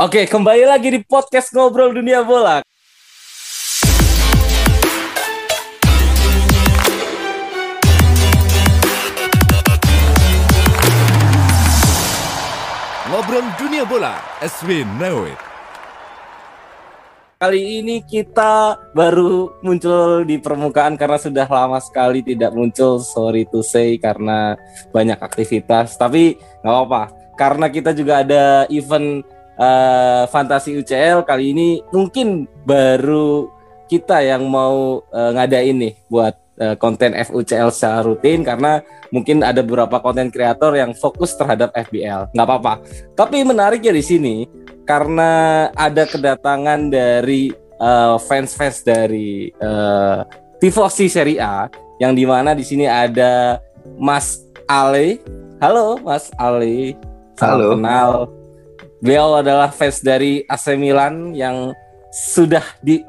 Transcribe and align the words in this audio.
Oke, 0.00 0.24
kembali 0.24 0.64
lagi 0.64 0.88
di 0.88 1.04
podcast 1.04 1.52
Ngobrol 1.52 1.92
Dunia 1.92 2.24
Bola. 2.24 2.64
Ngobrol 13.12 13.44
Dunia 13.60 13.84
Bola, 13.84 14.16
as 14.40 14.56
we 14.64 14.88
know 14.96 15.28
it. 15.28 15.36
Kali 17.36 17.84
ini 17.84 18.00
kita 18.00 18.80
baru 18.96 19.60
muncul 19.60 20.24
di 20.24 20.40
permukaan 20.40 20.96
karena 20.96 21.20
sudah 21.20 21.44
lama 21.44 21.76
sekali 21.76 22.24
tidak 22.24 22.56
muncul. 22.56 23.04
Sorry 23.04 23.44
to 23.52 23.60
say 23.60 24.00
karena 24.00 24.56
banyak 24.96 25.20
aktivitas. 25.20 26.00
Tapi 26.00 26.40
nggak 26.64 26.72
apa-apa. 26.72 27.02
Karena 27.36 27.68
kita 27.68 27.92
juga 27.92 28.24
ada 28.24 28.64
event 28.72 29.39
uh, 29.60 30.24
Fantasi 30.32 30.74
UCL 30.80 31.22
kali 31.28 31.52
ini 31.52 31.68
mungkin 31.92 32.48
baru 32.64 33.52
kita 33.86 34.24
yang 34.24 34.48
mau 34.48 35.04
uh, 35.12 35.30
ngadain 35.36 35.76
nih 35.76 35.94
buat 36.08 36.34
uh, 36.62 36.74
konten 36.80 37.12
FUCL 37.12 37.68
secara 37.74 38.00
rutin 38.06 38.40
karena 38.40 38.80
mungkin 39.12 39.44
ada 39.44 39.60
beberapa 39.60 40.00
konten 40.00 40.32
kreator 40.32 40.78
yang 40.78 40.96
fokus 40.96 41.36
terhadap 41.36 41.74
FBL. 41.76 42.32
Nggak 42.32 42.46
apa-apa. 42.46 42.74
Tapi 43.18 43.42
menariknya 43.44 43.92
di 43.92 44.02
sini 44.02 44.36
karena 44.88 45.68
ada 45.76 46.08
kedatangan 46.08 46.88
dari 46.88 47.52
fans 47.80 48.28
fans-fans 48.28 48.84
dari 48.84 49.48
uh, 49.64 50.20
Tifosi 50.60 51.08
Serie 51.08 51.40
A 51.40 51.64
yang 51.96 52.12
di 52.12 52.28
mana 52.28 52.52
di 52.52 52.60
sini 52.60 52.84
ada 52.84 53.56
Mas 53.96 54.44
Ale. 54.68 55.16
Halo 55.58 55.96
Mas 56.04 56.28
Ale. 56.36 56.92
Salam 57.40 57.56
Halo. 57.56 57.68
kenal. 57.72 58.39
Beliau 59.00 59.40
adalah 59.40 59.72
fans 59.72 60.04
dari 60.04 60.44
AC 60.44 60.76
Milan 60.76 61.32
yang 61.32 61.72
sudah 62.12 62.64
di 62.84 63.00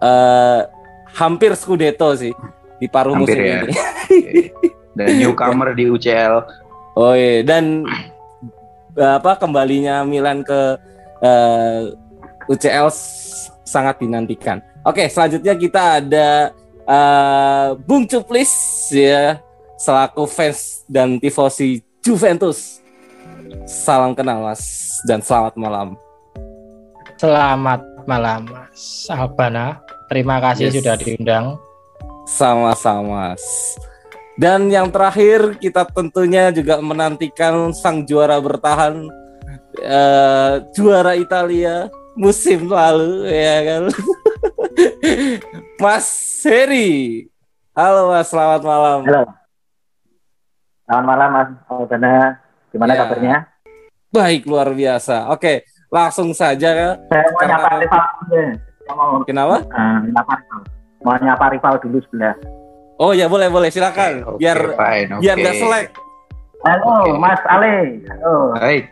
eh, 0.00 0.60
hampir 1.16 1.52
Scudetto 1.52 2.16
sih 2.16 2.32
di 2.80 2.86
paruh 2.88 3.12
Hampir 3.12 3.36
musim 3.36 3.44
ya. 3.44 3.60
ini. 3.64 3.74
Dan 4.96 5.06
newcomer 5.20 5.76
di 5.76 5.84
UCL. 5.86 6.34
Oh 6.98 7.14
iya 7.14 7.44
dan 7.44 7.84
eh, 8.96 9.14
apa 9.20 9.36
kembalinya 9.36 10.02
Milan 10.02 10.42
ke 10.42 10.80
eh, 11.22 11.92
UCL 12.48 12.88
sangat 13.68 14.00
dinantikan. 14.00 14.64
Oke, 14.82 15.06
selanjutnya 15.12 15.54
kita 15.54 15.82
ada 16.00 16.28
eh, 16.88 17.68
Bung 17.84 18.08
Cuplis 18.08 18.50
ya 18.96 19.44
selaku 19.78 20.24
fans 20.26 20.82
dan 20.88 21.20
tifosi 21.20 21.84
Juventus. 22.02 22.82
Salam 23.64 24.12
kenal 24.12 24.44
Mas 24.44 24.60
dan 25.08 25.24
selamat 25.24 25.54
malam. 25.56 25.88
Selamat 27.16 27.80
malam 28.04 28.44
Mas 28.46 29.08
Albana. 29.08 29.80
Terima 30.08 30.36
kasih 30.40 30.68
Yes. 30.68 30.74
sudah 30.80 30.94
diundang. 30.96 31.46
Sama-sama. 32.28 33.32
Dan 34.36 34.68
yang 34.70 34.92
terakhir 34.92 35.56
kita 35.58 35.88
tentunya 35.88 36.52
juga 36.52 36.78
menantikan 36.78 37.72
sang 37.72 38.04
juara 38.04 38.38
bertahan 38.38 39.08
eh, 39.80 40.54
juara 40.76 41.16
Italia 41.16 41.88
musim 42.14 42.68
lalu 42.68 43.26
ya 43.32 43.56
kan. 43.64 43.82
Mas 45.82 46.06
Heri. 46.44 47.26
Halo 47.72 48.10
Mas, 48.10 48.26
selamat 48.28 48.62
malam. 48.62 48.98
Halo. 49.06 49.22
Selamat 50.86 51.04
malam 51.06 51.28
Mas 51.32 51.50
Aldana. 51.68 52.47
Gimana 52.68 52.92
Ya. 52.92 52.98
kabarnya? 53.00 53.36
Baik 54.08 54.42
luar 54.44 54.72
biasa. 54.72 55.28
Oke, 55.28 55.62
langsung 55.88 56.32
saja. 56.32 56.96
Saya 56.98 57.24
mau 57.26 57.38
Karena- 57.38 57.52
nyapa 57.54 57.70
rival 57.76 58.02
dulu. 58.22 58.42
mau 58.88 59.20
Kenapa? 59.22 59.56
eh, 59.60 59.98
nyapa 60.08 60.32
rival. 60.34 60.60
Mau 60.98 61.14
nyapa 61.14 61.46
rival 61.52 61.74
dulu 61.78 61.98
sebelah. 62.02 62.34
Oh 62.98 63.12
ya 63.12 63.26
boleh 63.26 63.46
boleh 63.46 63.68
silakan. 63.68 64.24
Oke, 64.26 64.42
biar 64.42 64.58
fine, 64.74 65.10
biar 65.18 65.36
nggak 65.36 65.56
selek. 65.56 65.86
Halo 66.58 66.84
Oke. 66.98 67.10
Mas 67.14 67.42
Ale. 67.46 68.02
Halo. 68.08 68.34
Mas 68.50 68.84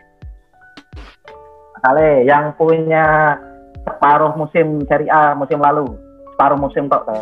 Ale 1.83 2.09
yang 2.23 2.55
punya 2.55 3.35
separuh 3.83 4.31
musim 4.33 4.79
Serie 4.85 5.09
A 5.09 5.33
musim 5.33 5.59
lalu. 5.59 5.85
Separuh 6.31 6.55
musim 6.55 6.87
kok. 6.87 7.03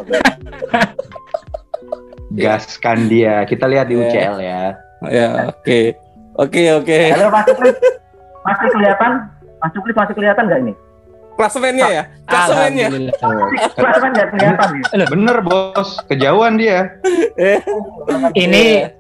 Gaskan 2.36 3.08
dia. 3.08 3.42
Kita 3.46 3.66
lihat 3.66 3.88
di 3.88 3.96
Ya. 3.96 4.02
UCL 4.02 4.36
ya. 4.38 4.62
Ya 5.06 5.30
oke. 5.50 5.82
Oke 6.36 6.68
oke. 6.70 6.98
Halo 7.16 7.32
Mas 7.32 7.46
Cuklis. 7.48 7.76
Masih 8.44 8.68
kelihatan? 8.70 9.12
Mas 9.58 9.72
Cuklis 9.72 9.96
masih 9.96 10.14
kelihatan 10.14 10.44
nggak 10.46 10.62
ini? 10.62 10.74
Klasemennya 11.36 11.88
ya. 11.90 12.04
Klasemennya. 12.24 12.88
Kan 13.76 14.12
nggak 14.12 14.28
kelihatan 14.32 14.68
ya? 14.76 15.06
Bener 15.08 15.38
bos, 15.42 16.00
kejauhan 16.08 16.56
dia. 16.56 16.92
Ini 18.36 18.92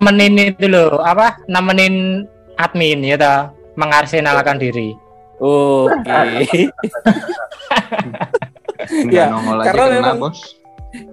menin 0.00 0.52
itu 0.52 0.68
loh, 0.68 1.00
apa? 1.00 1.40
Nemenin 1.46 2.24
admin 2.56 3.04
ya 3.04 3.16
toh, 3.16 3.38
mengarsenalkan 3.76 4.56
diri. 4.56 4.92
Oke. 5.40 6.60
Nggak 8.80 9.12
Ya, 9.12 9.28
nongol 9.28 9.60
aja 9.60 9.66
karena 9.72 9.84
kena 9.84 9.96
memang- 10.00 10.20
bos. 10.20 10.59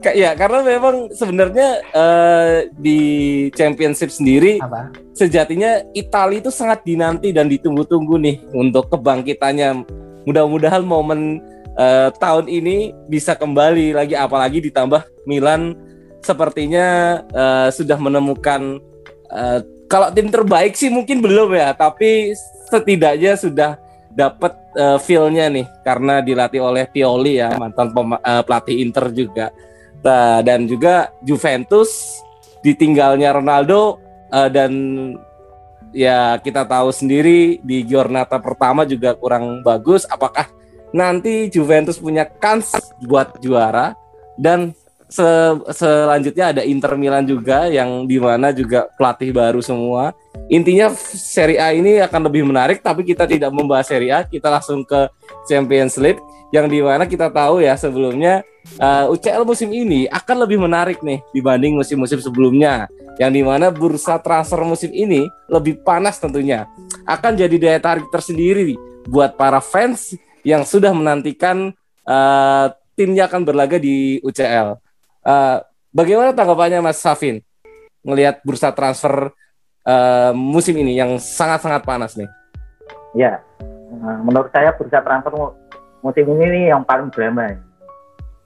Ka- 0.01 0.17
ya 0.17 0.33
karena 0.33 0.65
memang 0.65 1.13
sebenarnya 1.13 1.85
eh, 1.93 2.55
di 2.73 2.99
championship 3.53 4.09
sendiri 4.09 4.57
Apa? 4.57 4.89
sejatinya 5.13 5.85
Italia 5.93 6.41
itu 6.41 6.49
sangat 6.49 6.81
dinanti 6.81 7.29
dan 7.29 7.45
ditunggu-tunggu 7.45 8.17
nih 8.17 8.41
untuk 8.57 8.89
kebangkitannya. 8.89 9.85
Mudah-mudahan 10.25 10.81
momen 10.81 11.39
eh, 11.77 12.09
tahun 12.17 12.49
ini 12.49 12.91
bisa 13.05 13.37
kembali 13.37 13.93
lagi 13.93 14.17
apalagi 14.17 14.65
ditambah 14.65 15.05
Milan 15.29 15.77
sepertinya 16.25 17.21
eh, 17.29 17.69
sudah 17.69 18.01
menemukan 18.01 18.81
eh, 19.29 19.61
kalau 19.87 20.11
tim 20.11 20.27
terbaik 20.27 20.75
sih 20.75 20.91
mungkin 20.91 21.23
belum 21.23 21.55
ya, 21.55 21.71
tapi 21.71 22.35
setidaknya 22.67 23.39
sudah 23.39 23.79
dapat 24.17 24.57
eh, 24.73 24.97
feel-nya 24.97 25.45
nih 25.53 25.69
karena 25.85 26.25
dilatih 26.25 26.61
oleh 26.65 26.89
Pioli 26.89 27.37
ya, 27.37 27.53
mantan 27.53 27.93
pema- 27.93 28.21
eh, 28.25 28.41
pelatih 28.41 28.75
Inter 28.81 29.13
juga. 29.13 29.53
Nah, 30.01 30.41
dan 30.41 30.65
juga 30.65 31.13
Juventus 31.21 32.17
ditinggalnya 32.65 33.37
Ronaldo 33.37 34.01
eh, 34.33 34.49
dan 34.49 34.71
ya 35.93 36.41
kita 36.41 36.65
tahu 36.65 36.89
sendiri 36.89 37.61
di 37.61 37.85
Giornata 37.85 38.41
pertama 38.41 38.89
juga 38.89 39.13
kurang 39.13 39.61
bagus. 39.61 40.09
Apakah 40.09 40.49
nanti 40.89 41.53
Juventus 41.53 42.01
punya 42.01 42.25
kans 42.25 42.73
buat 43.05 43.37
juara 43.37 43.93
dan 44.33 44.73
se- 45.07 45.63
selanjutnya 45.73 46.55
ada 46.55 46.61
Inter 46.63 46.93
Milan 46.99 47.23
juga 47.27 47.67
yang 47.67 48.05
di 48.05 48.19
mana 48.19 48.51
juga 48.51 48.87
pelatih 48.95 49.31
baru 49.31 49.59
semua. 49.63 50.11
Intinya 50.47 50.91
Serie 50.95 51.59
A 51.59 51.75
ini 51.75 51.99
akan 51.99 52.31
lebih 52.31 52.47
menarik 52.47 52.79
tapi 52.79 53.03
kita 53.03 53.27
tidak 53.27 53.51
membahas 53.51 53.87
Serie 53.87 54.11
A, 54.13 54.23
kita 54.23 54.47
langsung 54.47 54.83
ke 54.87 55.11
Champions 55.47 55.99
League 55.99 56.21
yang 56.55 56.71
di 56.71 56.79
mana 56.79 57.03
kita 57.03 57.27
tahu 57.27 57.59
ya 57.59 57.75
sebelumnya 57.75 58.39
uh, 58.79 59.11
UCL 59.11 59.43
musim 59.43 59.67
ini 59.75 60.07
akan 60.07 60.47
lebih 60.47 60.63
menarik 60.63 61.03
nih 61.03 61.19
dibanding 61.35 61.75
musim-musim 61.75 62.23
sebelumnya 62.23 62.87
yang 63.19 63.35
di 63.35 63.43
mana 63.43 63.67
bursa 63.67 64.15
transfer 64.23 64.63
musim 64.63 64.93
ini 64.95 65.27
lebih 65.51 65.83
panas 65.83 66.15
tentunya 66.23 66.63
akan 67.03 67.35
jadi 67.35 67.55
daya 67.59 67.79
tarik 67.83 68.07
tersendiri 68.07 68.79
buat 69.11 69.35
para 69.35 69.59
fans 69.59 70.15
yang 70.47 70.63
sudah 70.63 70.95
menantikan 70.95 71.75
uh, 72.07 72.71
timnya 72.95 73.27
akan 73.27 73.43
berlaga 73.43 73.77
di 73.77 74.17
UCL. 74.23 74.86
Uh, 75.27 75.59
bagaimana 75.91 76.31
tanggapannya 76.31 76.79
Mas 76.79 77.03
Safin 77.03 77.43
ngelihat 77.99 78.39
bursa 78.41 78.71
transfer 78.71 79.35
uh, 79.83 80.31
musim 80.31 80.71
ini 80.79 80.95
yang 80.95 81.19
sangat-sangat 81.19 81.83
panas 81.83 82.15
nih? 82.15 82.31
Ya. 83.11 83.43
Nah, 83.91 84.23
menurut 84.23 84.47
saya 84.49 84.71
bursa 84.71 85.03
transfer 85.03 85.35
mu- 85.35 85.55
musim 85.99 86.23
ini 86.31 86.45
nih 86.47 86.63
yang 86.71 86.87
paling 86.87 87.11
drama. 87.11 87.59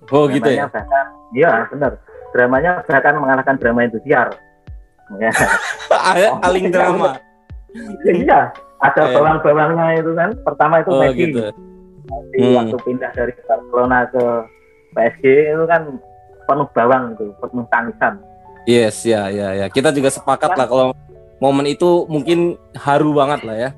Oh 0.09 0.25
gitu 0.25 0.41
Dramanya 0.41 0.65
ya. 0.65 0.73
bahkan, 0.73 1.05
iya 1.31 1.51
benar. 1.69 1.91
Dramanya 2.33 2.71
bahkan 2.81 3.13
mengalahkan 3.15 3.55
drama 3.61 3.85
Indosiar. 3.85 4.33
Ya. 5.21 5.29
Aling 6.47 6.73
drama. 6.73 7.21
iya, 8.03 8.49
ada 8.81 9.01
Iya. 9.05 9.13
bawang-bawangnya 9.13 10.01
itu 10.01 10.11
kan. 10.17 10.33
Pertama 10.41 10.81
itu 10.81 10.89
Oh 10.89 10.97
Messi. 10.97 11.29
gitu. 11.29 11.39
Messi 12.09 12.37
Hmm. 12.41 12.55
waktu 12.57 12.77
pindah 12.81 13.11
dari 13.13 13.33
Barcelona 13.45 13.99
ke 14.09 14.23
PSG 14.91 15.23
itu 15.53 15.63
kan 15.69 15.81
penuh 16.45 16.67
bawang 16.73 17.15
itu, 17.15 17.31
penuh 17.37 17.65
tangisan. 17.71 18.13
Yes, 18.69 19.01
ya, 19.01 19.27
ya, 19.33 19.57
ya. 19.57 19.65
Kita 19.69 19.89
juga 19.89 20.13
sepakat 20.13 20.53
lah 20.53 20.67
kalau 20.69 20.85
momen 21.41 21.65
itu 21.65 22.05
mungkin 22.05 22.59
haru 22.77 23.17
banget 23.17 23.41
lah 23.41 23.57
ya. 23.57 23.69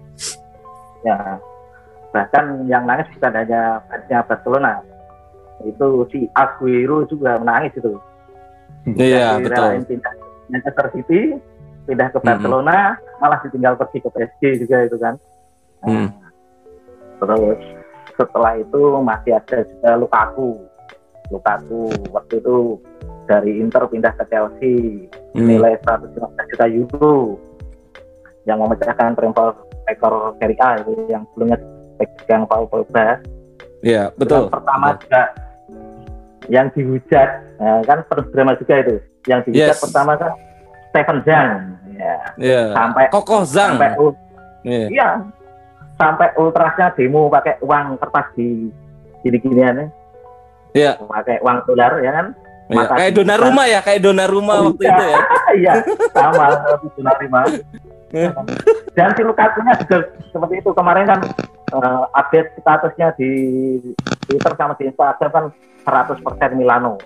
Ya. 1.08 1.18
Bahkan 2.12 2.68
yang 2.68 2.84
nangis 2.84 3.08
bukan 3.16 3.34
hanya 3.34 3.80
fansnya 3.88 4.20
Barcelona. 4.28 4.74
Itu 5.64 6.04
si 6.12 6.28
Aguero 6.36 7.08
juga 7.08 7.40
menangis 7.40 7.72
itu. 7.80 7.96
Iya, 8.84 9.40
betul. 9.40 9.80
pindah 9.88 10.14
Manchester 10.52 10.88
City, 10.92 11.22
pindah 11.88 12.12
ke. 12.12 12.20
Barcelona, 12.20 13.00
malah 13.24 13.40
ditinggal 13.48 13.80
pergi 13.80 14.04
ke 14.04 14.10
PSG 14.12 14.42
juga 14.68 14.78
itu 14.84 14.98
kan. 15.00 15.16
Nah, 15.84 15.88
Hmm. 15.88 16.08
terus 17.24 17.60
setelah 18.20 18.60
itu 18.60 18.82
masih 19.00 19.32
ada 19.40 19.58
juga 19.64 19.90
Lukaku 19.96 20.60
Lukaku 21.30 21.88
waktu 22.12 22.40
itu 22.40 22.80
dari 23.24 23.52
Inter 23.58 23.88
pindah 23.88 24.12
ke 24.16 24.24
Chelsea 24.28 25.08
Hmm. 25.34 25.50
nilai 25.50 25.74
115 25.82 26.14
juta 26.46 26.66
euro 26.68 27.42
yang 28.46 28.60
memecahkan 28.60 29.16
rekor 29.16 29.56
rekor 29.84 30.14
Serie 30.38 30.60
A 30.60 30.78
itu 30.78 30.94
yang 31.08 31.24
sebelumnya 31.32 31.58
pegang 31.98 32.44
Paul 32.46 32.68
Pogba 32.68 33.18
Iya, 33.82 34.08
Yang 34.10 34.16
betul. 34.16 34.44
pertama 34.48 34.88
juga 34.96 35.22
yang 36.48 36.68
dihujat 36.70 37.30
nah, 37.58 37.80
kan 37.82 38.00
penuh 38.04 38.26
drama 38.30 38.54
juga 38.56 38.74
itu 38.80 38.96
yang 39.26 39.40
dihujat 39.42 39.74
Yes. 39.74 39.82
pertama 39.82 40.12
kan 40.16 40.32
Stephen 40.88 41.18
Zhang 41.24 41.50
ya 41.94 42.16
Iya. 42.38 42.62
sampai 42.76 43.04
Kokoh 43.10 43.44
Zhang. 43.44 43.74
sampai 43.76 43.92
ul- 43.98 44.20
Iya. 44.64 45.10
sampai 45.96 46.28
ultrasnya 46.36 46.94
demo 46.94 47.28
pakai 47.28 47.58
uang 47.60 47.98
kertas 47.98 48.28
di 48.36 48.70
gini 49.20 49.38
ginian 49.40 49.88
Iya. 50.74 50.92
pakai 51.00 51.38
uang 51.40 51.58
dolar 51.66 52.02
ya 52.02 52.12
kan 52.12 52.28
Iya. 52.64 52.80
Mata 52.80 52.96
Kayak 52.96 53.12
kita. 53.12 53.18
Donnarumma 53.20 53.64
ya, 53.68 53.80
kayak 53.84 54.02
Donnarumma 54.02 54.54
Oh, 54.56 54.64
waktu 54.72 54.84
iya. 54.84 54.90
itu 54.90 55.04
ya. 55.04 55.20
iya 55.60 55.74
sama 56.12 56.46
seperti 56.50 56.88
Donnarumma 56.96 57.42
Eh. 58.14 58.30
dan 58.94 59.10
si 59.12 59.22
Lukaku-nya 59.22 59.74
juga 59.80 59.98
seperti 60.30 60.62
itu 60.62 60.70
kemarin 60.72 61.06
kan 61.08 61.20
eh, 61.74 62.04
update 62.14 62.50
statusnya 62.58 63.08
di 63.18 63.30
Twitter 64.24 64.54
sama 64.54 64.78
di 64.78 64.86
Instagram 64.86 65.32
kan 65.32 65.46
100% 65.84 66.22
Milano 66.54 67.02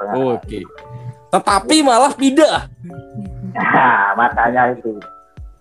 Oke. 0.00 0.64
Tetapi 1.30 1.76
malah 1.80 2.10
pindah. 2.10 2.66
Nah, 3.52 4.16
makanya 4.16 4.72
itu 4.72 4.96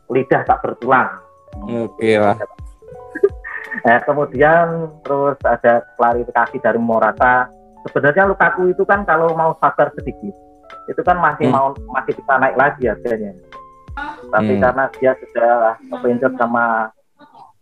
lidah 0.07 0.41
tak 0.41 0.63
bertulang. 0.63 1.11
Oke 1.59 2.15
lah. 2.15 2.39
Eh, 3.85 3.99
kemudian 4.03 4.89
terus 5.05 5.37
ada 5.45 5.85
klarifikasi 5.95 6.57
dari 6.59 6.79
Morata. 6.81 7.47
Sebenarnya 7.87 8.27
Lukaku 8.27 8.75
itu 8.75 8.83
kan 8.83 9.07
kalau 9.07 9.31
mau 9.37 9.55
sabar 9.61 9.93
sedikit, 9.95 10.35
itu 10.89 11.01
kan 11.05 11.15
masih 11.21 11.47
Hmm. 11.47 11.55
mau 11.55 11.67
masih 11.95 12.17
bisa 12.17 12.33
naik 12.35 12.55
lagi 12.59 12.83
harganya. 12.91 13.31
Tapi 14.29 14.53
Hmm. 14.57 14.61
karena 14.61 14.83
dia 14.99 15.11
sudah 15.15 15.79
kepencet 15.79 16.33
sama 16.35 16.91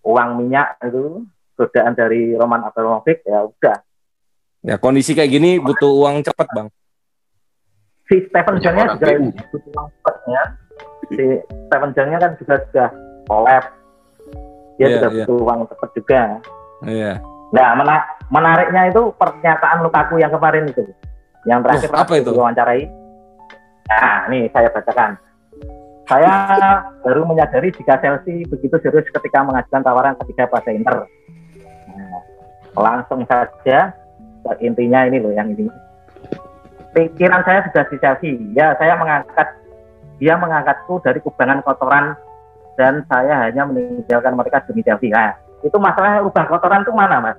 uang 0.01 0.29
minyak 0.41 0.73
itu, 0.81 1.21
godaan 1.53 1.94
dari 1.94 2.33
Roman 2.33 2.65
Abramovich, 2.65 3.21
ya 3.27 3.45
udah. 3.45 3.77
Ya 4.65 4.75
kondisi 4.81 5.13
kayak 5.13 5.31
gini 5.31 5.61
butuh 5.61 5.91
uang 6.01 6.25
cepat 6.25 6.47
bang. 6.55 6.67
Si 8.07 8.23
Stephen 8.25 8.57
orang 8.57 8.97
juga 8.97 9.07
butuh 9.51 9.71
uang 9.75 9.88
cepatnya. 10.01 10.41
Si 11.11 11.25
Stephen 11.67 11.91
Jang-nya 11.94 12.17
kan 12.23 12.31
juga 12.39 12.55
sudah 12.67 12.89
collab. 13.27 13.63
Dia 14.77 14.88
juga 14.94 15.09
iya. 15.09 15.25
butuh 15.25 15.38
uang 15.41 15.59
cepat 15.74 15.89
juga. 15.97 16.21
Iya. 16.85 17.13
Nah, 17.47 17.69
mena- 17.79 18.07
menariknya 18.29 18.91
itu 18.94 19.09
pernyataan 19.18 19.81
Lukaku 19.81 20.21
yang 20.21 20.29
kemarin 20.29 20.69
itu. 20.69 20.83
Yang 21.47 21.59
terakhir 21.63 21.89
Oh, 21.95 22.00
apa 22.03 22.13
itu? 22.19 22.29
diwawancarai. 22.35 22.83
Nah, 23.88 24.18
nih 24.29 24.51
saya 24.51 24.69
bacakan. 24.69 25.12
Saya 26.07 26.31
baru 27.03 27.27
menyadari 27.27 27.71
jika 27.75 28.00
Chelsea 28.00 28.47
begitu 28.47 28.79
serius 28.79 29.07
ketika 29.12 29.44
mengajukan 29.44 29.83
tawaran 29.83 30.15
ketiga 30.24 30.47
pada 30.47 30.71
Inter. 30.71 31.03
Nah, 31.91 32.19
langsung 32.75 33.27
saja 33.27 33.91
intinya 34.63 35.03
ini 35.03 35.19
loh 35.19 35.35
yang 35.35 35.51
ini. 35.51 35.68
Pikiran 36.95 37.44
saya 37.44 37.68
sudah 37.68 37.83
di 37.91 37.95
Chelsea. 38.00 38.31
Ya, 38.56 38.71
saya 38.80 38.95
mengangkat 38.95 39.47
dia 40.18 40.33
mengangkatku 40.39 41.03
dari 41.03 41.19
kubangan 41.19 41.62
kotoran 41.62 42.15
dan 42.77 43.01
saya 43.09 43.44
hanya 43.44 43.65
meninggalkan 43.65 44.38
mereka 44.38 44.62
demi 44.63 44.85
Chelsea. 44.85 45.09
Nah, 45.09 45.33
itu 45.59 45.75
masalahnya 45.75 46.21
lubang 46.21 46.45
kotoran 46.45 46.85
itu 46.85 46.94
mana 46.94 47.18
mas? 47.19 47.38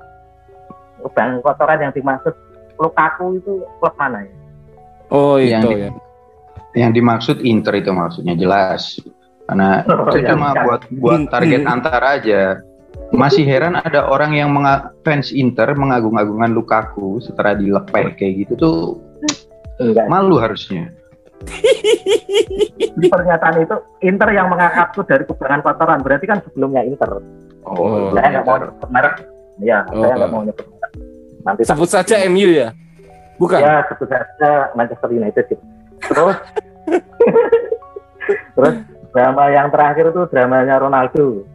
Lubang 0.98 1.38
kotoran 1.40 1.78
yang 1.80 1.94
dimaksud 1.94 2.34
Lukaku 2.74 3.38
itu 3.38 3.52
klub 3.78 3.94
mana 3.94 4.22
ya? 4.22 4.34
Oh 5.08 5.34
Yang 5.34 5.62
itu 5.62 5.68
di- 5.68 5.80
ya. 5.80 5.90
Yang 6.76 6.90
dimaksud 6.94 7.36
Inter 7.42 7.74
itu 7.74 7.90
maksudnya 7.90 8.34
jelas. 8.34 8.98
Karena 9.48 9.80
Oh, 9.82 10.12
itu 10.12 10.20
ya, 10.20 10.30
cuma 10.30 10.52
bukan. 10.52 10.62
buat 10.62 10.82
buat 11.00 11.20
Hmm. 11.24 11.30
target 11.32 11.62
antar 11.64 12.02
aja. 12.04 12.42
Masih 13.08 13.42
heran 13.42 13.72
ada 13.74 14.04
orang 14.04 14.36
yang 14.36 14.52
menga- 14.52 14.92
fans 15.00 15.32
Inter 15.32 15.72
mengagung-agungkan 15.72 16.52
Lukaku 16.52 17.18
setelah 17.18 17.56
dilepeh 17.56 18.12
kayak 18.14 18.34
gitu 18.44 18.52
tuh 18.54 18.78
Enggak. 19.80 20.06
malu 20.06 20.36
harusnya. 20.36 20.92
Di 22.98 23.06
pernyataan 23.06 23.62
itu 23.62 23.76
Inter 24.02 24.28
yang 24.34 24.50
mengangkatku 24.50 25.06
dari 25.06 25.22
kubangan 25.24 25.62
kotoran 25.62 26.00
berarti 26.02 26.26
kan 26.26 26.38
sebelumnya 26.42 26.82
Inter. 26.82 27.22
Oh, 27.68 28.10
saya 28.14 28.26
nggak 28.38 28.44
mau 28.46 28.56
nyebut 28.58 28.90
merek. 28.90 29.14
Ya, 29.58 29.82
Oh, 29.90 30.02
saya 30.02 30.14
nggak 30.18 30.30
oh. 30.30 30.34
mau 30.34 30.42
nyebut 30.46 30.66
merek. 30.66 30.92
Nanti 31.46 31.60
Sebut 31.64 31.88
saja 31.90 32.14
MU 32.26 32.48
ya. 32.50 32.68
Bukan. 33.38 33.58
Ya, 33.62 33.86
sebut 33.86 34.08
saja 34.10 34.50
Manchester 34.74 35.10
United. 35.14 35.44
gitu. 35.46 35.64
Terus, 35.98 36.38
terus 38.56 38.74
drama 39.14 39.44
yang 39.50 39.68
terakhir 39.70 40.10
itu 40.10 40.22
dramanya 40.30 40.82
Ronaldo. 40.82 41.46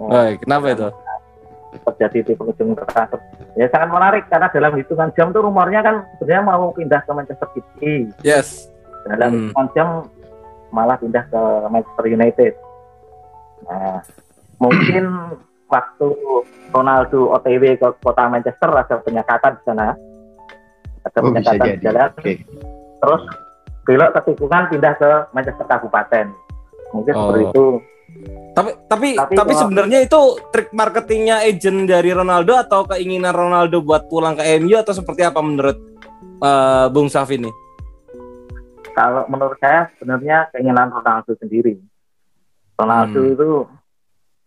Oh, 0.00 0.26
kenapa 0.40 0.66
itu? 0.74 0.88
terjadi 1.78 2.18
di 2.26 2.32
penghujung 2.34 2.74
transfer. 2.74 3.20
Ya 3.54 3.66
sangat 3.70 3.88
menarik 3.94 4.24
karena 4.26 4.50
dalam 4.50 4.72
hitungan 4.74 5.10
jam 5.14 5.30
tuh 5.30 5.42
rumornya 5.42 5.80
kan 5.82 6.02
sebenarnya 6.18 6.42
mau 6.42 6.70
pindah 6.74 7.00
ke 7.02 7.12
Manchester 7.14 7.48
City. 7.54 7.94
Yes. 8.26 8.70
Dalam 9.02 9.52
Hmm. 9.52 9.52
malah 10.70 10.96
pindah 10.96 11.24
ke 11.26 11.42
Manchester 11.66 12.06
United. 12.06 12.52
Nah, 13.64 13.98
mungkin 14.56 15.04
waktu 15.72 16.06
Ronaldo 16.70 17.34
OTW 17.34 17.74
ke 17.74 17.88
kota 17.98 18.26
Manchester 18.26 18.70
ada 18.70 18.96
penyekatan 18.98 19.52
di 19.54 19.62
sana. 19.64 19.88
Ada 21.00 21.18
Oh 21.18 21.24
penyekatan 21.26 21.58
di 21.58 21.70
jadi. 21.72 21.82
jalan. 21.82 22.08
Oke. 22.12 22.32
Terus 23.00 23.22
belok 23.82 24.10
ke 24.12 24.20
tikungan 24.26 24.62
pindah 24.68 24.94
ke 24.94 25.10
Manchester 25.32 25.66
Kabupaten. 25.66 26.26
Mungkin 26.92 27.12
Oh. 27.12 27.20
seperti 27.24 27.42
itu. 27.46 27.66
Tapi 28.50 28.70
tapi 28.84 29.08
Tapi 29.14 29.34
tapi, 29.34 29.52
sebenarnya 29.54 30.02
itu 30.02 30.20
trik 30.50 30.70
marketingnya 30.70 31.46
agent 31.46 31.86
dari 31.86 32.10
Ronaldo 32.10 32.58
atau 32.58 32.82
keinginan 32.84 33.30
Ronaldo 33.30 33.80
buat 33.80 34.06
pulang 34.06 34.34
ke 34.34 34.42
MU 34.58 34.74
atau 34.74 34.90
seperti 34.90 35.22
apa 35.22 35.38
menurut 35.40 35.78
eh, 36.40 36.86
Bung 36.88 37.06
Saf 37.06 37.30
ini? 37.30 37.46
Kalau 38.94 39.26
menurut 39.30 39.56
saya 39.62 39.88
sebenarnya 39.96 40.50
keinginan 40.50 40.90
Ronaldo 40.90 41.32
sendiri. 41.38 41.78
Ronaldo 42.74 43.20
Hmm. 43.20 43.32
itu 43.34 43.50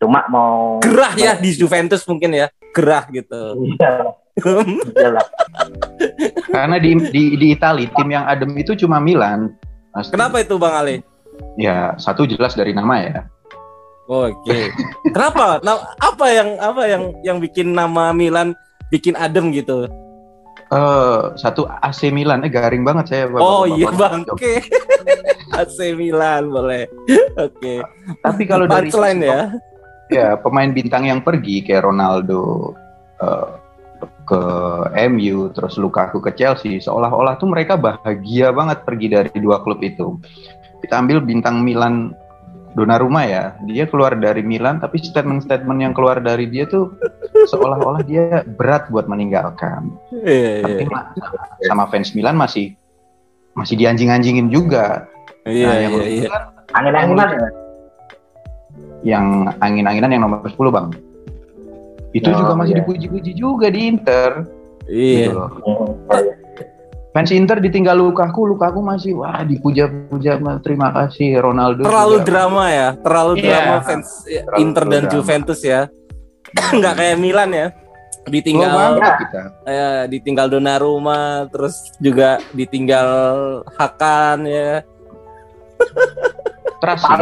cuma 0.02 0.26
mau 0.28 0.84
Gerah 0.84 1.14
ya 1.16 1.34
di 1.40 1.54
Juventus 1.56 2.04
mungkin 2.04 2.36
ya. 2.36 2.48
Gerah 2.74 3.06
gitu. 3.14 3.42
Iya, 3.78 3.92
iya 5.00 5.10
lah. 5.14 5.28
Karena 6.50 6.82
di 6.82 6.92
di 7.14 7.24
di 7.38 7.48
Italia 7.54 7.88
tim 7.94 8.10
yang 8.10 8.26
adem 8.26 8.52
itu 8.58 8.74
cuma 8.76 8.98
Milan. 8.98 9.54
Pasti. 9.94 10.12
Kenapa 10.18 10.42
itu 10.42 10.58
Bang 10.58 10.74
Ali? 10.74 11.06
Ya 11.56 11.94
satu 12.02 12.26
jelas 12.26 12.58
dari 12.58 12.74
nama 12.74 12.98
ya. 13.00 13.20
Oke. 14.10 14.74
Kenapa? 15.16 15.62
Nah, 15.64 15.80
apa 16.02 16.26
yang 16.34 16.50
apa 16.60 16.84
yang 16.90 17.04
yang 17.24 17.38
bikin 17.40 17.72
nama 17.72 18.12
Milan 18.12 18.58
bikin 18.90 19.16
adem 19.16 19.54
gitu? 19.54 19.88
Eh 20.74 21.22
satu 21.36 21.70
AC 21.70 22.10
Milan, 22.10 22.42
eh 22.42 22.50
garing 22.50 22.82
banget 22.82 23.06
saya. 23.08 23.24
Bapak- 23.28 23.40
Oh 23.40 23.64
Bapak- 23.64 23.78
iya. 23.78 23.90
Bang. 23.94 24.20
Oke. 24.28 24.54
AC 25.54 25.78
Milan 26.00 26.50
boleh. 26.50 26.90
Oke. 27.38 27.86
Tapi 28.20 28.42
kalau 28.44 28.66
dari 28.66 28.90
sisi- 28.90 29.22
ya. 29.22 29.54
ya 30.10 30.28
pemain 30.36 30.70
bintang 30.70 31.06
yang 31.06 31.22
pergi 31.22 31.62
kayak 31.62 31.86
Ronaldo 31.86 32.74
eh, 33.18 33.50
ke 34.24 34.42
MU, 35.10 35.52
terus 35.52 35.76
Lukaku 35.76 36.20
ke 36.20 36.32
Chelsea, 36.34 36.80
seolah-olah 36.80 37.36
tuh 37.36 37.48
mereka 37.48 37.76
bahagia 37.76 38.50
banget 38.50 38.82
pergi 38.82 39.08
dari 39.10 39.32
dua 39.36 39.60
klub 39.60 39.80
itu. 39.80 40.18
Kita 40.80 41.00
ambil 41.00 41.20
bintang 41.20 41.64
Milan 41.64 42.12
Donnarumma 42.74 43.22
ya, 43.24 43.44
dia 43.64 43.86
keluar 43.86 44.18
dari 44.18 44.42
Milan, 44.42 44.82
tapi 44.82 44.98
statement-statement 44.98 45.78
yang 45.78 45.94
keluar 45.94 46.18
dari 46.18 46.50
dia 46.50 46.66
tuh 46.66 46.90
seolah-olah 47.46 48.02
dia 48.02 48.42
berat 48.58 48.90
buat 48.90 49.06
meninggalkan. 49.06 49.94
Iya 50.10 50.66
Tapi 50.66 50.82
iya. 50.82 50.90
ma- 50.90 51.10
sama 51.64 51.84
fans 51.88 52.14
Milan 52.14 52.34
masih 52.34 52.74
masih 53.54 53.78
dianjing-anjingin 53.78 54.50
juga. 54.50 55.06
Iya 55.46 55.68
Nah, 55.70 55.76
yang 55.78 55.92
iya 55.92 56.02
lucu 56.02 56.18
iya. 56.18 56.30
kan 56.30 56.44
Angin-anginan 56.74 57.28
ya. 57.30 57.48
yang 59.04 59.26
angin-anginan 59.60 60.10
yang 60.10 60.22
nomor 60.26 60.42
10 60.44 60.74
bang. 60.74 60.88
Itu 62.10 62.30
Oh, 62.30 62.38
juga 62.42 62.54
masih 62.56 62.74
iya. 62.74 62.80
dipuji-puji 62.82 63.32
juga 63.34 63.70
di 63.70 63.80
Inter. 63.86 64.30
Iya. 64.84 65.18
gitu 65.20 65.32
loh. 65.38 65.50
Hmm, 65.62 65.90
Fans 67.14 67.30
Inter 67.30 67.62
ditinggal 67.62 67.94
Lukaku, 67.94 68.50
Lukaku 68.50 68.82
masih 68.82 69.14
wah 69.14 69.46
dipuja-puja 69.46 70.42
terima 70.66 70.90
kasih 70.90 71.38
Ronaldo. 71.38 71.86
Terlalu 71.86 72.18
juga. 72.20 72.26
drama 72.26 72.64
ya, 72.68 72.90
terlalu 72.98 73.34
Iya. 73.38 73.44
drama 73.46 73.76
fans 73.80 74.08
ya, 74.26 74.42
Terlalu 74.42 74.62
Inter 74.66 74.84
dan 74.84 75.00
drama. 75.00 75.14
Juventus 75.14 75.60
ya. 75.62 75.82
Nggak 76.78 76.94
kayak 76.98 77.18
Milan 77.18 77.50
ya. 77.54 77.68
Ditinggal 78.24 78.72
banget 78.72 79.14
kita. 79.20 79.42
eh, 79.68 80.02
ditinggal 80.10 80.48
Donnarumma, 80.50 81.46
terus 81.52 81.92
juga 82.00 82.40
ditinggal 82.50 83.08
Hakan 83.78 84.40
ya. 84.44 84.82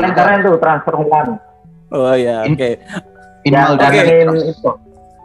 Kita. 0.07 0.15
keren 0.15 0.39
tuh 0.41 0.55
transfer 0.57 0.93
Milan. 0.95 1.27
Oh 1.91 2.13
ya, 2.13 2.47
In- 2.47 2.55
oke. 2.55 2.69
In 3.43 3.53
Oke. 3.83 3.99
main 3.99 4.27
trust. 4.29 4.45
itu. 4.55 4.71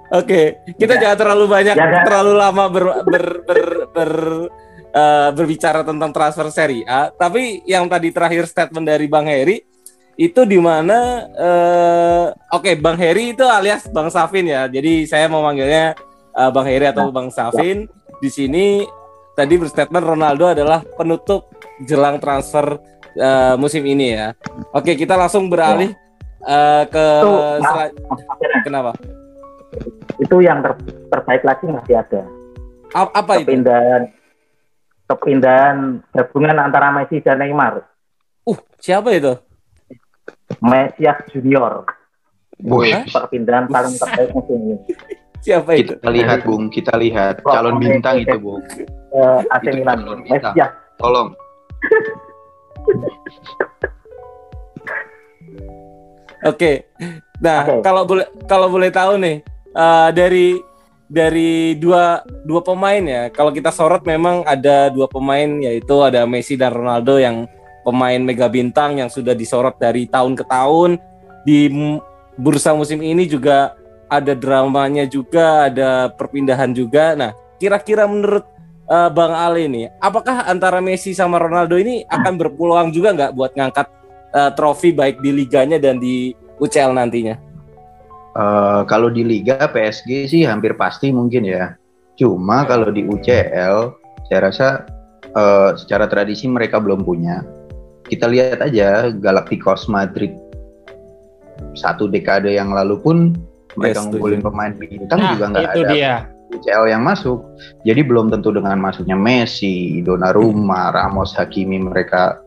Oke, 0.08 0.42
kita 0.78 0.94
Ya. 0.94 1.00
jangan 1.02 1.18
terlalu 1.18 1.44
banyak, 1.50 1.74
Ya, 1.74 1.86
ya. 1.90 2.02
terlalu 2.06 2.32
lama 2.34 2.64
ber, 2.70 2.84
ber, 3.02 3.24
ber, 3.42 3.60
ber- 3.90 4.48
eh, 4.92 5.28
berbicara 5.34 5.82
tentang 5.82 6.14
transfer 6.14 6.46
Serie 6.48 6.86
A. 6.86 7.10
Tapi 7.10 7.66
yang 7.66 7.84
tadi 7.86 8.14
terakhir 8.14 8.46
statement 8.46 8.86
dari 8.86 9.10
Bang 9.10 9.26
Heri 9.26 9.58
itu 10.16 10.46
di 10.46 10.56
mana? 10.56 11.26
eh, 11.28 12.26
Oke, 12.54 12.78
Bang 12.78 12.96
Heri 12.96 13.34
itu 13.34 13.44
alias 13.44 13.90
Bang 13.90 14.08
Safin 14.08 14.46
ya. 14.46 14.64
Jadi 14.66 15.04
saya 15.04 15.26
mau 15.26 15.42
manggilnya 15.42 15.92
eh, 16.32 16.50
Bang 16.54 16.64
Heri 16.64 16.86
atau 16.86 17.10
Bang 17.10 17.28
Safin. 17.28 17.84
Di 18.16 18.30
sini 18.32 18.86
tadi 19.34 19.60
berstatement 19.60 20.06
Ronaldo 20.06 20.48
adalah 20.48 20.80
penutup 20.96 21.50
jelang 21.82 22.16
transfer 22.16 22.78
eh, 23.12 23.54
musim 23.58 23.82
ini 23.84 24.14
ya. 24.14 24.32
Oke, 24.72 24.94
kita 24.94 25.18
langsung 25.18 25.50
beralih 25.50 25.92
eh, 26.40 26.82
ke 26.88 27.04
Mas 27.60 27.68
Safir, 27.68 28.50
kenapa? 28.64 28.94
Itu 30.16 30.36
yang 30.40 30.60
ter- 30.60 30.80
terbaik 31.08 31.42
lagi 31.42 31.64
masih 31.66 31.94
ada. 31.96 32.22
A- 32.92 33.12
Apa 33.14 33.40
itu? 33.40 33.48
Kepindahan 33.48 34.02
kepindahan 35.06 35.76
gabungan 36.10 36.56
antara 36.58 36.90
Messi 36.90 37.20
dan 37.20 37.38
Neymar. 37.38 37.86
Uh, 38.42 38.58
siapa 38.76 39.12
itu? 39.12 39.38
Mesias 40.58 41.18
Junior. 41.30 41.86
Wih, 42.58 43.04
Perpindahan 43.06 43.68
paling 43.68 43.94
terbaik 43.94 44.30
musim 44.32 44.58
ini. 44.58 44.76
Siapa 45.36 45.78
itu? 45.78 45.94
kita 45.94 46.10
lihat 46.10 46.42
Bung, 46.42 46.66
kita 46.66 46.96
lihat 46.96 47.38
calon 47.38 47.78
bintang 47.78 48.18
itu 48.18 48.34
Bung. 48.34 48.64
Eh, 48.66 49.38
AC 49.46 49.62
Itu 49.62 49.76
Milan. 49.78 49.96
calon 50.00 50.20
bintang. 50.24 50.54
Mesias. 50.56 50.70
Tolong. 50.96 51.28
Oke. 56.42 56.72
Nah, 57.38 57.58
Oke. 57.62 57.74
kalau 57.82 58.02
boleh 58.04 58.26
kalau 58.46 58.66
boleh 58.66 58.90
tahu 58.90 59.18
nih 59.18 59.44
eh, 59.76 60.10
dari 60.16 60.56
dari 61.06 61.78
dua 61.78 62.26
dua 62.42 62.60
pemain 62.66 62.98
ya. 62.98 63.30
Kalau 63.30 63.54
kita 63.54 63.70
sorot 63.70 64.02
memang 64.02 64.42
ada 64.42 64.90
dua 64.90 65.06
pemain 65.06 65.46
yaitu 65.62 65.94
ada 66.02 66.26
Messi 66.26 66.58
dan 66.58 66.74
Ronaldo 66.74 67.20
yang 67.22 67.46
pemain 67.86 68.18
mega 68.18 68.50
bintang 68.50 68.98
yang 68.98 69.06
sudah 69.06 69.32
disorot 69.32 69.78
dari 69.78 70.10
tahun 70.10 70.34
ke 70.34 70.44
tahun 70.50 70.98
di 71.46 71.70
bursa 72.34 72.74
musim 72.74 72.98
ini 72.98 73.30
juga 73.30 73.78
ada 74.10 74.34
dramanya 74.34 75.06
juga, 75.06 75.70
ada 75.70 76.10
perpindahan 76.10 76.74
juga. 76.74 77.14
Nah, 77.14 77.30
kira-kira 77.62 78.10
menurut 78.10 78.42
eh, 78.90 79.10
Bang 79.14 79.30
Ali 79.30 79.70
nih, 79.70 79.94
apakah 80.02 80.50
antara 80.50 80.82
Messi 80.82 81.14
sama 81.14 81.38
Ronaldo 81.38 81.78
ini 81.78 82.02
akan 82.10 82.34
berpeluang 82.34 82.90
juga 82.90 83.14
nggak 83.14 83.32
buat 83.38 83.54
ngangkat 83.54 83.86
eh, 84.34 84.50
trofi 84.58 84.90
baik 84.90 85.22
di 85.22 85.30
liganya 85.30 85.78
dan 85.78 86.02
di 86.02 86.34
UCL 86.58 86.90
nantinya? 86.90 87.45
Eh, 88.36 88.80
kalau 88.84 89.08
di 89.08 89.24
Liga 89.24 89.56
PSG 89.64 90.28
sih 90.28 90.42
hampir 90.44 90.76
pasti 90.76 91.08
mungkin 91.08 91.48
ya. 91.48 91.72
Cuma 92.20 92.68
kalau 92.68 92.92
di 92.92 93.00
UCL, 93.08 93.96
saya 94.28 94.40
rasa 94.44 94.68
eh, 95.32 95.70
secara 95.80 96.04
tradisi 96.04 96.44
mereka 96.44 96.76
belum 96.76 97.00
punya. 97.00 97.40
Kita 98.06 98.28
lihat 98.28 98.60
aja 98.60 99.08
Galacticos 99.10 99.88
Madrid 99.88 100.30
satu 101.72 102.06
dekade 102.12 102.52
yang 102.52 102.76
lalu 102.76 103.00
pun 103.00 103.16
mereka 103.80 104.04
Yes, 104.04 104.06
ngumpulin 104.12 104.40
setuju. 104.44 104.48
pemain 104.52 104.72
bintang 104.76 105.18
Nah, 105.20 105.30
juga 105.32 105.44
nggak 105.52 105.64
ada 105.72 105.88
dia. 105.92 106.14
UCL 106.46 106.84
yang 106.86 107.02
masuk. 107.02 107.42
Jadi 107.82 108.00
belum 108.06 108.30
tentu 108.30 108.54
dengan 108.54 108.78
masuknya 108.78 109.18
Messi, 109.18 109.98
Donnarumma, 110.04 110.94
Ramos, 110.94 111.34
Hakimi 111.34 111.82
mereka 111.82 112.38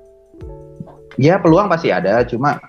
ya 1.20 1.36
peluang 1.42 1.68
pasti 1.68 1.92
ada, 1.92 2.24
cuma 2.24 2.62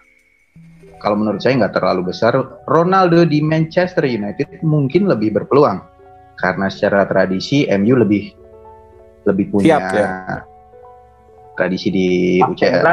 kalau 1.01 1.17
menurut 1.17 1.41
saya 1.41 1.57
nggak 1.57 1.75
terlalu 1.81 2.13
besar. 2.13 2.37
Ronaldo 2.69 3.25
di 3.25 3.41
Manchester 3.41 4.05
United 4.05 4.61
mungkin 4.61 5.09
lebih 5.09 5.33
berpeluang 5.35 5.81
karena 6.37 6.69
secara 6.69 7.09
tradisi 7.09 7.65
MU 7.81 7.97
lebih 7.97 8.37
lebih 9.25 9.45
punya 9.53 9.77
Siap, 9.77 9.83
ya. 9.97 10.09
tradisi 11.57 11.89
di 11.93 12.09
UCL. 12.41 12.85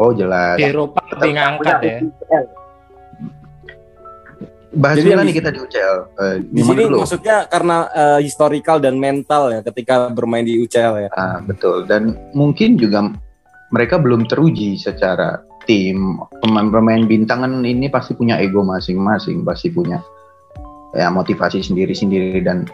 Oh 0.00 0.12
jelas. 0.16 0.56
Di 0.56 0.64
Eropa 0.64 1.00
lebih 1.16 1.32
ngangkat 1.36 1.78
ya. 1.84 1.98
Bahas 4.70 5.02
Jadi 5.02 5.10
nih 5.10 5.34
kita 5.34 5.50
di 5.50 5.58
UCL. 5.58 5.96
Eh, 6.14 6.36
Di 6.46 6.62
sini 6.62 6.86
dulu? 6.86 7.02
maksudnya 7.02 7.42
karena 7.50 7.90
eh, 7.90 8.20
historical 8.22 8.78
dan 8.78 9.02
mental 9.02 9.50
ya 9.50 9.60
ketika 9.66 10.06
bermain 10.14 10.46
di 10.46 10.62
UCL 10.62 10.94
ya. 11.04 11.10
Ah, 11.10 11.42
betul. 11.42 11.90
Dan 11.90 12.14
mungkin 12.38 12.78
juga 12.78 13.10
mereka 13.74 13.98
belum 13.98 14.30
teruji 14.30 14.78
secara 14.78 15.42
tim. 15.66 16.20
Pemain-pemain 16.44 17.04
bintangan 17.04 17.62
ini 17.64 17.88
pasti 17.90 18.16
punya 18.16 18.38
ego 18.40 18.64
masing-masing, 18.64 19.42
pasti 19.44 19.68
punya 19.72 20.00
ya 20.90 21.06
motivasi 21.10 21.62
sendiri-sendiri 21.62 22.42
dan 22.42 22.66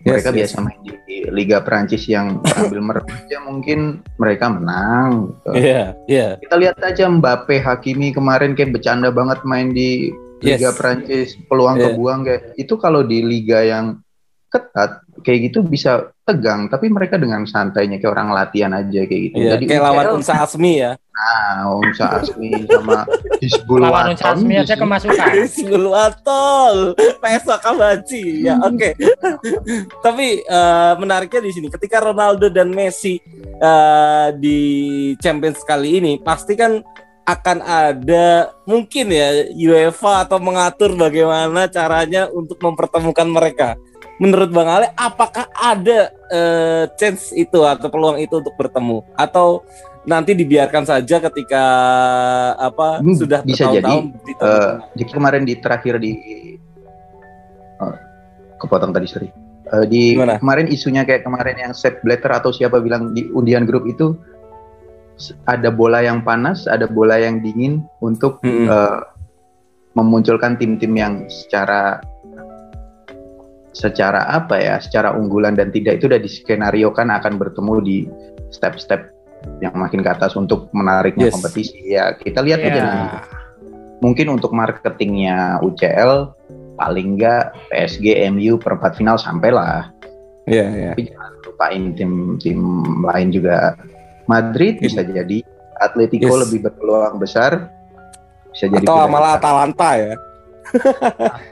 Yes, 0.00 0.24
mereka 0.24 0.28
yes. 0.32 0.36
biasa 0.40 0.56
main 0.64 0.80
di, 0.80 0.92
di 1.04 1.16
Liga 1.28 1.60
Prancis 1.60 2.08
yang 2.08 2.40
sambil 2.48 2.80
meremaja 2.80 3.36
mungkin 3.44 4.00
mereka 4.16 4.48
menang. 4.48 5.36
gitu. 5.44 5.60
Iya, 5.60 5.92
iya. 6.08 6.28
Kita 6.40 6.56
lihat 6.56 6.80
aja 6.80 7.04
Mbappe, 7.04 7.60
Hakimi 7.60 8.16
kemarin 8.16 8.56
kayak 8.56 8.80
bercanda 8.80 9.12
banget 9.12 9.44
main 9.44 9.76
di 9.76 10.08
Liga 10.40 10.72
Yes. 10.72 10.76
Prancis, 10.80 11.28
peluang 11.52 11.76
Iya. 11.76 11.92
kebuang 11.92 12.20
kayak 12.24 12.42
itu 12.56 12.74
kalau 12.80 13.04
di 13.04 13.20
liga 13.20 13.60
yang 13.60 14.00
ketat 14.50 15.06
kayak 15.22 15.50
gitu 15.50 15.62
bisa 15.62 16.10
tegang, 16.26 16.66
tapi 16.66 16.90
mereka 16.90 17.20
dengan 17.20 17.46
santainya 17.46 18.02
kayak 18.02 18.12
orang 18.12 18.34
latihan 18.34 18.72
aja 18.74 19.06
kayak 19.06 19.22
gitu. 19.30 19.36
Iya, 19.38 19.50
Jadi 19.54 19.64
kayak 19.70 19.82
lawan 19.86 20.06
Unsa 20.18 20.34
Asmi 20.42 20.72
ya. 20.82 20.92
nah, 20.96 21.76
Unsa 21.76 22.06
Asmi 22.18 22.64
sama 22.66 23.04
Hizbul 23.38 23.78
Lawan 23.84 24.16
Unsa 24.16 24.24
Waton 24.32 24.36
Asmi 24.42 24.54
aja 24.58 24.74
kemasukan. 24.74 25.32
Gulwatol, 25.70 26.76
PSO 26.96 27.56
Kabaci. 27.62 28.24
Ya, 28.42 28.58
oke. 28.68 28.96
Tapi 30.02 30.26
eh, 30.42 30.92
menariknya 30.98 31.40
di 31.46 31.52
sini 31.54 31.68
ketika 31.70 32.02
Ronaldo 32.02 32.50
dan 32.50 32.74
Messi 32.74 33.20
eh, 33.60 34.28
di 34.34 34.60
Champions 35.20 35.62
kali 35.62 36.02
ini 36.02 36.12
pasti 36.18 36.58
kan 36.58 36.80
akan 37.30 37.58
ada 37.62 38.50
mungkin 38.66 39.12
ya 39.14 39.46
UEFA 39.54 40.26
atau 40.26 40.42
mengatur 40.42 40.98
bagaimana 40.98 41.70
caranya 41.70 42.26
untuk 42.32 42.58
mempertemukan 42.58 43.28
mereka. 43.30 43.78
Menurut 44.20 44.52
Bang 44.52 44.68
Ale, 44.68 44.92
apakah 45.00 45.48
ada 45.56 46.12
eh, 46.28 46.84
chance 47.00 47.32
itu 47.32 47.64
atau 47.64 47.88
peluang 47.88 48.20
itu 48.20 48.36
untuk 48.36 48.52
bertemu 48.52 49.00
atau 49.16 49.64
nanti 50.04 50.36
dibiarkan 50.36 50.84
saja 50.84 51.20
ketika 51.24 51.64
apa 52.56 53.00
Hmm, 53.00 53.16
sudah 53.16 53.40
bisa 53.40 53.72
jadi, 53.72 53.80
ditemukan? 54.20 54.92
Jadi 54.96 55.04
kemarin 55.08 55.42
di 55.48 55.54
terakhir 55.56 55.94
di 56.00 56.12
oh, 57.80 57.96
kepotong 58.60 58.92
tadi 58.92 59.08
sorry. 59.08 59.28
Eh, 59.70 59.86
di 59.88 60.18
Gimana? 60.18 60.36
kemarin 60.36 60.66
isunya 60.68 61.08
kayak 61.08 61.24
kemarin 61.24 61.56
yang 61.56 61.72
Sepp 61.72 62.04
Blatter 62.04 62.28
atau 62.28 62.52
siapa 62.52 62.76
bilang 62.84 63.16
di 63.16 63.24
undian 63.32 63.64
grup 63.64 63.88
itu 63.88 64.20
ada 65.48 65.68
bola 65.72 66.04
yang 66.04 66.24
panas, 66.24 66.68
ada 66.68 66.84
bola 66.88 67.16
yang 67.20 67.40
dingin 67.40 67.84
untuk 68.04 68.40
Mm-mm. 68.44 68.68
eh, 68.68 69.00
memunculkan 69.96 70.60
tim-tim 70.60 70.92
yang 70.96 71.14
secara 71.28 72.00
secara 73.70 74.26
apa 74.26 74.58
ya, 74.58 74.76
secara 74.82 75.14
unggulan 75.14 75.54
dan 75.54 75.70
tidak 75.70 76.02
itu 76.02 76.10
udah 76.10 76.18
diskenariokan 76.18 77.08
akan 77.08 77.38
bertemu 77.38 77.74
di 77.82 77.98
step-step 78.50 79.14
yang 79.62 79.72
makin 79.72 80.02
ke 80.02 80.10
atas 80.10 80.34
untuk 80.34 80.68
menariknya 80.74 81.30
Yes. 81.30 81.34
kompetisi. 81.38 81.78
Ya 81.86 82.12
kita 82.12 82.42
lihat 82.42 82.60
aja 82.60 82.70
Ya. 82.70 82.84
nanti 82.84 83.16
mungkin 84.00 84.26
untuk 84.32 84.50
marketingnya 84.52 85.60
UCL 85.60 86.34
paling 86.76 87.16
enggak 87.16 87.52
PSG 87.68 88.26
MU 88.32 88.56
perempat 88.56 88.96
final 88.96 89.20
sampailah 89.20 89.92
Iya, 90.48 90.66
iya. 90.72 90.90
tapi 90.96 91.12
jangan 91.12 91.32
lupain 91.44 91.82
tim-tim 91.92 92.60
lain 93.04 93.28
juga 93.28 93.76
Madrid 94.24 94.80
Ini. 94.80 94.84
bisa 94.88 95.00
jadi 95.04 95.38
Atletico 95.78 96.32
Yes. 96.32 96.40
lebih 96.48 96.58
berpeluang 96.66 97.20
besar 97.20 97.68
bisa 98.50 98.66
jadi 98.66 98.82
Atau 98.82 99.04
malah. 99.06 99.36
Atalanta 99.36 99.90
ya. 99.94 100.14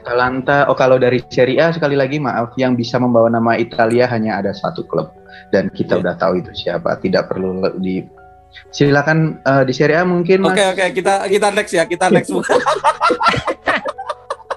Atalanta 0.03 0.69
oh 0.71 0.77
kalau 0.77 0.95
dari 0.95 1.19
Serie 1.27 1.59
A 1.59 1.73
sekali 1.75 1.97
lagi 1.99 2.17
maaf 2.21 2.55
yang 2.55 2.73
bisa 2.77 2.95
membawa 3.01 3.27
nama 3.27 3.57
Italia 3.59 4.07
hanya 4.07 4.39
ada 4.39 4.55
satu 4.55 4.85
klub 4.87 5.11
dan 5.51 5.67
kita 5.73 5.97
Ya. 5.97 6.01
udah 6.05 6.15
tahu 6.15 6.39
itu 6.39 6.51
siapa 6.55 6.95
tidak 7.01 7.27
perlu 7.33 7.59
di 7.81 8.05
silakan 8.73 9.41
eh, 9.43 9.63
di 9.67 9.73
Serie 9.75 9.99
A 9.99 10.03
mungkin 10.07 10.45
Oke 10.45 10.63
oke 10.73 10.85
kita 10.95 11.27
kita 11.27 11.47
next 11.51 11.73
ya 11.73 11.83
kita 11.85 12.07
next. 12.09 12.31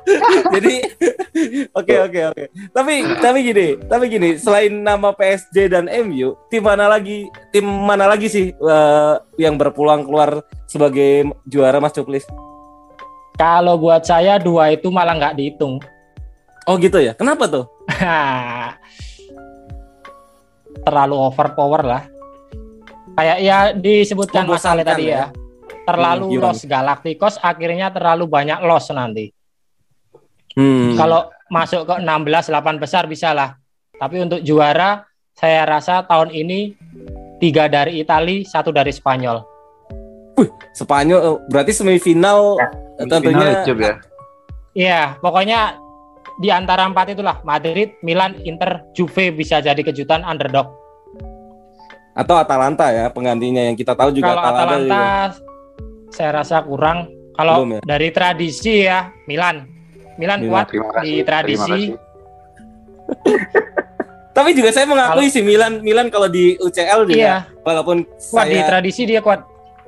Jadi 0.55 0.75
oke 1.73 1.95
oke 2.11 2.21
oke. 2.35 2.45
Tapi 2.75 2.95
tapi 3.23 3.39
gini 3.47 3.69
tapi 3.87 4.05
gini 4.11 4.31
selain 4.37 4.73
nama 4.83 5.15
PSG 5.15 5.71
dan 5.71 5.87
MU 6.05 6.35
tim 6.51 6.63
mana 6.63 6.91
lagi 6.91 7.29
tim 7.55 7.65
mana 7.65 8.11
lagi 8.11 8.29
sih 8.29 8.47
eh, 8.53 9.15
yang 9.39 9.57
berpulang 9.57 10.05
keluar 10.05 10.43
sebagai 10.69 11.33
juara 11.47 11.79
Mas 11.81 11.95
Cuklis? 11.95 12.27
Kalau 13.37 13.81
buat 13.81 14.05
saya 14.05 14.37
dua 14.37 14.73
itu 14.77 14.93
malah 14.93 15.17
nggak 15.17 15.37
dihitung. 15.37 15.81
Oh 16.69 16.79
gitu 16.79 17.01
ya. 17.03 17.17
Kenapa 17.17 17.49
tuh? 17.49 17.65
Terlalu 20.87 21.17
overpower 21.17 21.83
lah. 21.83 22.03
Kayak 23.13 23.39
ya 23.45 23.59
disebutkan 23.77 24.49
Mas 24.49 24.65
Ale 24.65 24.85
tadi 24.87 25.11
ya. 25.13 25.29
ya. 25.29 25.41
Terlalu 25.83 26.39
Hmm, 26.39 26.43
loss 26.47 26.63
Galacticos 26.63 27.37
akhirnya 27.43 27.91
terlalu 27.91 28.31
banyak 28.31 28.63
loss 28.63 28.89
nanti. 28.95 29.35
Hmm. 30.55 30.95
Kalau 30.95 31.33
masuk 31.51 31.89
ke 31.89 31.95
16 31.99 32.53
8 32.53 32.79
besar 32.79 33.05
bisa 33.11 33.35
lah. 33.35 33.59
Tapi 33.99 34.23
untuk 34.23 34.41
juara 34.41 35.05
saya 35.35 35.67
rasa 35.67 36.05
tahun 36.07 36.31
ini 36.31 36.77
tiga 37.43 37.67
dari 37.67 37.99
Italia, 37.99 38.47
satu 38.47 38.71
dari 38.71 38.95
Spanyol. 38.95 39.43
Spanyol 40.73 41.21
eh, 41.21 41.37
berarti 41.53 41.73
semifinal 41.77 42.57
Ya, 42.57 42.69
tentunya 42.99 43.63
Cuk, 43.63 43.79
ya. 43.79 43.95
Iya, 44.73 45.01
pokoknya 45.19 45.77
di 46.39 46.49
antara 46.49 46.85
empat 46.85 47.13
itulah 47.13 47.41
Madrid, 47.43 47.93
Milan, 48.01 48.41
Inter, 48.43 48.81
Juve 48.93 49.31
bisa 49.31 49.61
jadi 49.61 49.79
kejutan 49.79 50.23
underdog. 50.23 50.69
atau 52.13 52.37
Atalanta 52.37 52.93
ya 52.93 53.09
penggantinya 53.09 53.65
yang 53.65 53.73
kita 53.73 53.97
tahu 53.97 54.13
juga 54.13 54.37
Kalau 54.37 54.43
Atalanta, 54.43 54.61
Atalanta, 54.61 55.01
juga. 55.33 56.13
saya 56.13 56.31
rasa 56.35 56.57
kurang. 56.61 56.99
Kalau 57.33 57.65
Belum 57.65 57.73
ya? 57.73 57.81
dari 57.89 58.09
tradisi 58.13 58.85
ya 58.85 59.09
Milan, 59.25 59.65
Milan, 60.21 60.45
Milan 60.45 60.69
kuat 60.69 60.69
kasih. 60.69 61.01
di 61.01 61.13
tradisi. 61.25 61.81
Tapi 64.33 64.51
juga 64.53 64.73
saya 64.73 64.85
mengakui 64.85 65.29
sih 65.29 65.41
Milan 65.41 65.81
Milan 65.81 66.09
kalau 66.09 66.25
di 66.25 66.57
UCL 66.57 67.05
juga 67.05 67.17
Iya, 67.17 67.37
walaupun 67.65 68.05
kuat 68.05 68.47
di 68.49 68.61
saya 68.61 68.69
tradisi 68.69 69.03
dia 69.05 69.21
kuat. 69.21 69.45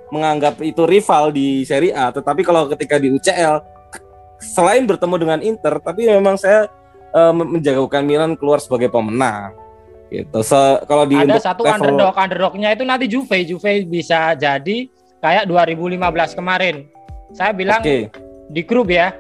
Menganggap 0.09 0.61
itu 0.61 0.85
rival 0.85 1.31
di 1.31 1.63
Serie 1.63 1.93
A, 1.93 2.11
tetapi 2.11 2.43
kalau 2.43 2.69
ketika 2.69 2.97
di 2.97 3.09
UCL 3.09 3.61
selain 4.39 4.85
bertemu 4.85 5.17
dengan 5.17 5.41
Inter, 5.41 5.81
tapi 5.81 6.05
memang 6.05 6.37
saya 6.37 6.69
eh, 7.11 7.33
menjagokan 7.33 8.05
Milan 8.05 8.35
keluar 8.35 8.59
sebagai 8.59 8.91
pemenang. 8.91 9.55
Gitu. 10.11 10.39
Se- 10.43 10.83
kalau 10.85 11.07
di 11.07 11.17
Ada 11.17 11.55
satu 11.55 11.65
level- 11.65 11.75
underdog, 11.81 12.15
underdognya 12.15 12.71
itu 12.71 12.85
nanti 12.85 13.07
Juve. 13.07 13.39
Juve 13.43 13.83
bisa 13.83 14.35
jadi 14.35 14.87
kayak 15.19 15.49
2015 15.49 15.99
kemarin. 16.35 16.87
Saya 17.33 17.51
bilang 17.51 17.81
Oke. 17.83 18.11
di 18.51 18.63
grup 18.63 18.93
ya, 18.93 19.11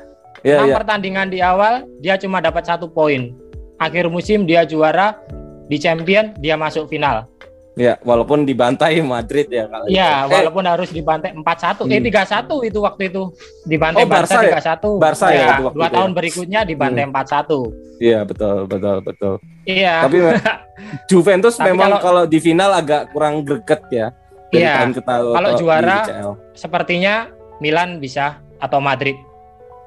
Ya, 0.45 0.61
enam 0.61 0.71
ya. 0.71 0.76
pertandingan 0.76 1.33
di 1.33 1.41
awal 1.41 1.88
dia 1.99 2.14
cuma 2.14 2.38
dapat 2.38 2.69
satu 2.69 2.87
poin. 2.87 3.33
Akhir 3.81 4.07
musim 4.07 4.45
dia 4.45 4.62
juara, 4.62 5.19
di 5.67 5.81
champion 5.81 6.31
dia 6.38 6.55
masuk 6.55 6.87
final. 6.87 7.26
Ya, 7.75 7.99
walaupun 8.00 8.47
dibantai 8.47 9.02
Madrid 9.02 9.50
ya 9.50 9.66
kalau 9.66 9.87
Iya, 9.87 10.07
itu. 10.07 10.31
Eh, 10.31 10.35
walaupun 10.38 10.64
harus 10.64 10.88
dibantai 10.88 11.35
4-1, 11.35 11.83
eh 11.85 11.99
Hmm. 11.99 12.07
3-1 12.07 12.62
itu 12.62 12.78
waktu 12.78 13.02
itu. 13.11 13.23
Dibantai 13.66 13.99
Oh, 13.99 14.07
Barca 14.07 14.31
Barca 14.31 14.38
ya? 14.38 14.50
3-1. 14.78 14.88
Barca 14.97 15.26
ya 15.26 15.35
Iya, 15.35 15.43
itu 15.50 15.62
waktu 15.64 15.75
dua 15.75 15.83
itu 15.83 15.90
ya? 15.90 15.97
tahun 15.99 16.11
berikutnya 16.14 16.61
dibantai 16.62 17.04
4-1. 17.04 17.59
Iya, 17.99 18.21
betul, 18.23 18.57
betul, 18.64 18.97
betul. 19.02 19.35
Iya. 19.64 19.95
Tapi 20.07 20.16
Juventus 21.11 21.54
Tapi 21.54 21.66
memang 21.69 21.99
kalau- 21.99 22.02
kalau 22.02 22.23
di 22.25 22.38
final 22.38 22.71
agak 22.73 23.11
kurang 23.11 23.43
greget 23.43 23.83
ya. 23.90 24.07
Iya. 24.49 24.87
Kalau 25.02 25.50
juara-. 25.59 26.07
Sepertinya 26.54 27.26
Milan 27.59 27.99
bisa 27.99 28.38
atau 28.57 28.78
Madrid. 28.78 29.19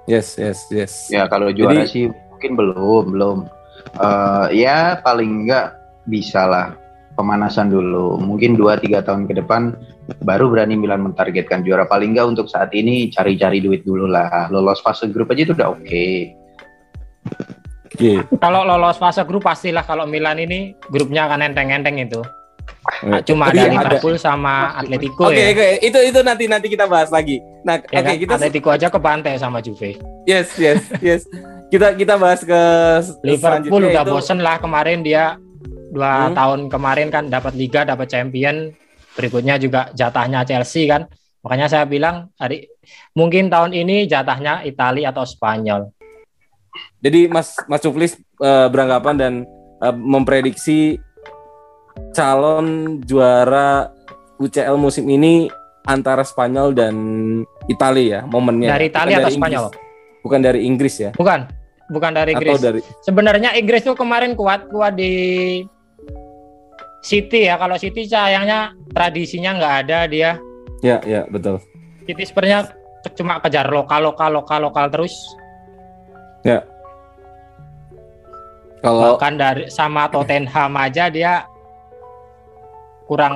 Yes, 0.06 0.36
yes, 0.36 0.68
yes. 0.68 1.08
Ya 1.08 1.28
kalau 1.28 1.52
juara 1.52 1.84
Jadi- 1.84 1.88
sih 1.88 2.06
mungkin 2.30 2.52
belum, 2.54 3.04
belum. 3.12 3.38
Eh, 3.96 4.46
ya 4.60 5.00
paling 5.00 5.48
enggak 5.48 5.72
bisa 6.04 6.44
lah 6.44 6.76
pemanasan 7.18 7.68
dulu. 7.68 8.22
Mungkin 8.22 8.54
2-3 8.54 9.02
tahun 9.02 9.26
ke 9.26 9.42
depan 9.42 9.74
baru 10.22 10.48
berani 10.48 10.78
Milan 10.78 11.02
mentargetkan 11.02 11.66
juara. 11.66 11.84
Paling 11.84 12.14
enggak 12.14 12.30
untuk 12.30 12.46
saat 12.46 12.70
ini 12.72 13.10
cari-cari 13.10 13.58
duit 13.58 13.82
dulu 13.82 14.06
lah. 14.06 14.48
Lolos 14.48 14.80
fase 14.80 15.10
grup 15.10 15.34
aja 15.34 15.42
itu 15.44 15.58
udah 15.58 15.74
oke. 15.74 16.08
Oke. 17.88 18.12
Kalau 18.38 18.62
lolos 18.62 18.96
fase 18.96 19.26
grup 19.26 19.44
pastilah 19.44 19.82
kalau 19.82 20.06
Milan 20.06 20.38
ini 20.38 20.78
grupnya 20.88 21.26
akan 21.26 21.42
enteng-enteng 21.44 21.98
itu. 21.98 22.22
Iya. 23.04 23.20
Cuma 23.26 23.50
Tapi 23.50 23.58
ada 23.58 23.64
ada- 23.66 23.74
Liverpool 23.74 24.16
sama 24.16 24.72
Atletico 24.76 25.28
Oke, 25.28 25.36
ya. 25.36 25.52
oke, 25.52 25.68
itu 25.82 26.00
itu 26.04 26.20
nanti 26.22 26.46
nanti 26.48 26.68
kita 26.68 26.88
bahas 26.88 27.10
lagi. 27.10 27.42
Nah, 27.66 27.84
Ya 27.84 28.00
oke 28.00 28.06
kan? 28.06 28.16
kita 28.16 28.34
Atletico 28.38 28.70
aja 28.72 28.88
kebantai 28.88 29.36
sama 29.36 29.60
Juve. 29.60 29.98
yes, 30.24 30.56
yes, 30.56 30.80
yes. 31.02 31.22
Kita 31.68 31.92
kita 31.92 32.16
bahas 32.16 32.40
ke 32.42 32.62
Liverpool 33.24 33.92
udah 33.92 34.04
itu- 34.04 34.14
bosen 34.14 34.40
lah 34.40 34.56
kemarin 34.56 35.04
dia 35.04 35.36
dua 35.90 36.30
Hmm. 36.30 36.36
tahun 36.36 36.60
kemarin 36.68 37.08
kan 37.10 37.28
dapat 37.28 37.54
Liga, 37.54 37.84
dapat 37.84 38.08
Champion, 38.08 38.72
berikutnya 39.14 39.56
juga 39.58 39.90
jatahnya 39.92 40.44
Chelsea 40.44 40.86
kan. 40.86 41.08
Makanya 41.42 41.68
saya 41.68 41.86
bilang 41.86 42.34
hari 42.36 42.68
mungkin 43.14 43.48
tahun 43.48 43.72
ini 43.72 44.06
jatahnya 44.06 44.62
Italia 44.62 45.10
atau 45.10 45.24
Spanyol. 45.24 45.90
Jadi 47.00 47.30
Mas 47.30 47.56
Mas 47.66 47.80
Cuplis 47.80 48.14
eh, 48.18 48.68
beranggapan 48.68 49.16
dan 49.16 49.34
eh, 49.80 49.96
memprediksi 49.96 51.00
calon 52.14 53.00
juara 53.02 53.90
UCL 54.38 54.78
musim 54.78 55.08
ini 55.10 55.50
antara 55.84 56.22
Spanyol 56.22 56.76
dan 56.76 56.96
Italia 57.66 58.22
ya 58.22 58.22
momennya. 58.26 58.70
Dari 58.70 58.88
Bukan 58.88 58.94
Italia 58.94 59.16
atau 59.16 59.22
Inggris. 59.24 59.38
Spanyol? 59.40 59.66
Bukan 60.22 60.40
dari 60.44 60.60
Inggris 60.68 60.96
ya? 61.00 61.12
Bukan, 61.16 61.40
bukan 61.88 62.12
dari 62.12 62.32
Atau 62.36 62.42
Inggris. 62.44 62.60
dari 62.60 62.80
Sebenarnya 63.02 63.50
Inggris 63.56 63.82
tuh 63.82 63.96
kemarin 63.96 64.36
kuat 64.36 64.68
kuat 64.68 64.94
di 64.94 65.14
City 67.08 67.48
ya. 67.48 67.56
Kalau 67.56 67.80
City 67.80 68.04
sayangnya 68.04 68.76
tradisinya 68.92 69.56
nggak 69.56 69.76
ada 69.88 70.00
dia. 70.12 70.32
ya 70.84 71.00
ya 71.08 71.24
betul. 71.32 71.58
City 72.04 72.28
sebenarnya 72.28 72.70
cuma 73.16 73.40
kejar 73.40 73.72
lokal 73.72 74.12
lokal 74.12 74.30
lokal 74.36 74.60
lokal 74.68 74.86
terus. 74.92 75.16
Kalau 78.84 79.18
Bahkan 79.18 79.34
dari 79.36 79.64
sama 79.74 80.06
Tottenham 80.08 80.72
aja 80.78 81.10
dia 81.10 81.44
kurang 83.08 83.36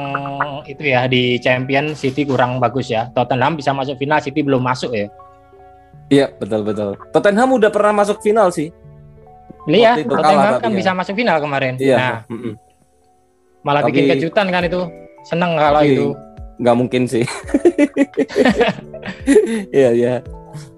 itu 0.67 0.83
ya 0.83 1.07
di 1.07 1.39
Champion 1.39 1.95
City 1.95 2.27
kurang 2.27 2.59
bagus 2.59 2.91
ya. 2.91 3.09
Tottenham 3.15 3.57
bisa 3.57 3.71
masuk 3.71 3.95
final, 3.97 4.19
City 4.19 4.43
belum 4.43 4.61
masuk 4.61 4.91
ya. 4.91 5.07
iya 6.11 6.27
betul 6.27 6.67
betul. 6.67 6.99
Tottenham 7.15 7.55
udah 7.55 7.71
pernah 7.71 8.03
masuk 8.03 8.19
final 8.19 8.51
sih. 8.51 8.67
Iya, 9.63 10.03
Tottenham 10.03 10.59
kan 10.59 10.71
ya. 10.71 10.77
bisa 10.77 10.91
masuk 10.91 11.15
final 11.15 11.39
kemarin. 11.39 11.79
Iya. 11.79 11.97
Nah, 11.97 12.17
mm-mm. 12.27 12.53
Malah 13.61 13.81
bikin 13.83 14.05
Tapi- 14.05 14.11
kejutan 14.17 14.47
kan 14.49 14.63
itu. 14.63 14.81
Seneng 15.21 15.53
kalau 15.53 15.81
itu. 15.81 16.17
nggak 16.57 16.75
mungkin 16.77 17.03
sih. 17.05 17.25
Iya 19.71 19.89
iya. 19.91 20.15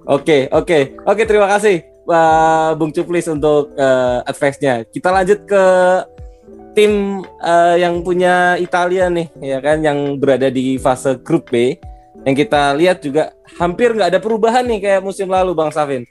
Oke 0.04 0.48
oke 0.50 1.00
oke 1.04 1.24
terima 1.24 1.48
kasih 1.48 1.84
Pak 2.04 2.76
Bung 2.76 2.92
Cuplis 2.92 3.28
untuk 3.28 3.72
eh, 3.76 4.20
advice-nya. 4.24 4.84
Kita 4.86 5.12
lanjut 5.12 5.44
ke 5.44 5.64
tim 6.74 6.92
eh, 7.40 7.76
yang 7.80 8.00
punya 8.00 8.56
Italia 8.58 9.08
nih 9.08 9.28
ya 9.40 9.58
kan 9.60 9.80
yang 9.80 10.16
berada 10.18 10.48
di 10.48 10.76
fase 10.78 11.20
grup 11.20 11.52
B 11.52 11.78
yang 12.24 12.36
kita 12.36 12.72
lihat 12.74 13.04
juga 13.04 13.32
hampir 13.60 13.92
nggak 13.92 14.10
ada 14.16 14.20
perubahan 14.20 14.64
nih 14.64 14.80
kayak 14.82 15.02
musim 15.04 15.28
lalu 15.28 15.52
Bang 15.52 15.72
Safin. 15.72 16.04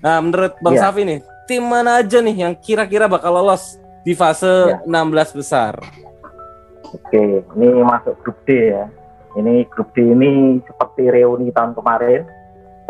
Nah 0.00 0.20
menurut 0.20 0.56
Bang 0.60 0.76
Iya. 0.76 0.88
Safin 0.88 1.06
nih 1.06 1.20
tim 1.44 1.62
mana 1.62 2.00
aja 2.00 2.18
nih 2.20 2.36
yang 2.40 2.54
kira-kira 2.56 3.04
bakal 3.04 3.32
lolos 3.32 3.76
di 4.00 4.12
fase 4.12 4.48
Iya. 4.48 4.84
16 4.88 5.36
besar? 5.36 5.76
Oke, 6.90 7.46
ini 7.56 7.68
masuk 7.86 8.14
grup 8.22 8.38
D 8.46 8.74
ya. 8.74 8.84
Ini 9.38 9.62
grup 9.70 9.94
D 9.94 10.02
ini 10.02 10.58
seperti 10.66 11.06
reuni 11.06 11.54
tahun 11.54 11.78
kemarin, 11.78 12.26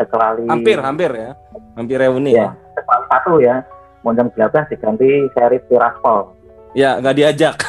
kecuali 0.00 0.48
Hampir 0.48 0.80
hampir 0.80 1.10
ya 1.12 1.30
hampir 1.76 1.96
reuni 2.00 2.32
ya. 2.32 2.48
ya, 2.48 2.48
kecuali 2.80 3.04
satu 3.12 3.32
ya. 3.44 3.56
Monjam 4.00 4.32
13 4.32 4.72
diganti 4.72 5.28
seri 5.36 5.60
Tiraspol. 5.68 6.32
Ya 6.72 6.96
nggak 6.96 7.16
diajak. 7.20 7.56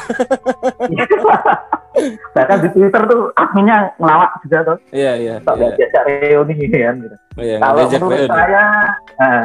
Bahkan 2.34 2.58
di 2.64 2.68
Twitter 2.72 3.02
tuh 3.04 3.28
adminnya 3.36 3.92
ngelawak 4.00 4.40
juga 4.40 4.58
tuh. 4.72 4.78
Iya 4.96 5.12
iya. 5.20 5.34
Tak 5.44 5.60
iya. 5.60 5.76
diajak 5.76 6.02
reuni 6.08 6.56
kan. 6.72 6.94
Gitu. 7.04 7.16
Iya, 7.36 7.54
nggak 7.60 7.68
Kalau 7.68 7.80
diajak 7.84 8.00
menurut 8.00 8.16
reuni. 8.16 8.32
saya, 8.32 8.64
nah, 9.20 9.44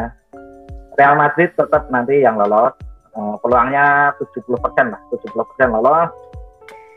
Real 0.95 1.15
Madrid 1.19 1.49
tetap 1.51 1.83
nanti 1.91 2.15
yang 2.23 2.39
lolos. 2.39 2.73
Eh, 3.17 3.35
peluangnya 3.41 4.13
70% 4.21 4.93
lah, 4.93 5.01
70% 5.09 5.75
lolos. 5.75 6.09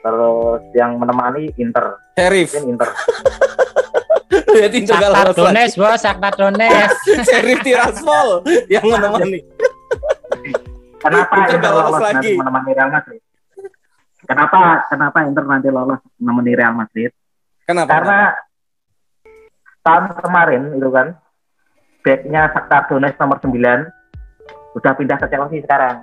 Terus 0.00 0.60
yang 0.72 0.96
menemani 0.96 1.52
Inter, 1.60 2.00
Sheriff. 2.16 2.56
mungkin 2.56 2.76
Inter. 2.76 2.88
Lihatin 4.54 4.82
juga 4.86 5.06
lolos 5.12 5.36
bos, 5.76 6.00
Shakhtar 6.00 6.32
Donetsk. 6.34 6.96
Sheriff 7.28 7.60
Tiraspol 7.60 8.42
yang 8.72 8.82
menemani. 8.82 9.40
Kenapa 11.00 11.34
Inter 11.36 11.56
Inter, 11.56 11.58
nggak 11.60 11.72
lolos 11.72 11.92
lolos 11.92 12.00
nanti 12.00 12.28
lagi. 12.32 12.40
menemani 12.40 12.70
Real 12.72 12.90
Madrid? 12.90 13.20
Kenapa 14.24 14.58
kenapa 14.88 15.18
Inter 15.28 15.44
nanti 15.44 15.68
lolos 15.68 16.00
menemani 16.16 16.52
Real 16.56 16.74
Madrid? 16.74 17.10
Kenapa? 17.68 17.88
Karena 17.92 18.20
tahun 19.84 20.04
kemarin 20.16 20.62
itu 20.76 20.88
kan 20.92 21.06
backnya 22.00 22.42
Shakhtar 22.56 22.82
Donetsk 22.88 23.20
nomor 23.20 23.38
9 23.40 24.76
udah 24.80 24.92
pindah 24.96 25.16
ke 25.20 25.26
Chelsea 25.28 25.58
sekarang. 25.60 25.96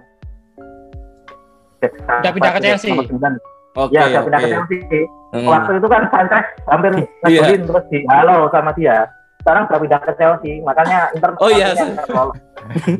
Udah 1.82 2.32
pindah 2.34 2.52
ke 2.58 2.60
Chelsea? 2.62 2.94
Nomor 2.94 3.10
9. 3.10 3.57
Oke, 3.78 3.94
ya, 3.94 4.10
udah 4.10 4.22
pindah 4.26 4.40
oke. 4.40 4.44
ke 4.44 4.50
Chelsea. 4.50 5.02
Hmm. 5.28 5.46
Waktu 5.46 5.72
itu 5.78 5.88
kan 5.88 6.02
Sanchez 6.10 6.46
hampir 6.66 6.92
Iya. 6.92 7.06
ngegolin 7.22 7.62
terus 7.64 7.86
di 7.88 8.00
halo 8.08 8.38
sama 8.50 8.72
dia. 8.74 8.98
Sekarang 9.38 9.64
udah 9.64 9.80
pindah 9.80 10.00
ke 10.02 10.12
Chelsea, 10.18 10.54
makanya 10.60 10.98
Inter 11.14 11.30
Oh, 11.38 11.50
iya. 11.50 11.68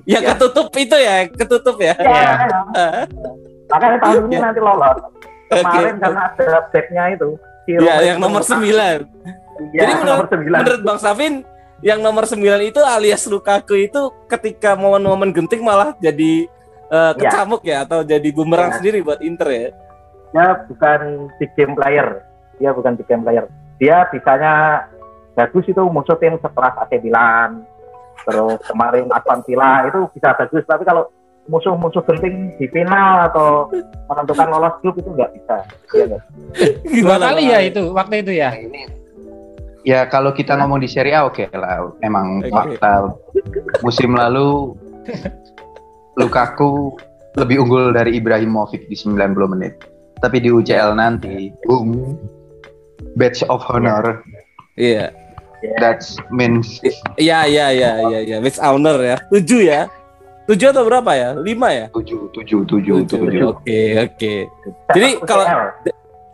Ya 0.06 0.20
ketutup 0.24 0.70
itu 0.72 0.96
ya, 0.96 1.26
ketutup 1.28 1.76
ya. 1.78 1.94
Iya. 1.98 2.14
Ya, 2.14 2.32
makanya 3.72 3.98
tahun 4.00 4.22
ini 4.24 4.32
Iya. 4.32 4.42
nanti 4.44 4.60
lolos. 4.60 4.98
Kemarin 5.48 5.66
Oke. 5.90 6.02
karena 6.04 6.22
ada 6.30 6.48
backnya 6.70 7.04
itu. 7.10 7.30
si 7.64 7.72
Ya, 7.76 8.00
yang 8.02 8.18
nomor 8.18 8.40
Lukaku. 8.40 8.64
9. 8.64 9.04
Iya, 9.68 9.80
Jadi 9.82 9.92
menurut, 9.94 10.08
nomor 10.08 10.26
9. 10.30 10.56
menurut 10.56 10.82
Bang 10.84 11.00
Safin, 11.00 11.34
yang 11.82 12.00
nomor 12.00 12.24
9 12.24 12.38
itu 12.64 12.80
alias 12.80 13.24
Lukaku 13.26 13.76
itu 13.78 14.02
ketika 14.28 14.76
momen-momen 14.76 15.32
genting 15.32 15.60
malah 15.62 15.92
jadi 15.98 16.48
Iya. 16.88 17.12
kecamuk 17.14 17.60
ya 17.62 17.84
atau 17.84 18.00
jadi 18.02 18.30
bumerang 18.30 18.72
Iya. 18.72 18.76
sendiri 18.78 18.98
buat 19.02 19.20
Inter 19.20 19.50
ya. 19.50 19.68
Dia 20.32 20.46
bukan 20.68 21.32
big 21.40 21.52
game 21.56 21.74
player. 21.78 22.24
Dia 22.58 22.74
bukan 22.74 22.98
big 22.98 23.08
game 23.08 23.24
player. 23.24 23.46
Dia 23.78 24.10
bisanya 24.10 24.86
bagus 25.38 25.66
itu 25.70 25.84
musuh 25.88 26.18
tim 26.18 26.36
sekelas 26.42 26.76
AC 26.82 27.00
Milan. 27.02 27.64
Terus 28.28 28.60
kemarin 28.68 29.08
Aston 29.14 29.40
Villa 29.48 29.88
itu 29.88 30.10
bisa 30.12 30.36
bagus 30.36 30.66
tapi 30.68 30.84
kalau 30.84 31.08
musuh-musuh 31.48 32.04
genting 32.04 32.52
di 32.60 32.68
final 32.68 33.32
atau 33.32 33.72
menentukan 34.12 34.52
lolos 34.52 34.76
grup 34.84 35.00
itu 35.00 35.10
nggak 35.16 35.32
bisa. 35.32 35.56
Iya 35.96 36.04
nggak? 36.12 36.24
Dua 36.84 36.92
Gimana, 36.92 37.24
kali 37.32 37.44
ya 37.48 37.60
itu 37.64 37.84
waktu 37.96 38.16
itu 38.20 38.32
ya. 38.36 38.50
Nah, 38.52 38.60
ini. 38.60 38.82
Ya 39.88 40.04
kalau 40.12 40.36
kita 40.36 40.60
ngomong 40.60 40.84
di 40.84 40.92
Serie 40.92 41.16
A 41.16 41.24
oke 41.24 41.48
lah. 41.56 41.96
Emang 42.04 42.44
Oke. 42.44 42.52
fakta. 42.52 43.16
Musim 43.80 44.20
lalu 44.20 44.76
Lukaku 46.20 47.00
lebih 47.40 47.64
unggul 47.64 47.96
dari 47.96 48.20
Ibrahimovic 48.20 48.92
di 48.92 48.96
90 49.00 49.54
menit 49.56 49.97
tapi 50.28 50.44
di 50.44 50.52
UCL 50.52 50.92
nanti 50.92 51.56
boom 51.64 52.20
badge 53.16 53.48
of 53.48 53.64
honor 53.72 54.20
Iya. 54.76 55.10
that 55.80 56.04
means 56.30 56.84
Iya 57.18 57.48
iya 57.48 57.72
iya 57.72 57.92
iya 58.06 58.20
iya. 58.22 58.38
Match 58.38 58.60
owner 58.62 59.00
ya. 59.02 59.18
7 59.34 59.64
ya. 59.64 59.82
7 60.46 60.54
atau 60.70 60.84
berapa 60.86 61.12
ya? 61.16 61.30
5 61.34 61.48
ya? 61.50 61.86
tujuh 61.90 62.30
tujuh 62.36 62.62
tujuh 62.68 62.96
Tujuh. 63.08 63.20
tujuh 63.26 63.42
Oke, 63.58 63.82
oke. 63.98 64.34
Jadi 64.94 65.10
kalau 65.24 65.46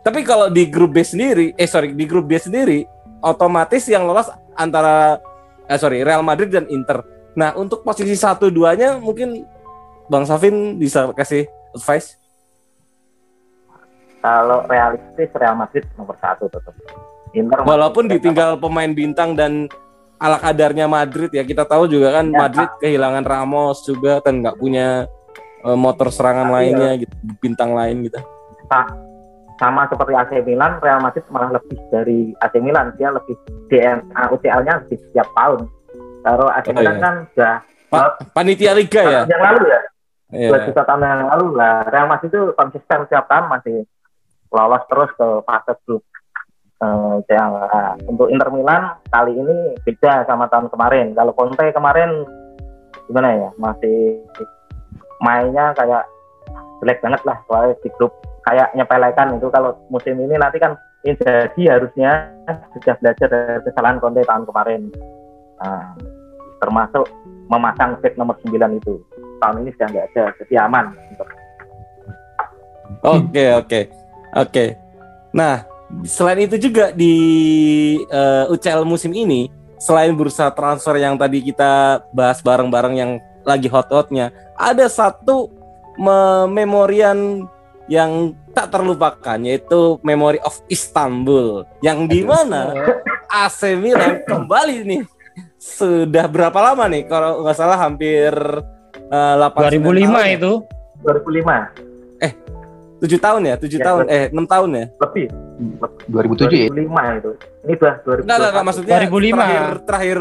tapi 0.04 0.20
kalau 0.20 0.52
di 0.52 0.68
grup 0.68 0.92
B 0.92 1.00
sendiri, 1.00 1.56
eh 1.56 1.64
sorry, 1.64 1.96
di 1.96 2.04
grup 2.04 2.28
B 2.28 2.36
sendiri 2.36 2.84
otomatis 3.24 3.88
yang 3.88 4.04
lolos 4.04 4.28
antara 4.52 5.16
eh 5.64 5.78
sorry, 5.80 6.04
Real 6.04 6.20
Madrid 6.20 6.52
dan 6.52 6.68
Inter. 6.68 7.00
Nah, 7.32 7.56
untuk 7.56 7.80
posisi 7.80 8.12
1 8.12 8.52
2-nya 8.52 9.00
mungkin 9.00 9.48
Bang 10.12 10.28
Safin 10.28 10.76
bisa 10.76 11.08
kasih 11.16 11.48
advice? 11.72 12.20
Kalau 14.24 14.64
realistis 14.64 15.28
Real 15.30 15.52
Madrid 15.52 15.84
nomor 15.94 16.16
satu 16.16 16.48
tetap 16.48 16.72
Inter 17.30 17.60
Walaupun 17.60 18.08
tetap- 18.08 18.14
ditinggal 18.16 18.50
pemain 18.56 18.88
bintang 18.88 19.36
dan 19.36 19.68
ala 20.16 20.40
kadarnya 20.40 20.88
Madrid 20.88 21.28
ya 21.28 21.42
kita 21.42 21.62
tahu 21.62 21.84
juga 21.84 22.08
kan 22.14 22.26
Ya. 22.26 22.38
Madrid 22.38 22.70
kehilangan 22.78 23.20
Ramos 23.22 23.84
juga 23.84 24.18
kan 24.18 24.40
nggak 24.40 24.56
punya 24.56 25.04
eh, 25.60 25.76
motor 25.76 26.08
serangan 26.08 26.48
Iya. 26.48 26.54
lainnya 26.54 26.90
gitu 26.98 27.12
bintang 27.38 27.72
lain 27.72 28.00
gitu. 28.02 28.16
sama 29.54 29.86
seperti 29.86 30.12
AC 30.12 30.42
Milan, 30.42 30.82
Real 30.82 30.98
Madrid 30.98 31.22
malah 31.30 31.46
lebih 31.52 31.78
dari 31.88 32.34
AC 32.36 32.58
Milan. 32.58 32.90
Dia 32.96 33.08
lebih 33.08 33.38
DNA 33.68 34.22
UCL-nya 34.28 34.82
lebih 34.82 34.98
setiap 35.00 35.30
tahun. 35.30 35.70
Kalau 36.20 36.46
AC 36.48 36.66
Oh, 36.66 36.74
Milan 36.74 36.90
iya. 36.90 37.00
kan 37.00 37.14
sudah 37.30 37.54
Pa- 37.86 38.12
panitia 38.34 38.74
liga 38.74 38.98
ya. 39.00 39.22
yang 39.24 39.38
lalu 39.40 39.62
ya, 39.64 39.80
Iya. 40.32 40.48
dua 40.50 40.58
juta 40.66 40.82
tahun 40.82 41.02
yang 41.04 41.22
lalu 41.30 41.46
lah. 41.54 41.86
Real 41.86 42.08
Madrid 42.08 42.28
itu 42.28 42.42
konsisten 42.52 42.98
setiap 43.06 43.24
tahun 43.24 43.46
masih 43.48 43.76
lolos 44.54 44.82
terus 44.86 45.10
ke 45.18 45.28
fase 45.42 45.74
grup. 45.84 46.02
Eh, 46.84 47.18
UCL. 47.22 47.52
Nah, 47.54 47.92
untuk 48.10 48.28
Inter 48.28 48.50
Milan 48.50 48.98
kali 49.08 49.32
ini 49.34 49.78
beda 49.86 50.26
sama 50.26 50.50
tahun 50.50 50.68
kemarin. 50.68 51.14
Kalau 51.14 51.32
Conte 51.32 51.70
kemarin 51.70 52.26
gimana 53.06 53.28
ya, 53.30 53.50
masih 53.60 54.20
mainnya 55.22 55.72
kayak 55.78 56.04
jelek 56.82 57.00
banget 57.00 57.22
lah 57.24 57.38
soalnya 57.48 57.74
di 57.80 57.88
grup 57.96 58.12
kayak 58.44 58.68
nyepelekan 58.76 59.40
itu 59.40 59.48
kalau 59.48 59.72
musim 59.88 60.20
ini 60.20 60.36
nanti 60.36 60.60
kan 60.60 60.76
Inzaghi 61.04 61.68
harusnya 61.68 62.28
sudah 62.76 62.96
belajar 63.00 63.28
dari 63.28 63.60
kesalahan 63.64 64.00
Conte 64.00 64.20
tahun 64.24 64.44
kemarin 64.44 64.92
nah, 65.64 65.96
termasuk 66.60 67.08
memasang 67.48 67.96
back 68.04 68.16
nomor 68.20 68.36
9 68.44 68.52
itu 68.52 69.00
tahun 69.40 69.64
ini 69.64 69.70
sudah 69.76 69.88
nggak 69.92 70.06
ada 70.12 70.24
jadi 70.44 70.54
aman 70.68 70.86
Oke 73.04 73.52
oke 73.52 73.80
oke. 74.34 74.76
Nah 75.34 75.66
selain 76.02 76.42
itu 76.42 76.58
juga 76.58 76.90
di 76.90 77.14
eh, 78.08 78.44
UCL 78.50 78.82
musim 78.82 79.14
ini 79.14 79.46
selain 79.78 80.14
bursa 80.16 80.50
transfer 80.50 80.96
yang 80.98 81.14
tadi 81.14 81.44
kita 81.44 82.02
bahas 82.10 82.40
bareng-bareng 82.40 82.94
yang 82.96 83.10
lagi 83.44 83.68
hot-hotnya 83.68 84.32
ada 84.56 84.88
satu 84.88 85.52
me- 86.00 86.48
memorian 86.48 87.44
yang 87.84 88.32
tak 88.56 88.72
terlupakan 88.72 89.36
yaitu 89.44 90.00
Memory 90.00 90.40
of 90.40 90.56
Istanbul 90.72 91.68
yang 91.84 92.08
di 92.08 92.24
mana 92.24 92.72
AC 93.28 93.76
Milan 93.76 94.22
kembali 94.30 94.86
nih. 94.86 95.02
Sudah 95.58 96.30
berapa 96.30 96.54
lama 96.60 96.86
nih? 96.86 97.04
Kalau 97.10 97.42
nggak 97.44 97.56
salah 97.58 97.76
hampir 97.76 98.32
eh, 99.10 99.34
8 99.36 99.82
2005 99.82 100.36
itu. 100.38 100.52
2005 101.04 101.93
tujuh 103.04 103.18
tahun 103.18 103.42
ya 103.44 103.54
tujuh 103.56 103.78
Ya, 103.78 103.84
tahun 103.84 104.00
betul. 104.02 104.16
eh 104.16 104.24
enam 104.30 104.46
tahun 104.46 104.68
ya 104.72 104.84
2007 106.08 106.40
lebih 106.40 106.58
ya 106.58 106.68
2005 106.72 106.80
itu 107.14 107.30
ini 107.62 107.72
udah 107.74 107.94
2005 108.00 108.24
Enggak, 108.24 108.34
enggak, 108.34 108.50
enggak, 108.50 108.64
maksudnya 108.64 108.96
2005. 108.98 109.12
terakhir 109.36 109.64
terakhir 109.84 110.18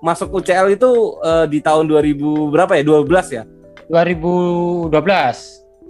masuk 0.00 0.28
UCL 0.32 0.66
itu 0.70 0.90
eh, 1.22 1.46
di 1.46 1.58
tahun 1.60 1.84
2000 1.86 2.20
berapa 2.50 2.72
ya? 2.74 2.82
12 2.82 3.08
ya? 3.30 3.42
2012. 3.88 4.90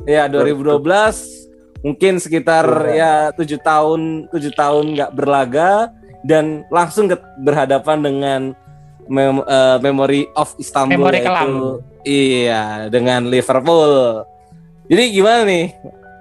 Ya, 0.05 0.27
2012 0.27 1.45
mungkin 1.81 2.17
sekitar 2.17 2.65
ya 2.91 3.13
tujuh 3.31 3.59
tahun 3.59 4.01
tujuh 4.29 4.53
tahun 4.53 4.85
nggak 4.95 5.11
berlaga 5.13 5.93
dan 6.23 6.65
langsung 6.69 7.07
ke- 7.07 7.21
berhadapan 7.39 7.99
dengan 8.01 8.41
mem- 9.07 9.45
eh, 9.45 9.79
Memory 9.81 10.33
of 10.33 10.57
Istanbul 10.57 10.97
Memori 10.99 11.17
yaitu- 11.17 11.29
kelam. 11.29 11.51
iya 12.03 12.63
dengan 12.89 13.25
Liverpool. 13.25 14.25
Jadi 14.85 15.05
gimana 15.13 15.41
nih 15.43 15.73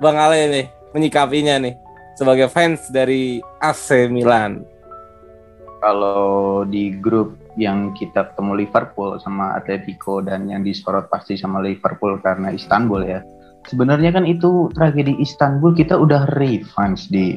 Bang 0.01 0.17
Ale 0.17 0.49
nih 0.49 0.65
menyikapinya 0.93 1.61
nih 1.61 1.75
sebagai 2.17 2.47
fans 2.49 2.87
dari 2.93 3.41
AC 3.61 4.09
Milan? 4.09 4.73
kalau 5.83 6.63
di 6.63 6.95
grup 6.95 7.35
yang 7.59 7.91
kita 7.91 8.31
ketemu 8.31 8.63
Liverpool 8.63 9.19
sama 9.19 9.59
Atletico 9.59 10.23
dan 10.23 10.47
yang 10.47 10.63
disorot 10.63 11.11
pasti 11.11 11.35
sama 11.35 11.59
Liverpool 11.59 12.15
karena 12.23 12.55
Istanbul 12.55 13.03
ya. 13.03 13.19
Sebenarnya 13.67 14.15
kan 14.15 14.23
itu 14.23 14.71
tragedi 14.71 15.19
Istanbul 15.19 15.75
kita 15.75 15.99
udah 15.99 16.31
revenge 16.39 17.11
di 17.11 17.35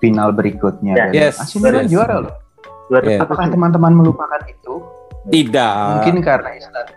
final 0.00 0.32
berikutnya. 0.32 0.96
Ya, 0.96 1.06
Dan 1.12 1.12
yes, 1.12 1.36
AC 1.36 1.60
Milan 1.60 1.84
yes. 1.86 1.92
juara 1.92 2.16
loh. 2.24 2.34
2001 2.88 3.22
Apakah 3.28 3.46
teman-teman 3.52 3.92
melupakan 3.92 4.40
itu? 4.48 4.80
Tidak. 5.26 5.76
Mungkin 6.00 6.16
karena 6.22 6.50
Istanbul, 6.54 6.96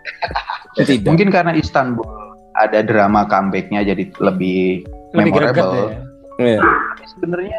tidak. 0.86 1.06
mungkin 1.10 1.28
karena 1.34 1.52
Istanbul 1.58 2.29
ada 2.60 2.78
drama 2.82 3.24
comebacknya 3.24 3.80
jadi 3.82 4.04
lebih 4.20 4.84
Lebih 5.10 5.32
memorable. 5.32 5.74
ya. 5.88 6.00
Iya. 6.38 6.60
Tapi 6.62 7.04
sebenarnya 7.08 7.58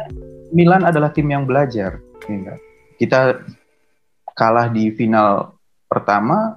Milan 0.52 0.82
adalah 0.82 1.10
tim 1.10 1.26
yang 1.26 1.44
belajar. 1.44 1.98
ya 2.22 2.32
enggak? 2.32 2.58
Kita 2.96 3.20
kalah 4.32 4.68
di 4.68 4.88
final 4.90 5.58
pertama, 5.84 6.56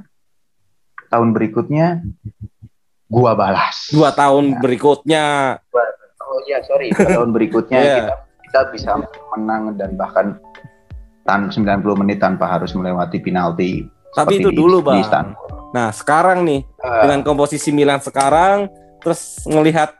tahun 1.07 1.33
berikutnya 1.33 2.05
gua 3.05 3.33
balas. 3.33 3.89
Dua 3.89 4.09
tahun 4.09 4.57
berikutnya. 4.59 5.57
Oh 6.21 6.39
iya 6.45 6.59
sorry, 6.63 6.89
dua 6.91 7.09
tahun 7.11 7.29
berikutnya 7.31 7.79
Iya. 7.83 7.95
kita 7.99 8.15
kita 8.45 8.59
bisa 8.71 8.91
menang 9.35 9.75
dan 9.75 9.93
bahkan 9.95 10.39
tan 11.23 11.49
90 11.49 11.65
menit 11.97 12.21
tanpa 12.21 12.45
harus 12.47 12.71
melewati 12.71 13.17
penalti. 13.19 13.83
Tapi 14.15 14.33
itu 14.37 14.49
di- 14.49 14.55
dulu, 14.55 14.77
di 14.79 14.85
Bang. 14.85 15.01
Istanbul. 15.01 15.47
Nah, 15.71 15.91
sekarang 15.91 16.39
nih 16.41 16.61
Eh, 16.77 17.01
dengan 17.01 17.19
komposisi 17.21 17.69
Milan 17.69 17.99
sekarang 17.99 18.69
terus 18.99 19.21
ngelihat 19.43 19.91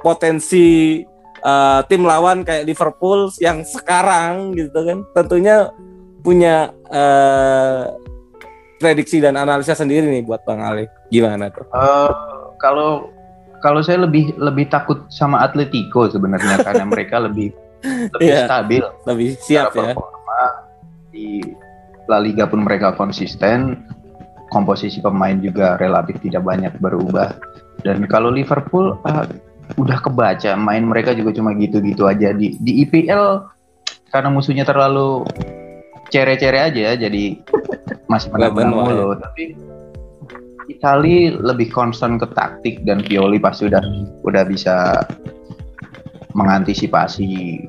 potensi 0.00 1.00
eh, 1.38 1.80
tim 1.84 2.02
lawan 2.02 2.42
kayak 2.42 2.64
Liverpool 2.64 3.28
yang 3.36 3.60
sekarang 3.62 4.52
gitu 4.52 4.76
kan 4.76 4.98
tentunya 5.12 5.70
punya 6.20 6.56
eh, 6.86 7.84
prediksi 8.76 9.18
dan 9.18 9.34
analisa 9.34 9.72
sendiri 9.72 10.04
nih 10.04 10.22
buat 10.22 10.42
Bang 10.42 10.60
Ali 10.60 10.84
gimana 11.08 11.48
tuh 11.48 11.64
Eh, 11.66 12.10
kalau 12.56 13.08
kalau 13.58 13.80
saya 13.80 13.98
lebih 13.98 14.36
lebih 14.36 14.68
takut 14.68 15.08
sama 15.08 15.40
Atletico 15.40 16.06
sebenarnya 16.06 16.60
karena 16.60 16.84
mereka 16.84 17.16
lebih 17.18 17.50
lebih 18.14 18.26
Iya. 18.26 18.44
stabil 18.44 18.82
lebih 19.04 19.28
siap 19.38 19.70
ya 19.70 19.92
performa 19.92 20.40
di 21.08 21.40
La 22.06 22.18
Liga 22.22 22.46
pun 22.46 22.62
mereka 22.62 22.94
konsisten. 22.94 23.86
Komposisi 24.46 25.02
pemain 25.02 25.34
juga 25.42 25.74
relatif 25.76 26.22
tidak 26.22 26.46
banyak 26.46 26.78
berubah. 26.78 27.34
Dan 27.82 28.06
kalau 28.06 28.30
Liverpool 28.30 28.94
ah, 29.02 29.26
udah 29.74 29.98
kebaca. 29.98 30.54
Main 30.54 30.86
mereka 30.86 31.12
juga 31.18 31.34
cuma 31.34 31.50
gitu-gitu 31.58 32.06
aja. 32.06 32.30
Di 32.30 32.54
di 32.62 32.86
IPL 32.86 33.42
karena 34.14 34.30
musuhnya 34.30 34.62
terlalu 34.62 35.26
cere-cere 36.10 36.62
aja 36.62 36.94
jadi 36.94 37.36
masih 38.06 38.30
menang 38.30 38.70
mulu. 38.70 39.18
tapi 39.18 39.58
Itali 40.66 41.30
lebih 41.30 41.70
concern 41.70 42.18
ke 42.18 42.26
taktik 42.34 42.82
dan 42.82 42.98
Pioli 42.98 43.38
pasti 43.38 43.70
udah 43.70 43.82
udah 44.26 44.42
bisa 44.50 44.98
mengantisipasi 46.34 47.62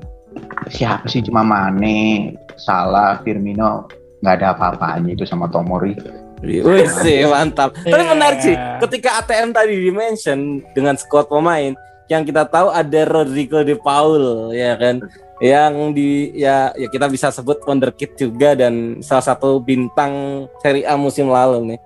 siapa 0.73 1.06
sih 1.06 1.21
cuma 1.21 1.45
Mane, 1.45 2.34
Salah, 2.58 3.21
Firmino 3.21 3.86
nggak 4.19 4.34
ada 4.41 4.47
apa-apanya 4.53 5.13
itu 5.13 5.23
sama 5.23 5.45
Tomori. 5.47 5.93
Wih 6.41 6.86
sih 7.01 7.25
mantap. 7.25 7.73
Tapi 7.73 7.89
Iya. 7.97 8.13
menarik 8.13 8.39
sih, 8.41 8.56
ketika 8.82 9.21
ATM 9.21 9.49
tadi 9.51 9.73
dimention 9.73 10.62
dengan 10.71 10.93
squad 10.93 11.25
pemain, 11.25 11.73
yang 12.08 12.21
kita 12.21 12.45
tahu 12.45 12.69
ada 12.69 13.01
Rodrigo 13.03 13.62
de 13.62 13.73
Paul, 13.73 14.49
ya 14.53 14.77
kan, 14.77 15.01
yang 15.41 15.93
di 15.93 16.34
ya 16.34 16.73
ya 16.73 16.88
kita 16.88 17.10
bisa 17.10 17.30
sebut 17.30 17.62
wonderkid 17.62 18.13
juga 18.15 18.53
dan 18.53 19.01
salah 19.01 19.25
satu 19.25 19.58
bintang 19.58 20.45
Serie 20.62 20.86
A 20.86 20.93
musim 20.93 21.30
lalu 21.30 21.73
nih. 21.73 21.80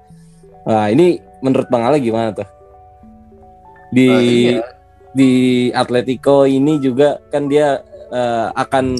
Nah 0.67 0.87
ini 0.87 1.19
menurut 1.39 1.67
Bang 1.67 1.83
Ale 1.83 1.99
gimana 1.99 2.31
tuh? 2.31 2.47
Di 3.91 4.07
Eh, 4.07 4.23
iya. 4.55 4.63
di 5.11 5.31
Atletico 5.71 6.43
ini 6.43 6.79
juga 6.79 7.19
kan 7.27 7.47
dia 7.47 7.79
eh, 8.07 8.47
akan 8.51 8.99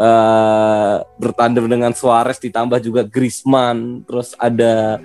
eh, 0.00 0.96
bertandem 1.20 1.68
dengan 1.68 1.92
Suarez 1.92 2.40
ditambah 2.40 2.80
juga 2.80 3.04
Griezmann 3.04 4.08
terus 4.08 4.32
ada 4.40 4.96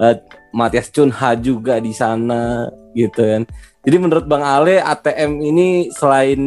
eh, 0.00 0.16
Matias 0.56 0.88
Cunha 0.88 1.36
juga 1.36 1.76
di 1.76 1.92
sana 1.92 2.72
gitu 2.96 3.20
kan 3.20 3.42
jadi 3.84 3.96
menurut 4.00 4.24
Bang 4.24 4.42
Ale 4.42 4.80
ATM 4.80 5.44
ini 5.44 5.68
selain 5.92 6.40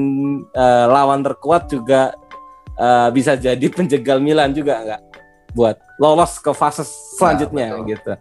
eh, 0.50 0.86
lawan 0.90 1.22
terkuat 1.22 1.70
juga 1.70 2.18
eh, 2.76 3.10
bisa 3.14 3.38
jadi 3.38 3.66
penjegal 3.70 4.18
Milan 4.18 4.58
juga 4.58 4.82
nggak 4.82 5.02
buat 5.54 5.78
lolos 6.02 6.42
ke 6.42 6.50
fase 6.58 6.82
selanjutnya 7.20 7.78
betul. 7.78 7.88
gitu 7.94 8.14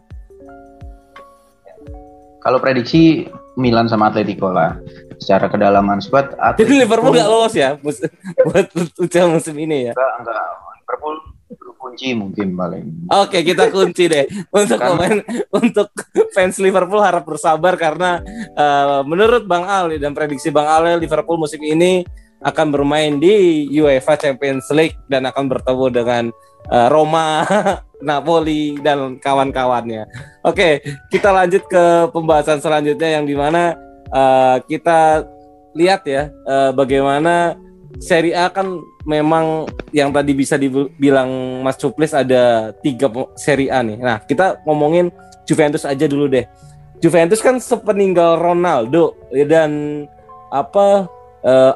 Kalau 2.40 2.56
prediksi 2.56 3.28
Milan 3.60 3.86
sama 3.86 4.08
Atletico 4.08 4.48
lah. 4.48 4.80
Secara 5.20 5.46
kedalaman. 5.52 6.00
Squad 6.00 6.32
jadi 6.60 6.88
Liverpool 6.88 7.12
nggak 7.12 7.28
lolos 7.30 7.54
ya? 7.54 7.76
Buat 8.48 8.72
ujian 8.96 9.28
musim 9.28 9.54
ini 9.60 9.90
ya? 9.90 9.92
Enggak 9.92 10.12
enggak 10.24 10.42
Liverpool 10.80 11.16
kunci 11.80 12.12
mungkin 12.12 12.52
paling. 12.54 13.08
Oke, 13.08 13.40
kita 13.40 13.72
kunci 13.72 14.04
deh. 14.06 14.28
Untuk 14.52 14.76
Karena- 14.76 14.94
pemain 14.94 15.16
untuk 15.50 15.88
fans 16.36 16.60
Liverpool 16.60 17.00
harap 17.00 17.24
bersabar 17.24 17.74
karena 17.80 18.20
eh, 18.54 19.00
menurut 19.08 19.48
Bang 19.48 19.64
Ali 19.64 19.96
dan 19.96 20.12
prediksi 20.12 20.52
Bang 20.52 20.68
Ali 20.68 21.00
Liverpool 21.00 21.40
musim 21.40 21.58
ini 21.64 22.04
akan 22.40 22.72
bermain 22.72 23.16
di 23.20 23.68
UEFA 23.76 24.16
Champions 24.16 24.68
League 24.72 24.96
dan 25.08 25.24
akan 25.24 25.48
bertemu 25.48 25.86
dengan 25.88 26.24
eh, 26.68 26.88
Roma, 26.92 27.48
Napoli 28.04 28.76
dan 28.80 29.16
kawan-kawannya. 29.16 30.04
Oke, 30.44 30.84
kita 31.08 31.32
lanjut 31.32 31.64
ke 31.64 32.12
pembahasan 32.12 32.60
selanjutnya 32.60 33.20
yang 33.20 33.24
di 33.24 33.34
mana 33.36 33.72
eh, 34.10 34.56
kita 34.66 35.26
lihat 35.74 36.02
ya 36.06 36.30
eh, 36.30 36.70
bagaimana 36.74 37.54
Serie 37.98 38.38
A 38.38 38.48
kan 38.48 38.80
memang 39.02 39.66
yang 39.90 40.14
tadi 40.14 40.32
bisa 40.32 40.54
dibilang 40.54 41.60
Mas 41.60 41.74
Cuplis 41.74 42.14
ada 42.14 42.70
tiga 42.80 43.10
Serie 43.34 43.68
A 43.68 43.82
nih. 43.82 43.98
Nah 43.98 44.22
kita 44.22 44.62
ngomongin 44.62 45.10
Juventus 45.44 45.82
aja 45.82 46.06
dulu 46.06 46.30
deh. 46.30 46.46
Juventus 47.02 47.42
kan 47.42 47.58
sepeninggal 47.58 48.38
Ronaldo 48.38 49.18
dan 49.48 50.04
apa 50.54 51.10
eh, 51.42 51.74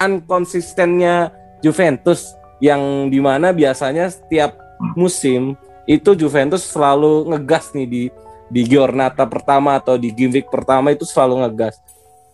unkonsistennya 0.00 1.28
Juventus 1.60 2.32
yang 2.64 3.12
di 3.12 3.20
mana 3.20 3.52
biasanya 3.52 4.08
setiap 4.08 4.56
musim 4.96 5.56
itu 5.84 6.16
Juventus 6.16 6.64
selalu 6.64 7.28
ngegas 7.34 7.72
nih 7.76 7.88
di 7.88 8.02
di 8.50 8.66
Giornata 8.66 9.24
pertama 9.30 9.78
atau 9.78 9.94
di 9.94 10.10
game 10.10 10.42
week 10.42 10.50
pertama 10.50 10.90
itu 10.90 11.06
selalu 11.06 11.46
ngegas. 11.46 11.78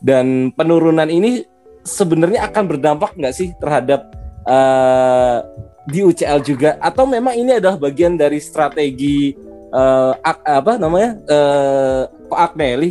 Dan 0.00 0.50
penurunan 0.50 1.06
ini 1.06 1.44
sebenarnya 1.84 2.48
akan 2.48 2.64
berdampak 2.66 3.14
nggak 3.14 3.34
sih 3.36 3.52
terhadap 3.60 4.08
eh, 4.48 5.38
di 5.86 6.00
UCL 6.02 6.40
juga? 6.42 6.80
Atau 6.80 7.04
memang 7.06 7.36
ini 7.36 7.60
adalah 7.60 7.76
bagian 7.76 8.16
dari 8.16 8.40
strategi 8.40 9.36
eh, 9.70 10.12
ak- 10.16 10.44
apa 10.44 10.72
namanya 10.80 11.10
eh 11.28 12.02
Pak 12.26 12.40
Agnelli? 12.52 12.90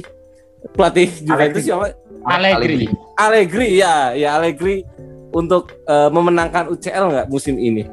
Pelatih 0.74 1.10
Juventus 1.22 1.62
siapa? 1.62 1.94
Allegri. 2.26 2.90
Allegri 3.18 3.70
ya 3.78 4.18
ya 4.18 4.38
Allegri 4.38 4.82
untuk 5.30 5.74
eh, 5.86 6.10
memenangkan 6.10 6.70
UCL 6.74 7.06
nggak 7.10 7.28
musim 7.30 7.58
ini? 7.58 7.86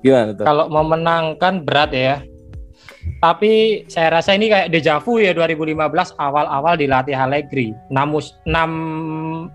Gimana 0.00 0.32
tuh? 0.32 0.44
Kalau 0.48 0.66
memenangkan 0.72 1.60
berat 1.64 1.92
ya. 1.92 2.16
Tapi 3.20 3.84
saya 3.84 4.16
rasa 4.16 4.32
ini 4.32 4.48
kayak 4.48 4.72
deja 4.72 4.96
vu 4.96 5.20
ya 5.20 5.36
2015 5.36 5.76
awal-awal 6.16 6.80
dilatih 6.80 7.12
Allegri. 7.12 7.76
Namus 7.92 8.32
6 8.48 9.52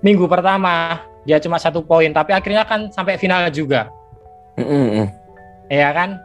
minggu 0.00 0.24
pertama 0.24 1.04
dia 1.28 1.36
cuma 1.44 1.60
satu 1.60 1.84
poin, 1.84 2.08
tapi 2.08 2.32
akhirnya 2.32 2.64
kan 2.64 2.88
sampai 2.88 3.20
final 3.20 3.52
juga, 3.52 3.92
Mm, 4.56 4.64
mm, 4.64 4.88
mm. 4.96 5.06
ya 5.68 5.92
kan? 5.92 6.16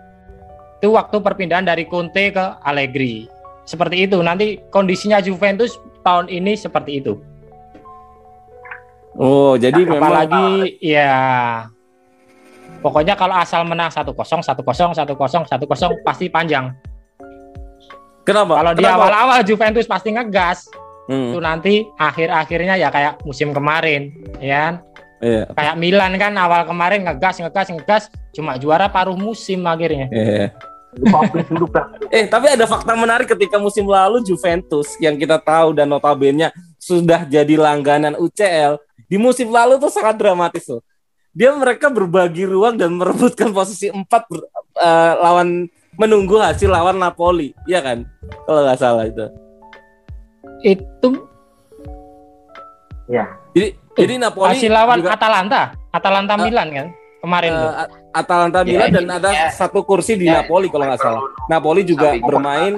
Itu 0.79 0.95
waktu 0.95 1.19
perpindahan 1.19 1.67
dari 1.67 1.83
Conte 1.91 2.31
ke 2.31 2.45
Allegri. 2.63 3.27
Seperti 3.67 4.07
itu. 4.07 4.19
Nanti 4.23 4.63
kondisinya 4.71 5.19
Juventus 5.19 5.75
tahun 6.03 6.31
ini 6.31 6.55
seperti 6.55 7.03
itu. 7.03 7.19
oh 9.13 9.53
jadi 9.61 9.77
memang 9.85 10.09
Apalagi 10.09 10.81
ya 10.81 11.13
pokoknya 12.83 13.15
kalau 13.15 13.39
asal 13.39 13.63
menang 13.63 13.87
1-0, 13.87 14.11
1-0, 14.11 14.43
1-0, 14.43 15.47
1-0 15.47 16.03
pasti 16.03 16.27
panjang. 16.27 16.75
kenapa 18.27 18.59
Kalau 18.59 18.73
di 18.75 18.83
awal-awal 18.83 19.39
Juventus 19.47 19.87
pasti 19.87 20.11
ngegas, 20.11 20.67
Mm, 21.03 21.35
itu 21.35 21.39
nanti 21.43 21.73
akhir-akhirnya 21.99 22.79
ya 22.79 22.87
kayak 22.87 23.19
musim 23.27 23.51
kemarin, 23.51 24.07
ya. 24.39 24.55
kan? 24.55 24.73
iya, 25.19 25.43
Kayak 25.51 25.75
Milan 25.75 26.15
kan 26.15 26.31
awal 26.39 26.63
kemarin 26.63 27.03
ngegas, 27.03 27.43
ngegas, 27.43 27.67
ngegas, 27.75 28.03
cuma 28.31 28.55
juara 28.55 28.87
paruh 28.87 29.19
musim 29.19 29.67
akhirnya. 29.67 30.07
iya. 30.11 30.55
Bang. 30.93 31.25
Eh, 32.13 32.29
tapi 32.29 32.53
ada 32.53 32.69
fakta 32.69 32.93
menarik 32.93 33.25
ketika 33.25 33.57
musim 33.57 33.89
lalu 33.89 34.21
Juventus 34.21 34.93
yang 35.01 35.17
kita 35.17 35.41
tahu 35.41 35.73
dan 35.73 35.89
notabene 35.89 36.53
sudah 36.77 37.25
jadi 37.25 37.57
langganan 37.57 38.13
UCL 38.13 38.77
di 39.09 39.17
musim 39.17 39.49
lalu 39.49 39.81
tuh 39.81 39.89
sangat 39.89 40.21
dramatis 40.21 40.69
loh. 40.69 40.85
Dia 41.33 41.49
mereka 41.51 41.89
berbagi 41.89 42.45
ruang 42.45 42.77
dan 42.77 42.93
merebutkan 42.93 43.49
posisi 43.49 43.89
4 43.89 44.05
ber- 44.05 44.49
eh, 44.75 45.13
lawan 45.17 45.65
menunggu 45.95 46.37
hasil 46.37 46.69
lawan 46.69 46.97
Napoli, 46.97 47.57
iya 47.65 47.81
kan? 47.81 48.05
Kalau 48.45 48.61
nggak 48.61 48.79
salah 48.79 49.05
itu. 49.05 49.25
Itu 50.63 51.09
Ya. 53.03 53.27
Jadi 53.51 53.75
jadi 53.93 54.13
Napoli 54.15 54.55
hasil 54.55 54.71
lawan 54.71 54.97
juga, 54.97 55.11
Atalanta, 55.13 55.61
Atalanta 55.91 56.33
Eh, 56.33 56.41
Milan 56.47 56.67
kan 56.71 56.87
kemarin 57.19 57.51
eh, 57.51 57.59
tuh. 57.59 57.71
At- 57.75 57.93
Atalanta 58.15 58.59
Ya, 58.61 58.65
Milan 58.65 58.87
dan 58.89 59.03
ini 59.03 59.11
ada 59.11 59.29
ya. 59.29 59.47
satu 59.51 59.79
kursi 59.83 60.13
di 60.15 60.25
Ya, 60.25 60.39
Napoli 60.39 60.69
kalau 60.69 60.85
nggak 60.87 61.01
salah. 61.01 61.21
Napoli 61.45 61.81
juga 61.83 62.13
Sampai 62.13 62.23
bermain 62.23 62.73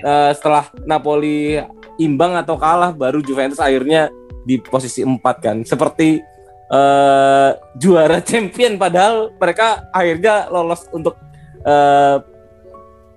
eh, 0.00 0.30
setelah 0.32 0.64
Napoli 0.80 1.60
imbang 1.98 2.34
atau 2.34 2.54
kalah 2.54 2.90
baru 2.90 3.20
Juventus 3.20 3.58
akhirnya 3.58 4.08
di 4.40 4.56
posisi 4.56 5.02
4 5.02 5.20
kan 5.36 5.56
seperti 5.60 6.24
eh, 6.70 7.50
juara 7.76 8.18
champion 8.28 8.78
padahal 8.78 9.34
mereka 9.36 9.90
akhirnya 9.90 10.46
lolos 10.48 10.86
untuk 10.90 11.18
eh, 11.66 12.16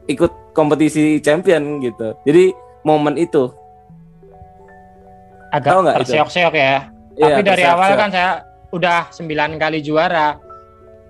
ikut 0.10 0.52
kompetisi 0.52 1.22
champion 1.24 1.80
gitu 1.80 2.18
jadi 2.26 2.52
momen 2.84 3.16
itu 3.16 3.50
Agak 5.54 6.02
terseok-seok 6.02 6.54
ya. 6.58 6.90
Iya, 7.14 7.38
Tapi 7.38 7.42
dari 7.46 7.62
awal 7.62 7.94
kan 7.94 8.10
saya 8.10 8.42
udah 8.74 9.14
9 9.14 9.62
kali 9.62 9.86
juara. 9.86 10.42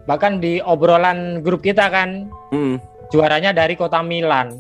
Bahkan 0.04 0.44
di 0.44 0.60
obrolan 0.60 1.40
grup 1.40 1.64
kita 1.64 1.88
kan 1.88 2.28
Hmm. 2.52 2.76
juaranya 3.08 3.56
dari 3.56 3.80
kota 3.80 4.04
Milan. 4.04 4.52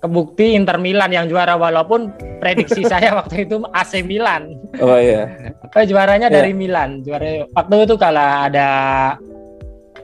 Kebukti 0.00 0.56
Inter 0.56 0.76
Milan 0.76 1.12
yang 1.12 1.28
juara 1.28 1.54
walaupun 1.54 2.08
prediksi 2.40 2.82
saya 2.82 3.12
waktu 3.20 3.44
itu 3.44 3.60
AC 3.70 4.00
Milan. 4.00 4.56
oh 4.80 4.96
iya 4.96 5.28
Eh, 5.76 5.84
juaranya 5.84 6.26
Iya. 6.26 6.36
dari 6.36 6.52
Milan. 6.52 7.00
Juara 7.00 7.44
waktu 7.50 7.84
itu 7.84 7.94
kalah 7.94 8.48
ada 8.48 8.68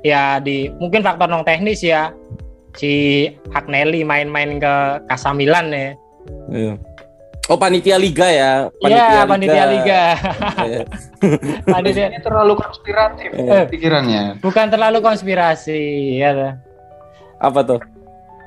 ya 0.01 0.39
di 0.39 0.69
mungkin 0.77 1.01
faktor 1.01 1.27
non 1.27 1.43
teknis 1.43 1.81
ya. 1.81 2.13
Si 2.77 3.25
Agnelli 3.51 4.05
main-main 4.05 4.61
ke 4.61 4.75
Casa 5.09 5.33
Milan 5.33 5.73
ya. 5.73 5.97
Iya. 6.47 6.75
oh 7.47 7.55
panitia 7.55 7.97
liga 7.97 8.27
ya 8.27 8.53
Iya, 8.83 9.25
panitia 9.25 9.65
liga. 9.67 10.03
Iya. 10.67 10.83
panitia 11.65 12.07
Ini 12.11 12.21
terlalu 12.21 12.53
konspiratif 12.55 13.31
Eh. 13.33 13.65
pikirannya. 13.67 14.39
bukan 14.39 14.67
terlalu 14.69 15.01
konspirasi 15.01 15.81
ya. 16.19 16.61
apa 17.39 17.61
tuh 17.63 17.81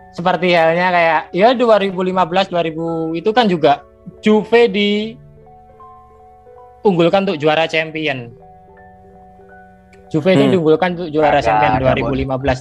Seperti 0.10 0.52
halnya 0.52 0.89
kayak 0.89 1.22
ya 1.32 1.54
2015 1.54 2.50
2000 2.50 3.13
itu 3.13 3.30
kan 3.30 3.45
juga 3.45 3.86
Juve 4.19 4.62
di 4.67 5.13
unggulkan 6.82 7.24
untuk 7.24 7.38
juara 7.38 7.65
champion. 7.65 8.34
Juve 10.10 10.34
ini 10.34 10.43
Hmm. 10.43 10.52
diunggulkan 10.52 10.89
untuk 10.98 11.10
juara 11.10 11.38
Ada, 11.38 11.45
champion 11.45 11.72
ada, 11.72 11.84
2015. 11.86 12.60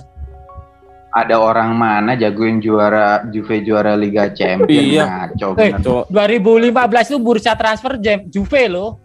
Ada 1.08 1.40
orang 1.40 1.72
mana 1.72 2.12
jagoin 2.14 2.60
juara 2.60 3.24
Juve 3.26 3.64
juara 3.64 3.96
Liga 3.96 4.28
Champions 4.28 4.92
Iya. 4.92 5.04
ngaco 5.08 5.48
Eh, 5.48 5.72
bener. 5.72 5.80
Coba- 5.80 6.06
2015 6.06 7.08
itu 7.08 7.18
bursa 7.18 7.56
transfer 7.56 7.96
Juve 8.28 8.62
loh. 8.68 9.00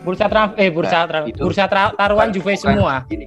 Bursa 0.00 0.26
transfer 0.26 0.56
eh 0.56 0.70
bursa 0.70 0.96
Nah, 0.96 1.04
tra- 1.04 1.26
itu- 1.28 1.44
bursa 1.44 1.64
tra- 1.66 1.92
taruhan 1.92 2.30
Bukan- 2.30 2.34
Juve 2.34 2.52
bukan 2.54 2.62
semua. 2.72 2.94
Gini. 3.04 3.26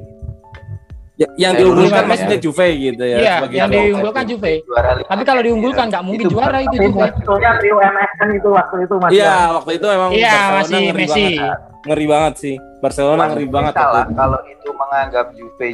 Ya- 1.19 1.27
yang 1.35 1.51
Eh, 1.51 1.59
diunggulkan 1.59 1.99
lima 1.99 2.09
maksudnya 2.09 2.39
Juve 2.39 2.67
gitu 2.73 3.03
ya. 3.03 3.17
Iya, 3.19 3.33
sebagai 3.37 3.57
yang 3.59 3.69
diunggulkan. 3.69 4.23
Juve. 4.23 4.53
Juara 4.63 4.89
Liga 4.95 5.03
Tapi 5.03 5.19
kalau 5.19 5.19
Champions. 5.19 5.43
diunggulkan 5.45 5.85
nggak 5.85 6.03
mungkin 6.05 6.23
Itu 6.23 6.31
juara 6.31 6.57
itu 6.57 6.75
Juve. 6.79 7.05
sebetulnya 7.05 7.51
trio 7.59 7.77
MSN 7.77 8.29
itu 8.31 8.49
waktu 8.49 8.75
itu 8.79 8.95
masih 8.97 9.13
Iya, 9.13 9.35
waktu 9.51 9.71
itu 9.73 9.87
emang 9.89 10.09
Iya, 10.09 10.31
Barcelona 10.31 10.55
masih 10.55 10.79
ngeri 10.79 10.95
Messi. 10.97 11.25
banget. 11.35 11.59
Ngeri 11.81 12.05
banget 12.07 12.33
sih. 12.37 12.55
Barcelona 12.79 13.23
ngeri 13.25 13.35
Mungkin 13.41 13.51
banget. 13.53 13.73
salah 13.75 14.05
kalau 14.09 14.39
itu 14.45 14.69
menganggap 14.71 15.25
Juve 15.33 15.69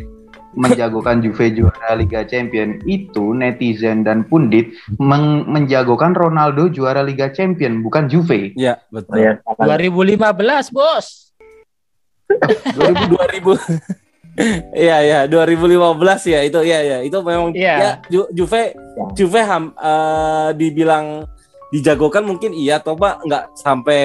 menjagokan 0.55 1.17
Juve 1.19 1.45
juara 1.51 1.91
Liga 1.93 2.21
Champion 2.23 2.69
itu 2.84 3.25
netizen 3.31 4.01
dan 4.01 4.23
pundit 4.23 4.71
meng- 4.95 5.45
menjagokan 5.45 6.15
Ronaldo 6.15 6.69
juara 6.69 7.01
Liga 7.01 7.29
Champion 7.29 7.84
bukan 7.84 8.08
Juve. 8.08 8.55
Iya, 8.55 8.81
Oh, 8.81 8.95
betul. 8.95 9.19
ya, 9.19 9.31
2015, 9.60 10.71
Bos. 10.71 11.36
2000 12.73 13.13
2000 13.13 14.01
Iya 14.69 14.97
ya 15.01 15.19
2015 15.25 15.79
ya 16.27 16.39
itu 16.43 16.59
ya 16.61 16.79
ya 16.81 16.97
itu 16.99 17.17
memang 17.19 17.55
Iya. 17.55 17.75
ya 17.75 17.91
Ju- 18.05 18.29
Juve 18.31 18.75
Juve 19.13 19.41
ham, 19.41 19.71
eh, 19.73 20.49
dibilang 20.53 21.23
dijagokan 21.69 22.23
mungkin 22.23 22.51
iya 22.51 22.77
atau 22.77 22.93
pak 22.93 23.23
nggak 23.23 23.43
sampai 23.55 24.03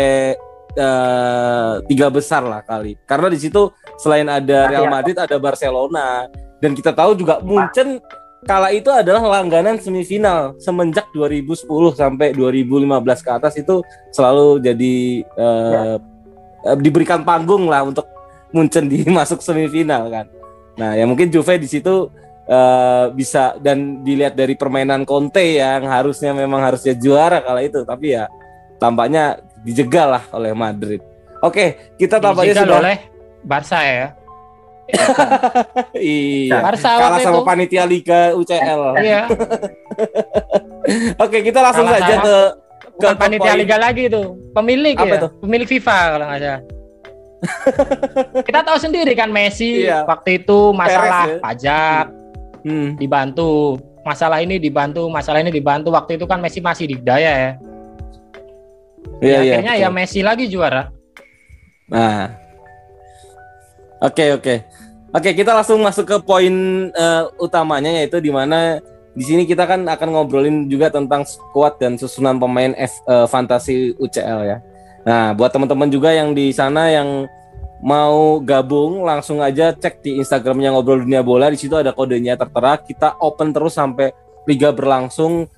eh, 0.72 1.72
tiga 1.84 2.06
besar 2.08 2.42
lah 2.42 2.62
kali 2.62 2.94
karena 3.02 3.26
di 3.26 3.38
situ 3.38 3.70
selain 3.96 4.26
ada 4.26 4.70
Real 4.70 4.86
Iya. 4.86 4.92
Madrid 4.92 5.16
ada 5.18 5.36
Barcelona 5.36 6.30
dan 6.58 6.72
kita 6.72 6.90
tahu 6.90 7.14
juga 7.14 7.38
Munchen 7.40 7.98
kala 8.40 8.70
itu 8.70 8.88
adalah 8.88 9.20
langganan 9.20 9.76
semifinal 9.76 10.54
semenjak 10.56 11.10
2010 11.10 11.66
sampai 11.92 12.32
2015 12.32 12.86
ke 13.20 13.30
atas 13.30 13.54
itu 13.54 13.82
selalu 14.10 14.62
jadi 14.62 14.94
eh, 15.26 15.94
eh, 16.64 16.76
diberikan 16.78 17.20
panggung 17.20 17.66
lah 17.66 17.82
untuk 17.82 18.06
Munchen 18.50 18.86
di 18.86 19.02
masuk 19.10 19.38
semifinal 19.38 20.06
kan. 20.06 20.26
Nah, 20.74 20.94
ya 20.94 21.04
mungkin 21.04 21.28
Juve 21.28 21.56
di 21.56 21.66
situ 21.66 22.08
eh, 22.44 23.04
bisa 23.10 23.54
dan 23.56 24.00
dilihat 24.00 24.32
dari 24.32 24.54
permainan 24.54 25.02
Conte 25.02 25.56
yang 25.56 25.84
harusnya 25.84 26.32
memang 26.32 26.60
harusnya 26.60 26.94
juara 26.94 27.38
kala 27.38 27.60
itu, 27.60 27.82
tapi 27.82 28.12
ya 28.12 28.26
tampaknya 28.76 29.36
dijegal 29.60 30.08
lah 30.10 30.24
oleh 30.30 30.50
Madrid. 30.50 31.00
Oke, 31.40 31.94
kita 31.94 32.16
tampaknya 32.16 32.52
Dijegal 32.52 32.66
sudah 32.66 32.80
oleh 32.80 32.96
Barca 33.40 33.80
ya. 33.80 34.08
iya. 35.94 36.58
Barca 36.60 36.90
Kalah 36.98 37.18
sama 37.20 37.38
itu. 37.38 37.46
panitia 37.46 37.84
Liga 37.84 38.34
UCL. 38.34 38.80
Iya, 38.98 39.22
Oke, 41.24 41.38
kita 41.40 41.60
langsung 41.60 41.86
Kalah 41.86 42.00
saja 42.00 42.14
sama- 42.14 42.24
ke 42.24 42.36
bukan 42.90 43.14
ke 43.14 43.20
panitia 43.20 43.44
poin. 43.46 43.58
liga 43.58 43.76
lagi 43.76 44.02
itu. 44.06 44.22
Pemilik 44.50 44.94
Apa 44.94 45.06
ya. 45.06 45.16
itu? 45.16 45.28
Pemilik 45.38 45.68
FIFA 45.68 45.98
kalau 46.10 46.24
nggak 46.26 46.40
salah. 46.40 46.60
Kita 48.46 48.60
tahu 48.60 48.76
sendiri 48.76 49.12
kan 49.12 49.28
Messi 49.28 49.84
Iya. 49.84 50.04
waktu 50.04 50.44
itu 50.44 50.72
masalah 50.72 51.24
Perez 51.24 51.32
ya. 51.32 51.40
pajak 51.40 52.04
Hmm, 52.60 52.92
dibantu, 52.94 53.80
masalah 54.04 54.44
ini 54.44 54.60
dibantu, 54.60 55.08
masalah 55.08 55.40
ini 55.40 55.48
dibantu. 55.48 55.88
Waktu 55.88 56.20
itu 56.20 56.28
kan 56.28 56.44
Messi 56.44 56.60
masih 56.60 56.84
di 56.86 56.96
Daya 57.00 57.32
ya. 57.32 57.52
Iya, 59.16 59.32
Ya, 59.32 59.38
iya. 59.40 59.52
akhirnya 59.56 59.72
betul. 59.72 59.84
ya 59.84 59.88
Messi 59.88 60.20
lagi 60.20 60.44
juara. 60.44 60.92
Nah, 61.88 62.36
oke 63.98 64.24
oke 64.36 64.54
oke 65.10 65.30
kita 65.32 65.50
langsung 65.50 65.80
masuk 65.80 66.04
ke 66.04 66.16
poin 66.20 66.52
eh, 66.86 67.22
utamanya 67.36 67.90
yaitu 67.90 68.20
di 68.20 68.28
mana 68.28 68.78
di 69.10 69.24
sini 69.24 69.42
kita 69.42 69.66
kan 69.66 69.82
akan 69.82 70.08
ngobrolin 70.12 70.68
juga 70.68 70.86
tentang 70.86 71.26
squad 71.26 71.80
dan 71.80 71.96
susunan 71.96 72.36
pemain 72.36 72.76
F, 72.76 72.92
eh, 73.08 73.26
fantasi 73.26 73.96
UCL 73.96 74.40
ya. 74.46 74.58
Nah, 75.10 75.34
buat 75.34 75.50
teman-teman 75.50 75.90
juga 75.90 76.14
yang 76.14 76.30
di 76.38 76.54
sana 76.54 76.86
yang 76.86 77.26
mau 77.82 78.38
gabung 78.38 79.02
langsung 79.02 79.42
aja 79.42 79.74
cek 79.74 80.06
di 80.06 80.22
Instagramnya 80.22 80.70
ngobrol 80.70 81.02
dunia 81.02 81.26
bola. 81.26 81.50
Di 81.50 81.58
situ 81.58 81.74
ada 81.74 81.90
kodenya 81.90 82.38
tertera. 82.38 82.78
Kita 82.78 83.18
open 83.18 83.50
terus 83.50 83.74
sampai 83.74 84.14
liga 84.46 84.70
berlangsung. 84.70 85.50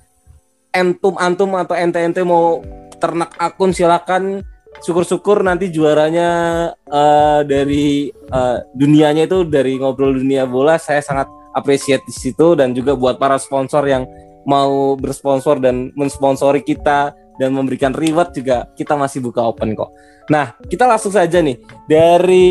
Entum 0.73 1.21
antum 1.21 1.53
atau 1.61 1.77
ente 1.77 2.01
ente 2.01 2.25
mau 2.25 2.65
ternak 2.97 3.37
akun 3.37 3.77
silakan 3.77 4.41
syukur-syukur 4.81 5.45
nanti 5.45 5.69
juaranya 5.69 6.31
eh, 6.89 7.41
dari 7.45 8.09
eh, 8.09 8.59
dunianya 8.73 9.29
itu 9.29 9.45
dari 9.45 9.77
ngobrol 9.77 10.17
dunia 10.17 10.49
bola. 10.49 10.81
Saya 10.81 11.05
sangat 11.05 11.29
appreciate 11.53 12.01
di 12.09 12.15
situ. 12.17 12.57
Dan 12.57 12.73
juga 12.73 12.97
buat 12.97 13.21
para 13.21 13.37
sponsor 13.37 13.85
yang 13.85 14.09
mau 14.49 14.97
bersponsor 14.97 15.61
dan 15.61 15.93
mensponsori 15.93 16.65
kita 16.65 17.13
dan 17.43 17.51
memberikan 17.51 17.91
reward 17.91 18.31
juga 18.31 18.71
kita 18.79 18.95
masih 18.95 19.19
buka 19.19 19.43
open 19.43 19.75
kok. 19.75 19.91
Nah 20.31 20.55
kita 20.71 20.87
langsung 20.87 21.11
saja 21.11 21.43
nih 21.43 21.59
dari 21.91 22.47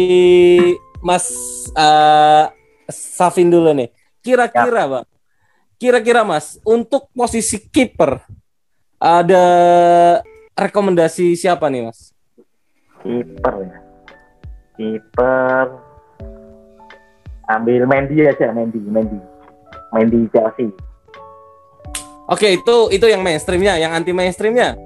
Mas 1.00 1.32
eh, 1.72 2.46
Safin 2.92 3.48
dulu 3.48 3.72
nih. 3.72 3.88
Kira-kira 4.20 4.84
bang, 4.86 5.06
kira-kira 5.80 6.28
Mas 6.28 6.60
untuk 6.68 7.08
posisi 7.16 7.56
kiper 7.72 8.20
ada 9.00 9.46
rekomendasi 10.60 11.40
siapa 11.40 11.72
nih 11.72 11.88
Mas? 11.88 12.12
kiper 13.02 13.56
ya. 13.66 13.78
Kiper 14.78 15.68
ambil 17.50 17.84
Mendy 17.90 18.24
aja, 18.24 18.54
Mendy, 18.54 18.80
Mendy. 18.86 19.20
Mendy 19.92 20.30
Chelsea. 20.32 20.72
Oke, 22.32 22.56
itu 22.56 22.76
itu 22.90 23.06
yang 23.06 23.20
mainstreamnya, 23.20 23.76
yang 23.76 23.92
anti 23.92 24.16
mainstreamnya. 24.16 24.80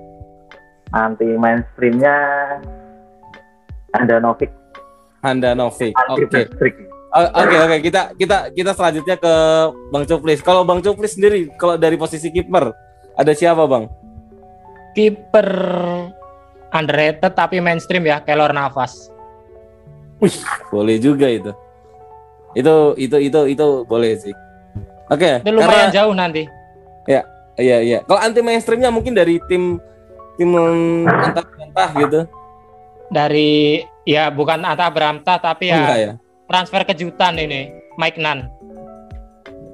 Anti 0.89 1.29
mainstreamnya 1.29 2.15
Andanovic. 3.93 4.49
Handanovic. 5.21 5.93
Anti 5.93 6.25
Oke. 6.25 6.33
mainstream. 6.33 6.75
O- 7.15 7.31
Oke, 7.37 7.55
oke, 7.55 7.77
kita 7.79 8.01
kita 8.11 8.37
kita 8.51 8.71
selanjutnya 8.75 9.15
ke 9.15 9.33
Bang 9.87 10.03
Cuplis. 10.03 10.41
Kalau 10.41 10.67
Bang 10.67 10.81
Cuplis 10.81 11.15
sendiri 11.15 11.47
kalau 11.55 11.77
dari 11.77 11.95
posisi 11.95 12.27
kiper 12.27 12.75
ada 13.15 13.31
siapa, 13.31 13.63
Bang? 13.63 13.87
Kiper 14.91 15.47
underrated 16.71 17.31
tapi 17.31 17.63
mainstream 17.63 18.03
ya, 18.03 18.19
Keylor 18.19 18.51
Navas. 18.51 19.07
Boleh 20.67 20.97
juga 20.97 21.29
itu. 21.29 21.51
Itu 22.51 22.97
itu 22.97 23.15
itu 23.21 23.39
itu 23.47 23.65
boleh 23.85 24.11
sih. 24.17 24.35
Oke, 25.07 25.39
Itu 25.39 25.53
lumayan 25.53 25.87
karena- 25.87 25.93
jauh 25.93 26.11
nanti. 26.11 26.43
Iya, 27.55 27.77
iya. 27.79 27.99
Kalau 28.03 28.19
anti 28.19 28.39
mainstreamnya 28.39 28.89
mungkin 28.89 29.11
dari 29.11 29.39
tim 29.47 29.79
tim 30.35 30.49
entah-entah 30.51 31.89
gitu. 31.97 32.19
Dari 33.07 33.79
ya 34.03 34.27
bukan 34.27 34.61
Ata 34.61 34.89
Bramta 34.89 35.37
tapi 35.37 35.69
ya, 35.69 35.77
Enggak 35.77 35.97
ya. 35.97 36.11
transfer 36.45 36.81
kejutan 36.83 37.37
ini, 37.37 37.71
Mike 37.95 38.19
Nan. 38.19 38.51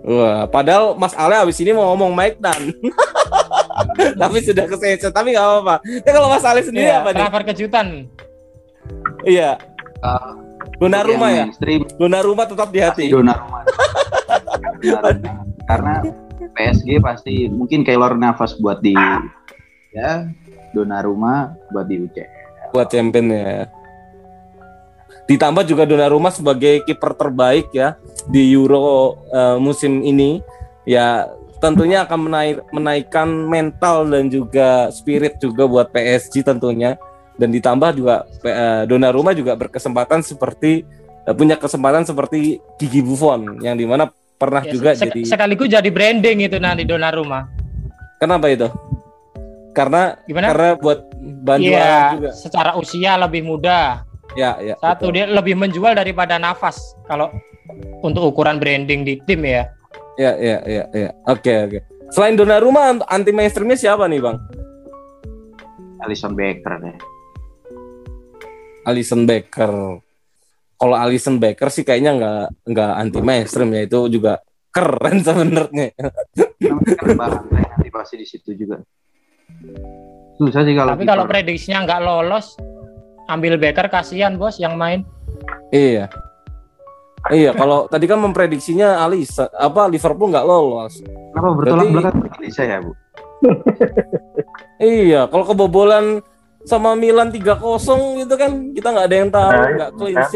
Wah, 0.02 0.46
padahal 0.46 0.94
Mas 0.94 1.14
Ale 1.14 1.38
abis 1.38 1.58
ini 1.58 1.72
mau 1.72 1.94
ngomong 1.94 2.10
Mike 2.12 2.38
Dan. 2.38 2.74
Tapi 4.18 4.42
sudah 4.42 4.66
kesencet, 4.66 5.10
tapi 5.10 5.30
nggak 5.30 5.42
apa-apa. 5.44 5.76
Ya 6.02 6.12
kalau 6.12 6.26
Mas 6.26 6.42
Ale 6.42 6.62
sendiri 6.62 6.90
Iya, 6.90 7.02
apa 7.02 7.10
nih? 7.12 7.20
transfer 7.20 7.44
kejutan. 7.46 7.88
Iya, 9.24 9.52
Uh, 10.02 10.34
Donnarumma 10.82 11.30
ya. 11.30 11.46
yang 11.46 11.54
mainstream 11.54 11.86
Donnarumma 11.94 12.50
tetap 12.50 12.74
di 12.74 12.82
hati. 12.82 13.14
Donnarumma. 13.14 13.62
Donnarumma. 14.82 15.46
Karena 15.70 15.94
PSG 16.54 17.00
pasti 17.02 17.48
mungkin 17.48 17.84
Keylor 17.84 18.16
Navas 18.20 18.56
buat 18.60 18.84
di 18.84 18.94
ya 19.92 20.28
Donnarumma 20.72 21.56
buat 21.72 21.88
di 21.88 22.00
UC. 22.00 22.18
buat 22.72 22.88
champion 22.88 23.36
ya. 23.36 23.68
Ditambah 25.28 25.68
juga 25.68 25.84
Donnarumma 25.84 26.32
sebagai 26.32 26.84
kiper 26.88 27.16
terbaik 27.20 27.68
ya 27.76 28.00
di 28.32 28.52
Euro 28.56 29.20
eh, 29.28 29.58
musim 29.60 30.04
ini. 30.04 30.40
Ya 30.88 31.28
tentunya 31.60 32.08
akan 32.08 32.32
menaik, 32.32 32.58
menaikkan 32.72 33.28
mental 33.28 34.08
dan 34.08 34.32
juga 34.32 34.88
spirit 34.90 35.38
juga 35.44 35.68
buat 35.68 35.92
PSG 35.92 36.48
tentunya. 36.48 36.96
Dan 37.36 37.52
ditambah 37.52 37.92
juga 37.96 38.24
eh, 38.48 38.88
Donnarumma 38.88 39.36
juga 39.36 39.60
berkesempatan 39.60 40.24
seperti 40.24 40.88
eh, 41.28 41.36
punya 41.36 41.60
kesempatan 41.60 42.08
seperti 42.08 42.64
Gigi 42.80 43.04
Buffon 43.04 43.60
yang 43.60 43.76
di 43.76 43.84
mana 43.84 44.08
pernah 44.42 44.66
Ya, 44.66 44.72
juga 44.74 44.90
se- 44.98 45.06
jadi 45.06 45.22
sekaligus 45.22 45.70
jadi 45.70 45.86
branding 45.88 46.50
itu 46.50 46.58
nanti 46.58 46.82
Donnarumma. 46.82 47.46
kenapa 48.18 48.50
itu? 48.50 48.66
Karena 49.72 50.18
Gimana? 50.26 50.46
karena 50.52 50.70
buat 50.76 51.00
bantuan 51.46 51.78
Iya, 51.78 51.94
juga. 52.18 52.30
secara 52.34 52.72
usia 52.74 53.16
lebih 53.16 53.46
muda. 53.46 54.02
Ya, 54.34 54.58
ya. 54.60 54.76
Satu 54.82 55.08
betul. 55.08 55.16
dia 55.16 55.26
lebih 55.30 55.56
menjual 55.56 55.94
daripada 55.94 56.36
Navas 56.36 56.76
kalau 57.06 57.30
untuk 58.02 58.26
ukuran 58.26 58.58
branding 58.58 59.06
di 59.06 59.22
tim 59.24 59.46
ya. 59.46 59.70
Ya, 60.20 60.36
ya, 60.36 60.58
ya, 60.66 60.84
ya. 60.92 61.10
Oke, 61.26 61.54
oke. 61.70 61.80
Selain 62.12 62.36
Donnarumma, 62.36 63.00
anti 63.08 63.32
mainstreamnya 63.32 63.80
siapa 63.80 64.04
nih, 64.08 64.20
Bang? 64.20 64.38
Alisson 66.04 66.36
Becker 66.36 66.76
deh. 66.82 66.96
Alison 68.84 69.24
Becker. 69.24 70.02
Kalau 70.82 70.98
Alison 70.98 71.38
Becker 71.38 71.70
sih 71.70 71.86
kayaknya 71.86 72.12
nggak 72.12 72.42
nggak 72.66 72.92
anti 72.96 73.20
mainstream 73.22 73.70
ya 73.70 73.86
itu 73.86 74.10
juga 74.10 74.42
keren 74.68 75.22
sebenarnya. 75.28 75.94
Nanti 76.58 77.90
pasti 77.90 78.16
di 78.18 78.26
situ 78.26 78.50
juga. 78.52 78.82
Susah 80.36 80.66
sih 80.66 80.74
kalau 80.74 80.98
Tapi 80.98 81.06
kalau 81.06 81.30
prediksinya 81.30 81.86
nggak 81.86 82.02
lolos, 82.02 82.58
ambil 83.28 83.62
Becker 83.62 83.88
kasihan 83.88 84.34
bos 84.36 84.58
yang 84.58 84.74
main. 84.74 85.06
iya. 85.70 86.10
Iya, 87.30 87.54
kalau 87.54 87.86
tadi 87.86 88.10
kan 88.10 88.18
memprediksinya 88.18 88.98
Alisa 88.98 89.46
apa 89.54 89.86
Liverpool 89.86 90.34
nggak 90.34 90.42
lolos. 90.42 90.98
Kenapa 91.06 91.50
bertolak 91.54 91.86
Berarti- 91.86 91.94
belakang 91.94 92.16
Indonesia 92.26 92.64
ya, 92.66 92.78
Bu? 92.82 92.92
Iya, 94.82 95.30
kalau 95.30 95.46
kebobolan 95.46 96.26
sama 96.64 96.94
Milan 96.94 97.30
3-0 97.30 97.62
gitu 98.18 98.34
kan 98.34 98.74
kita 98.74 98.88
nggak 98.90 99.06
ada 99.06 99.16
yang 99.16 99.30
tahu, 99.30 99.50
Nah, 99.52 99.70
nggak 99.78 99.92
clean 99.94 100.18
kan. 100.18 100.30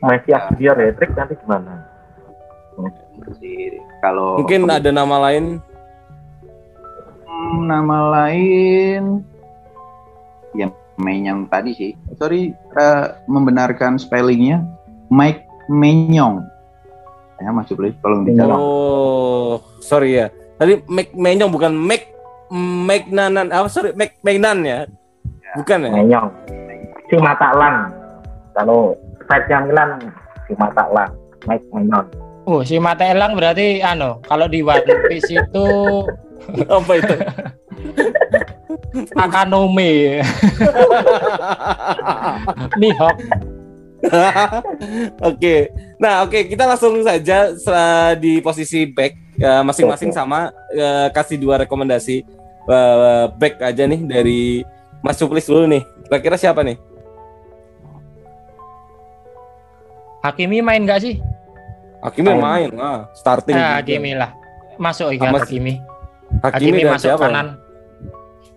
Messi 0.00 0.32
dia 0.56 0.72
retrik 0.72 1.12
nanti 1.12 1.36
gimana? 1.36 1.84
Kalau 4.00 4.40
Mungkin 4.40 4.64
ada 4.68 4.88
nama 4.88 5.28
lain. 5.28 5.60
Hmm, 7.28 7.68
nama 7.68 7.98
lain 8.08 9.20
ya 10.56 10.66
main 10.98 11.22
yang 11.24 11.40
tadi 11.46 11.76
sih. 11.76 11.90
Sorry 12.16 12.52
eh, 12.56 13.04
membenarkan 13.28 14.00
spellingnya 14.00 14.64
Mike 15.12 15.46
Menyong. 15.70 16.44
Ya 17.40 17.52
masuk 17.52 17.80
please 17.80 17.96
tolong 18.04 18.28
dicatat. 18.28 18.56
Oh, 18.56 19.64
sorry 19.80 20.20
ya. 20.20 20.26
Tadi 20.60 20.84
Mac 20.88 21.12
Menyong 21.16 21.52
bukan 21.52 21.72
Mac 21.72 22.04
Magnanan. 22.52 23.48
Apa 23.48 23.68
sorry 23.72 23.96
Mac 23.96 24.20
Magnan 24.20 24.58
ya? 24.64 24.78
Bukan 25.56 25.88
ya? 25.88 25.90
Menyong. 25.92 26.28
Si 27.08 27.16
mata 27.16 27.48
lang. 27.56 27.96
Kalau 28.52 28.92
fans 29.30 29.46
yang 29.46 29.70
Milan 29.70 29.90
si 30.50 30.52
mata 30.58 30.84
lang. 30.90 31.10
Mike 31.46 31.66
Menyong. 31.70 32.06
Oh, 32.44 32.60
si 32.66 32.76
mata 32.82 33.06
elang 33.06 33.38
berarti 33.38 33.78
ano, 33.80 34.18
kalau 34.26 34.50
di 34.50 34.60
One 34.60 34.82
Piece 35.06 35.30
itu 35.30 35.66
Apa 36.76 36.92
itu? 36.98 37.14
Akanome. 39.22 40.18
Mihawk. 42.80 43.16
Oke. 45.20 45.68
Nah, 46.00 46.24
oke, 46.24 46.48
kita 46.48 46.64
langsung 46.66 46.96
saja 47.04 47.52
di 48.16 48.40
posisi 48.40 48.88
back 48.88 49.12
eh, 49.38 49.62
masing-masing 49.62 50.10
sama 50.10 50.50
eh, 50.74 51.08
kasih 51.12 51.38
dua 51.38 51.62
rekomendasi 51.62 52.40
Eh, 52.70 53.24
back 53.34 53.58
aja 53.64 53.88
nih 53.88 54.00
dari 54.04 54.62
Mas 55.02 55.16
Suplis 55.16 55.48
dulu 55.48 55.66
nih. 55.66 55.82
Kira-kira 56.06 56.36
siapa 56.38 56.62
nih? 56.62 56.76
Hakimi 60.20 60.60
main 60.60 60.84
nggak 60.84 61.00
sih? 61.00 61.16
Hakimi 62.00 62.32
Main. 62.32 62.40
main, 62.40 62.70
ah, 62.80 62.98
starting. 63.12 63.56
Nah, 63.56 63.76
juga. 63.76 63.84
Hakimi 63.84 64.12
lah. 64.16 64.30
Masuk 64.80 65.12
si- 65.12 65.20
Hakimi. 65.20 65.74
Hakimi, 66.40 66.80
Hakimi 66.80 66.80
masuk 66.88 67.08
siapa? 67.12 67.24
kanan. 67.28 67.48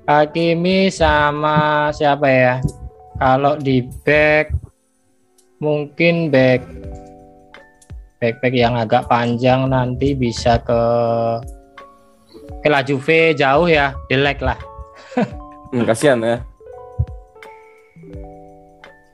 Hakimi 0.04 0.78
sama 0.92 1.58
siapa 1.92 2.28
ya? 2.28 2.56
Kalau 3.20 3.56
di 3.56 3.84
back 4.04 4.52
mungkin 5.60 6.28
back 6.28 6.60
back 8.20 8.40
back 8.40 8.54
yang 8.56 8.76
agak 8.76 9.08
panjang 9.08 9.68
nanti 9.68 10.16
bisa 10.16 10.60
ke 10.60 10.82
ke 12.64 12.68
La 12.72 12.80
Juve 12.80 13.36
jauh 13.36 13.68
ya, 13.68 13.92
Delek 14.08 14.40
lah. 14.40 14.60
Hmm, 15.72 15.84
kasihan 15.84 16.20
ya. 16.20 16.40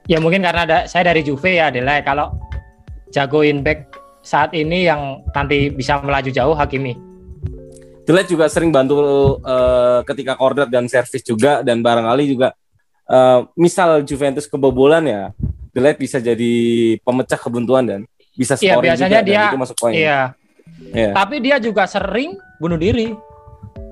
Ya 0.09 0.17
mungkin 0.17 0.41
karena 0.41 0.65
ada, 0.65 0.77
saya 0.89 1.13
dari 1.13 1.21
Juve 1.21 1.61
ya 1.61 1.69
Delek. 1.69 2.01
Kalau 2.01 2.33
jagoin 3.13 3.61
back 3.61 3.93
saat 4.25 4.57
ini 4.57 4.89
yang 4.89 5.21
nanti 5.29 5.69
bisa 5.69 6.01
melaju 6.01 6.29
jauh 6.33 6.57
Hakimi. 6.57 6.97
Delet 8.09 8.25
juga 8.25 8.49
sering 8.49 8.73
bantu 8.73 8.97
eh, 9.37 10.01
ketika 10.09 10.33
corner 10.33 10.65
dan 10.65 10.89
servis 10.89 11.21
juga 11.21 11.61
dan 11.61 11.85
barangkali 11.85 12.25
juga 12.25 12.57
eh, 13.05 13.39
misal 13.53 14.01
Juventus 14.01 14.49
kebobolan 14.49 15.05
ya 15.05 15.23
Delet 15.69 15.93
bisa 15.93 16.17
jadi 16.17 16.53
pemecah 17.05 17.37
kebuntuan 17.37 17.85
dan 17.85 17.99
bisa 18.33 18.57
Iya, 18.57 18.73
scoring 18.73 18.89
biasanya 18.89 19.09
juga, 19.13 19.21
dan 19.21 19.25
dia- 19.29 19.49
itu 19.53 19.59
masuk 19.61 19.77
poin. 19.77 19.93
Iya. 19.93 20.19
Iya. 20.89 21.11
Tapi 21.13 21.35
dia 21.37 21.55
juga 21.61 21.85
sering 21.85 22.33
bunuh 22.57 22.81
diri. 22.81 23.13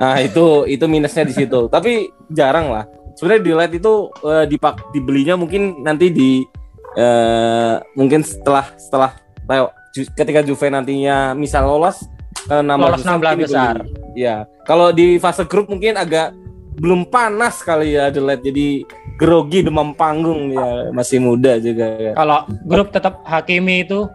Nah 0.01 0.17
itu 0.17 0.65
itu 0.65 0.85
minusnya 0.89 1.21
di 1.21 1.37
situ. 1.37 1.67
Tapi 1.73 2.09
jarang 2.33 2.73
lah. 2.73 2.89
Sebenarnya 3.17 3.41
Delet 3.43 3.71
itu 3.75 3.93
eh, 4.21 4.45
dipak 4.45 4.93
dibelinya 4.93 5.33
mungkin 5.33 5.81
nanti 5.81 6.07
di 6.07 6.45
eh, 6.93 7.75
mungkin 7.93 8.21
setelah 8.21 8.71
setelah 8.77 9.11
Ju- 9.89 10.13
ketika 10.13 10.39
Juve 10.39 10.67
nantinya 10.67 11.33
misal 11.33 11.65
lolos 11.65 12.05
ke 12.45 12.53
16 12.53 12.67
Lolos 12.69 13.01
besar, 13.01 13.09
16 13.09 13.17
mungkin 13.17 13.37
besar. 13.41 13.75
Ya, 14.13 14.35
kalau 14.63 14.89
di 14.89 15.17
fase 15.17 15.43
grup 15.43 15.65
mungkin 15.65 15.93
agak 15.93 16.31
belum 16.77 17.09
panas 17.09 17.59
kali 17.59 17.97
ya 17.97 18.13
Delet 18.13 18.37
jadi 18.39 18.85
grogi 19.17 19.65
demam 19.65 19.91
panggung 19.91 20.53
ya 20.53 20.93
masih 20.93 21.17
muda 21.17 21.57
juga 21.57 21.89
ya 21.89 22.13
Kalau 22.13 22.45
grup 22.63 22.93
tetap 22.93 23.25
Hakimi 23.25 23.81
itu 23.81 24.05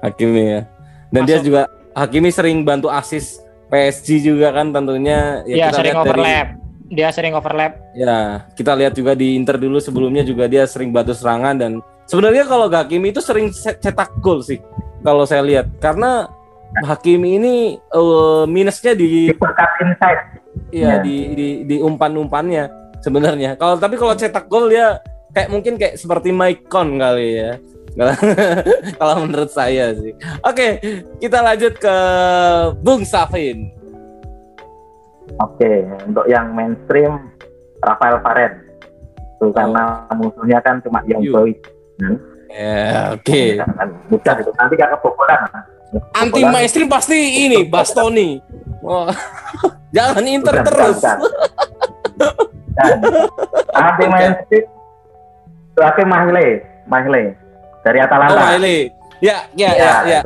Hakimi 0.00 0.42
ya. 0.48 0.60
Dan 1.08 1.22
dia 1.22 1.38
Masuk. 1.38 1.46
juga 1.46 1.62
Hakimi 1.92 2.30
sering 2.30 2.62
bantu 2.62 2.90
asis 2.90 3.38
PSG 3.68 4.24
juga 4.24 4.50
kan 4.50 4.70
tentunya 4.70 5.46
ya, 5.46 5.70
kita 5.70 5.76
sering 5.76 5.94
lihat 5.94 6.02
dari- 6.02 6.10
overlap. 6.18 6.48
Dia 6.90 7.08
sering 7.08 7.32
overlap. 7.32 7.78
Ya, 7.92 8.42
kita 8.52 8.74
lihat 8.74 8.92
juga 8.92 9.14
di 9.14 9.32
Inter 9.32 9.54
dulu 9.54 9.78
sebelumnya 9.78 10.20
juga 10.20 10.44
dia 10.44 10.66
sering 10.66 10.90
bantu 10.90 11.14
serangan 11.14 11.54
dan 11.54 11.72
sebenarnya 12.04 12.44
kalau 12.44 12.66
Hakimi 12.66 13.08
itu 13.08 13.22
sering 13.22 13.48
se- 13.48 13.78
cetak 13.78 14.10
gol 14.18 14.42
sih 14.42 14.58
kalau 15.00 15.22
saya 15.22 15.40
lihat 15.40 15.70
karena 15.78 16.26
Hakimi 16.80 17.38
ini 17.38 17.54
eh, 17.78 18.44
minusnya 18.44 18.92
di 18.92 19.30
Diperkat 19.30 19.70
inside. 19.80 20.22
ya 20.70 20.86
Ya. 20.88 20.94
di 20.98 21.16
di 21.32 21.46
di 21.64 21.76
umpan-umpannya 21.78 22.66
sebenarnya. 23.00 23.54
Kalau 23.54 23.74
tapi 23.76 23.94
kalau 23.94 24.12
cetak 24.12 24.46
gol 24.46 24.66
dia 24.66 24.98
kayak 25.30 25.48
mungkin 25.48 25.78
kayak 25.78 25.94
seperti 25.94 26.30
Maicon 26.30 26.94
kali 26.96 27.28
ya. 27.38 27.52
kalau 28.98 29.14
menurut 29.20 29.50
saya 29.50 29.90
sih. 29.92 30.14
Oke, 30.42 30.78
kita 31.18 31.38
lanjut 31.40 31.74
ke 31.74 31.96
Bung 32.80 33.02
Safin. 33.02 33.66
Oke, 35.38 35.72
untuk 36.02 36.26
yang 36.26 36.50
mainstream 36.50 37.30
Rafael 37.78 38.18
Varane. 38.20 38.58
Itu 39.38 39.54
karena 39.54 40.04
musuhnya 40.12 40.58
kan 40.60 40.82
cuma 40.82 41.00
Young 41.06 41.22
Yu. 41.22 41.32
Boys. 41.32 41.58
Ya, 42.50 43.14
oke. 43.14 43.40
Mudah 44.10 44.34
itu. 44.36 44.50
Nanti 44.58 44.74
gak 44.74 44.90
kebobolan. 44.98 45.40
Anti 46.12 46.42
mainstream 46.44 46.90
pasti 46.90 47.14
ini 47.46 47.62
Bastoni. 47.64 48.42
Wah. 48.82 49.10
Jangan 49.96 50.22
Inter 50.22 50.54
Bukan, 50.60 50.66
terus. 50.66 50.96
bukan, 50.98 51.18
Dan 52.70 52.96
anti 53.90 54.04
mainstream 54.06 54.64
Terakhir 55.74 56.06
Mahle, 56.06 56.46
Mahle 56.86 57.22
dari 57.82 57.98
Oh, 57.98 58.06
Atalanta. 58.06 58.38
Maile. 58.54 58.92
Ya, 59.20 59.46
ya, 59.52 59.70
ya, 59.74 59.92
ya. 60.04 60.20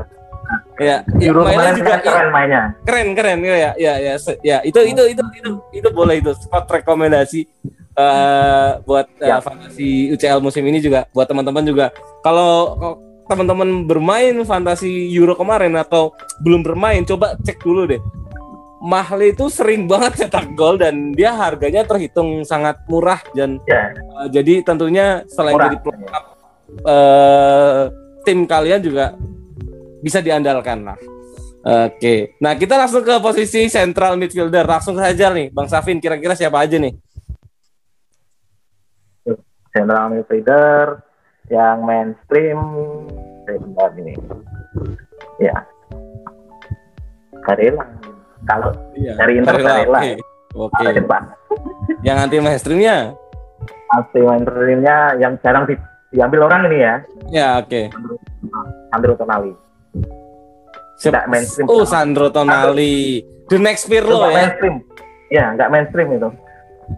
Ya, 0.75 1.07
ya 1.15 1.31
kemarin 1.31 1.75
juga 1.77 1.95
keren 1.99 2.29
mainnya. 2.29 2.63
keren 2.83 3.09
keren 3.15 3.39
ya 3.41 3.71
ya 3.73 3.95
ya 3.97 4.15
se- 4.17 4.43
ya 4.43 4.59
itu 4.61 4.75
itu 4.83 5.03
itu 5.07 5.23
itu 5.33 5.51
itu 5.73 5.89
boleh 5.89 6.19
itu 6.19 6.35
spot 6.35 6.67
rekomendasi 6.67 7.47
eh, 7.95 8.71
buat 8.83 9.07
Ya. 9.17 9.39
fantasi 9.39 10.11
UCL 10.11 10.39
musim 10.39 10.63
ini 10.63 10.79
juga 10.79 11.07
buat 11.11 11.25
teman-teman 11.25 11.63
juga 11.63 11.95
kalau 12.21 12.75
teman-teman 13.25 13.87
bermain 13.87 14.35
fantasi 14.43 14.91
Euro 15.13 15.33
kemarin 15.33 15.73
atau 15.75 16.11
belum 16.41 16.61
bermain 16.61 17.01
coba 17.03 17.39
cek 17.39 17.63
dulu 17.63 17.87
deh 17.87 18.03
Mahle 18.81 19.31
itu 19.31 19.49
sering 19.49 19.87
banget 19.87 20.27
cetak 20.27 20.53
gol 20.53 20.77
dan 20.77 21.09
dia 21.11 21.33
harganya 21.33 21.81
terhitung 21.83 22.43
sangat 22.43 22.77
murah 22.85 23.23
dan 23.31 23.63
Ya, 23.65 23.95
eh, 23.95 24.29
jadi 24.29 24.61
tentunya 24.61 25.23
selain 25.27 25.55
murah. 25.55 25.71
jadi 25.71 25.79
pelengkap 25.81 26.25
eh, 26.85 27.83
tim 28.23 28.43
kalian 28.43 28.83
juga 28.83 29.15
bisa 30.05 30.21
diandalkan 30.21 30.85
lah. 30.85 30.99
Oke, 31.65 32.37
nah 32.45 32.53
kita 32.53 32.77
langsung 32.77 33.01
ke 33.01 33.17
posisi 33.25 33.73
central 33.73 34.21
midfielder. 34.21 34.69
Langsung 34.69 35.01
saja 35.01 35.33
nih, 35.33 35.49
Bang 35.49 35.65
Safin. 35.65 35.97
Kira-kira 35.97 36.37
siapa 36.37 36.61
aja 36.61 36.77
nih? 36.77 36.93
General 39.73 40.13
midfielder 40.13 41.01
yang 41.49 41.83
mainstream 41.83 42.61
sebentar 43.49 43.89
ini. 43.97 44.13
Ya. 45.41 45.57
Karela. 47.43 47.85
Kalau 48.45 48.71
Iya, 48.93 49.17
Dari 49.17 49.41
Inter 49.41 49.57
Barella. 49.57 50.01
Oke, 50.55 50.85
ada 50.85 50.93
depan. 50.93 51.23
Yang 52.05 52.17
anti 52.21 52.37
mainstreamnya? 52.39 52.97
Anti 53.89 54.21
mainstreamnya 54.21 54.97
yang 55.17 55.33
jarang 55.41 55.65
di- 55.65 55.81
diambil 56.13 56.47
orang 56.47 56.69
ini 56.71 56.79
ya, 56.79 56.95
Ya, 57.33 57.49
oke. 57.59 57.91
Sandro 58.93 59.17
Tonali. 59.19 59.64
Nggak 61.05 61.27
mainstream. 61.29 61.67
Oh, 61.69 61.85
Sandro 61.85 62.31
Tonali. 62.31 63.21
The 63.51 63.59
next 63.61 63.91
Pirlo 63.91 64.25
ya. 64.31 64.49
mainstream. 64.49 64.77
Ya, 65.29 65.45
nggak 65.53 65.69
mainstream 65.69 66.09
itu. 66.17 66.29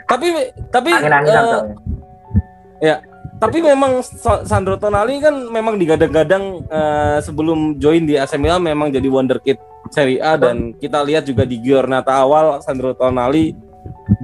Tapi 0.06 0.26
tapi 0.70 0.90
eh, 0.94 1.00
soalnya. 1.00 2.96
Tapi 3.36 3.58
memang 3.60 4.00
Sa- 4.00 4.42
Sandro 4.48 4.80
Tonali 4.80 5.20
kan 5.20 5.34
memang 5.52 5.76
digadang-gadang 5.76 6.64
eh, 6.66 7.18
sebelum 7.20 7.76
join 7.76 8.08
di 8.08 8.16
AC 8.16 8.40
Milan 8.40 8.64
memang 8.64 8.88
jadi 8.88 9.06
wonderkid 9.10 9.60
Serie 9.92 10.18
A 10.18 10.34
dan 10.34 10.74
kita 10.74 11.04
lihat 11.04 11.28
juga 11.28 11.46
di 11.46 11.62
Giornata 11.62 12.16
awal 12.16 12.58
Sandro 12.64 12.96
Tonali 12.96 13.54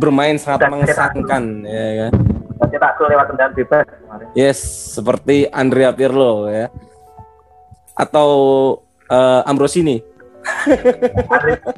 bermain 0.00 0.40
sangat 0.40 0.66
Dan 0.66 0.70
mengesankan 0.78 1.42
ya 1.66 2.08
kan. 2.08 2.12
Gol 3.02 3.10
lewat 3.10 3.26
tendangan 3.34 3.52
bebas 3.58 3.82
kemarin. 3.90 4.26
Yes, 4.38 4.58
seperti 4.94 5.50
Andrea 5.50 5.90
Pirlo 5.90 6.46
ya. 6.46 6.70
Atau 7.94 8.28
uh, 9.06 9.40
Ambrosini? 9.44 10.00
Andre- 11.28 11.60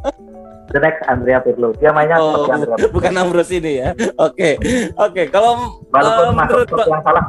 The 0.65 0.81
next 0.81 1.07
Andrea 1.07 1.39
Pirlo. 1.39 1.71
Dia 1.77 1.93
mainnya 1.93 2.19
Oh, 2.19 2.49
seperti 2.49 2.51
Andrea 2.51 2.77
Pirlo. 2.81 2.91
bukan 2.91 3.13
Ambrosini 3.15 3.73
ya. 3.79 3.91
Oke, 4.17 4.59
oke. 4.97 5.23
Kalau 5.29 5.53
Walaupun 5.89 6.25
uh, 6.25 6.35
masuk 6.35 6.57
menurut 6.57 6.69
klub 6.69 6.89
yang 6.89 7.03
salah. 7.05 7.25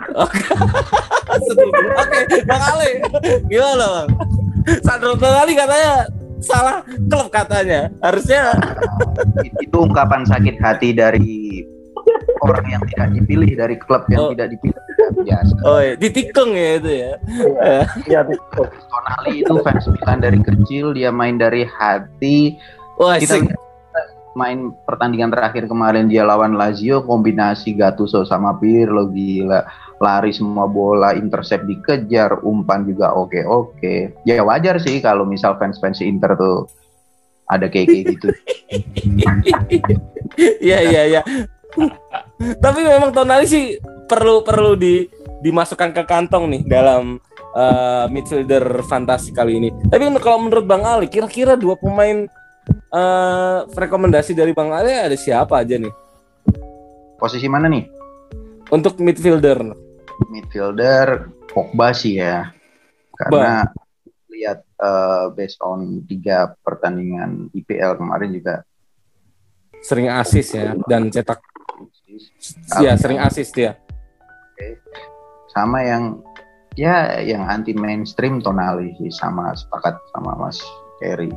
Setuju. 1.46 1.80
Oke, 1.94 2.18
Bang 2.42 2.62
Ale, 2.64 2.88
gimana 3.46 3.86
Bang? 3.86 4.08
Sandro 4.82 5.14
Tonali 5.14 5.52
katanya 5.54 5.92
salah 6.40 6.80
klub 7.06 7.28
katanya. 7.28 7.80
Harusnya 8.00 8.50
itu 9.56 9.76
ungkapan 9.76 10.24
sakit 10.24 10.56
hati 10.58 10.88
dari 10.90 11.62
orang 12.40 12.66
yang 12.68 12.82
tidak 12.92 13.08
dipilih 13.14 13.50
dari 13.54 13.76
klub 13.76 14.02
yang 14.08 14.20
Oh. 14.20 14.30
tidak 14.32 14.48
dipilih 14.56 14.80
biasa 15.26 15.54
oh 15.66 15.78
ya, 15.80 15.92
ditikung 15.98 16.50
ya 16.54 16.70
itu 16.78 16.90
ya. 16.90 17.12
Iya, 18.06 18.20
iya. 18.20 18.20
Tonali 18.88 19.32
itu 19.42 19.54
fans 19.60 19.84
Milan 19.88 20.18
dari 20.20 20.38
kecil 20.40 20.92
dia 20.94 21.10
main 21.10 21.36
dari 21.36 21.66
hati 21.66 22.56
Wah, 23.00 23.16
kita 23.16 23.40
main 24.32 24.70
pertandingan 24.86 25.34
terakhir 25.34 25.66
kemarin 25.66 26.06
dia 26.06 26.22
lawan 26.22 26.54
Lazio 26.54 27.02
kombinasi 27.02 27.74
Gattuso 27.74 28.22
sama 28.22 28.54
Pirlo 28.56 29.10
gila 29.10 29.66
lari 29.98 30.30
semua 30.30 30.64
bola 30.64 31.12
intercept 31.12 31.66
dikejar 31.66 32.40
umpan 32.46 32.86
juga 32.86 33.12
oke 33.12 33.42
oke 33.44 34.22
ya 34.24 34.40
wajar 34.40 34.78
sih 34.78 35.02
kalau 35.02 35.26
misal 35.26 35.58
fans 35.58 35.76
fans 35.82 35.98
Inter 36.00 36.38
tuh 36.38 36.64
ada 37.50 37.66
kayak 37.66 37.90
kayak 37.90 38.04
gitu 38.16 38.28
Iya 40.62 40.78
iya 40.86 41.02
iya. 41.10 41.22
Tapi 42.64 42.80
memang 42.82 43.10
Tonali 43.14 43.46
sih 43.46 43.78
perlu 44.08 44.42
perlu 44.42 44.74
di 44.74 45.06
dimasukkan 45.40 45.96
ke 45.96 46.02
kantong 46.04 46.50
nih 46.52 46.62
dalam 46.68 47.16
uh, 47.56 48.04
midfielder 48.12 48.84
fantasi 48.84 49.32
kali 49.32 49.56
ini. 49.56 49.68
Tapi 49.88 50.08
kalau 50.20 50.42
menurut 50.42 50.66
Bang 50.68 50.84
Ali, 50.84 51.08
kira-kira 51.08 51.56
dua 51.56 51.78
pemain 51.80 52.28
uh, 52.92 53.66
rekomendasi 53.70 54.34
dari 54.34 54.52
Bang 54.52 54.74
Ali 54.74 54.92
ada 54.94 55.16
siapa 55.16 55.62
aja 55.62 55.78
nih 55.78 55.92
posisi 57.20 57.46
mana 57.46 57.68
nih 57.68 57.84
untuk 58.72 58.98
midfielder? 58.98 59.60
midfielder 60.28 61.32
Pogba 61.50 61.92
sih 61.92 62.20
ya 62.20 62.52
karena 63.16 63.68
lihat 64.30 64.64
eh, 64.64 65.24
based 65.36 65.60
on 65.60 66.04
tiga 66.08 66.56
pertandingan 66.64 67.52
IPL 67.52 68.00
kemarin 68.00 68.32
juga 68.32 68.64
Sering 69.80 70.12
asis 70.12 70.52
ya 70.52 70.76
dan 70.86 71.08
cetak 71.08 71.40
ya 72.82 72.96
sering 72.98 73.20
asis 73.20 73.50
dia. 73.52 73.78
sama 75.50 75.82
yang 75.82 76.22
ya 76.78 77.18
yang 77.24 77.42
anti 77.48 77.74
mainstream 77.74 78.38
Tonali 78.38 78.94
sih 79.00 79.10
sama 79.10 79.50
sepakat 79.56 79.98
sama 80.14 80.36
Mas 80.38 80.62
Kerry 81.02 81.32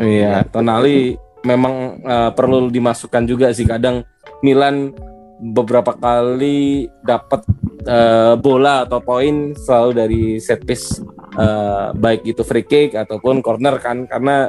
Iya, 0.00 0.48
Tonali 0.48 1.20
memang 1.44 2.00
uh, 2.00 2.30
perlu 2.32 2.72
dimasukkan 2.72 3.28
juga 3.28 3.52
sih 3.52 3.68
kadang 3.68 4.06
Milan 4.40 4.94
beberapa 5.42 5.92
kali 5.92 6.88
dapat 7.04 7.44
uh, 7.84 8.38
bola 8.38 8.88
atau 8.88 9.02
poin 9.02 9.52
selalu 9.52 9.90
dari 9.92 10.22
set 10.40 10.64
piece 10.64 11.02
uh, 11.36 11.92
baik 11.92 12.24
itu 12.24 12.40
free 12.46 12.64
kick 12.64 12.96
ataupun 12.96 13.44
corner 13.44 13.76
kan 13.82 14.08
karena 14.08 14.48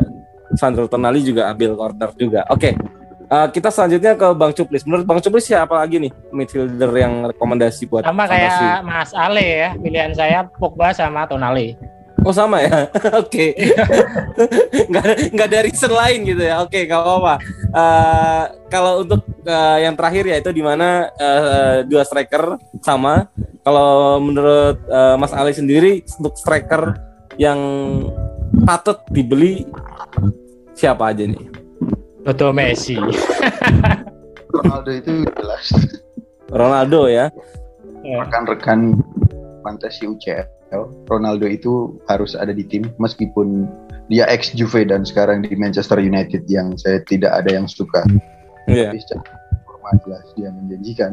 Sandro 0.53 0.85
Tonali 0.85 1.25
juga 1.25 1.49
ambil 1.49 1.73
corner 1.73 2.09
juga. 2.13 2.45
Oke. 2.53 2.77
Uh, 3.33 3.47
kita 3.49 3.73
selanjutnya 3.73 4.13
ke 4.13 4.27
Bang 4.37 4.53
Cuplis. 4.53 4.85
Menurut 4.85 5.05
Bang 5.09 5.19
Cuplis 5.19 5.49
siapa 5.49 5.81
lagi 5.81 5.97
nih 5.97 6.11
midfielder 6.29 6.91
yang 6.93 7.33
rekomendasi 7.33 7.89
buat 7.89 8.05
Sama 8.05 8.29
fantasi? 8.29 8.37
kayak 8.37 8.77
Mas 8.85 9.11
Ale 9.17 9.45
ya, 9.45 9.69
pilihan 9.73 10.11
saya 10.13 10.45
Pogba 10.45 10.93
sama 10.93 11.25
Tonali. 11.25 11.73
Oh 12.23 12.31
sama 12.31 12.63
ya, 12.63 12.87
oke. 13.21 13.47
nggak 14.89 15.05
nggak 15.35 15.49
dari 15.51 15.69
reason 15.73 15.91
lain 15.91 16.23
gitu 16.23 16.43
ya. 16.45 16.63
Oke, 16.63 16.87
nggak 16.87 17.01
apa-apa. 17.03 17.35
Eh, 17.73 18.43
kalau 18.71 19.03
untuk 19.03 19.27
eh, 19.43 19.77
yang 19.83 19.97
terakhir 19.99 20.23
ya 20.31 20.37
itu 20.39 20.49
di 20.55 20.63
mana 20.63 21.11
eh, 21.19 21.83
dua 21.83 22.07
striker 22.07 22.55
sama. 22.79 23.27
Kalau 23.63 24.23
menurut 24.23 24.79
eh, 24.87 25.15
Mas 25.19 25.35
Ali 25.35 25.51
sendiri 25.51 25.99
untuk 26.15 26.39
striker 26.39 26.95
yang 27.35 27.59
patut 28.63 29.03
dibeli 29.11 29.67
siapa 30.71 31.11
aja 31.11 31.27
nih? 31.27 31.62
Betul 32.23 32.51
Messi. 32.51 32.95
Ronaldo 34.49 34.89
itu 34.89 35.11
jelas 35.33 35.65
Ronaldo 36.47 37.07
ya. 37.07 37.27
rekan-rekan 38.03 38.99
fantasi 39.61 40.05
UCL 40.05 40.43
Ronaldo 41.05 41.47
itu 41.47 41.71
harus 42.05 42.35
ada 42.35 42.51
di 42.51 42.61
tim 42.61 42.91
meskipun 42.97 43.63
dia 44.05 44.27
ex 44.27 44.51
Juve 44.51 44.83
dan 44.83 45.01
sekarang 45.01 45.41
di 45.41 45.55
Manchester 45.55 45.97
United 45.97 46.43
yang 46.45 46.75
saya 46.75 46.99
tidak 47.01 47.31
ada 47.33 47.49
yang 47.53 47.65
suka 47.65 48.03
Iya. 48.63 48.91
tapi 48.91 48.99
secara 48.99 49.21
performa 49.57 49.89
jelas 50.01 50.25
dia 50.33 50.49
menjanjikan 50.49 51.11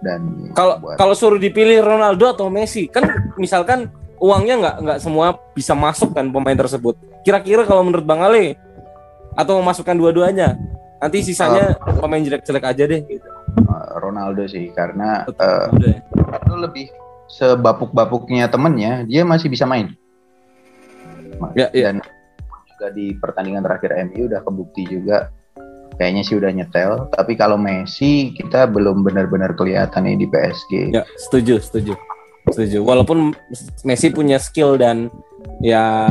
dan 0.00 0.20
Kalau 0.52 0.76
buat- 0.78 0.96
kalau 0.96 1.14
suruh 1.14 1.36
dipilih 1.36 1.80
Ronaldo 1.80 2.28
atau 2.28 2.46
Messi, 2.46 2.84
kan 2.86 3.08
misalkan 3.34 3.88
uangnya 4.16 4.54
nggak 4.58 4.76
nggak 4.78 4.98
semua 5.00 5.32
bisa 5.50 5.72
masuk 5.72 6.12
kan 6.12 6.28
pemain 6.28 6.52
tersebut. 6.54 6.92
Kira-kira 7.20 7.64
kalau 7.64 7.80
menurut 7.82 8.04
Bang 8.04 8.20
Ali 8.20 8.52
atau 9.34 9.58
memasukkan 9.58 9.94
dua-duanya, 9.94 10.54
nanti 10.98 11.22
sisanya 11.22 11.74
pemain 11.98 12.22
jelek-jelek 12.22 12.64
aja 12.64 12.84
deh. 12.86 13.00
Gitu. 13.04 13.28
uh, 13.66 13.98
Ronaldo 13.98 14.46
sih 14.46 14.70
karena 14.72 15.22
Betul, 15.26 15.42
uh, 15.42 15.66
Ronaldo 15.70 15.86
ya. 15.86 15.98
itu 16.34 16.54
lebih 16.58 16.86
sebapuk-bapuknya 17.30 18.46
temennya 18.46 19.02
dia 19.04 19.22
masih 19.22 19.48
bisa 19.48 19.64
main 19.64 19.90
Ya, 21.58 21.66
ya. 21.74 21.90
dan 21.90 21.98
juga 22.68 22.86
di 22.94 23.14
pertandingan 23.18 23.62
terakhir 23.62 23.90
MU 24.06 24.30
udah 24.30 24.40
kebukti 24.40 24.86
juga 24.86 25.30
kayaknya 25.96 26.22
sih 26.22 26.38
udah 26.38 26.50
nyetel 26.50 27.10
tapi 27.10 27.34
kalau 27.34 27.58
Messi 27.58 28.30
kita 28.34 28.66
belum 28.66 29.02
benar-benar 29.02 29.54
kelihatan 29.54 30.06
nih 30.06 30.16
di 30.18 30.26
PSG 30.26 30.72
Ya, 30.94 31.02
setuju, 31.18 31.58
setuju. 31.58 31.94
Setuju. 32.50 32.84
Walaupun 32.84 33.32
Messi 33.84 34.12
punya 34.12 34.36
skill 34.36 34.76
dan 34.76 35.08
ya 35.64 36.08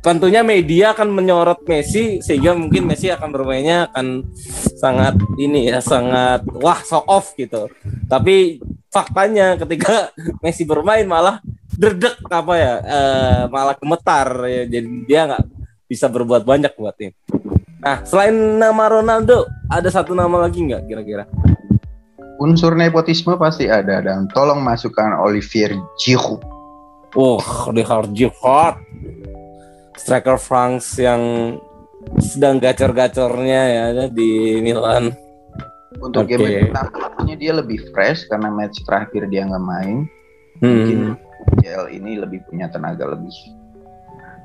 tentunya 0.00 0.40
media 0.40 0.96
akan 0.96 1.12
menyorot 1.12 1.66
Messi 1.68 2.24
sehingga 2.24 2.56
mungkin 2.56 2.88
Messi 2.88 3.12
akan 3.12 3.28
bermainnya 3.34 3.90
akan 3.92 4.24
sangat 4.78 5.18
ini 5.36 5.68
ya 5.68 5.80
sangat 5.84 6.44
wah 6.56 6.80
show 6.80 7.04
off 7.04 7.36
gitu. 7.36 7.68
Tapi 8.08 8.60
faktanya 8.88 9.60
ketika 9.60 10.14
Messi 10.44 10.64
bermain 10.64 11.04
malah 11.04 11.42
derdek 11.74 12.22
apa 12.30 12.54
ya 12.54 12.74
eh, 12.80 13.42
malah 13.50 13.74
gemetar 13.74 14.28
ya 14.46 14.62
jadi 14.70 14.88
dia 15.10 15.20
nggak 15.26 15.44
bisa 15.90 16.06
berbuat 16.08 16.46
banyak 16.46 16.72
buat 16.78 16.94
tim. 16.96 17.12
Nah 17.84 18.00
selain 18.08 18.32
nama 18.32 18.88
Ronaldo 18.88 19.44
ada 19.68 19.88
satu 19.92 20.16
nama 20.16 20.48
lagi 20.48 20.64
nggak 20.64 20.88
kira-kira? 20.88 21.28
Unsur 22.42 22.74
nepotisme 22.74 23.38
pasti 23.38 23.70
ada 23.70 24.02
dan 24.02 24.26
tolong 24.34 24.60
masukkan 24.62 25.18
Olivier 25.22 25.74
Giroud 26.00 26.42
Oh, 27.14 27.38
di 27.70 27.86
Jihad. 28.10 28.74
Striker 29.94 30.34
France 30.34 30.98
yang 30.98 31.54
sedang 32.18 32.58
gacor-gacornya 32.58 33.60
ya 33.70 33.84
di 34.10 34.58
Milan. 34.58 35.14
untuk 36.02 36.26
Oke. 36.26 36.34
game 36.34 36.74
pertamanya 36.74 37.38
dia 37.38 37.54
lebih 37.54 37.78
fresh 37.94 38.26
karena 38.26 38.50
match 38.50 38.82
terakhir 38.82 39.30
dia 39.30 39.46
nggak 39.46 39.62
main 39.62 40.10
Hmm. 40.58 41.14
JL 41.62 41.90
ini 41.90 42.18
lebih 42.18 42.42
punya 42.50 42.66
tenaga 42.70 43.10
lebih 43.10 43.30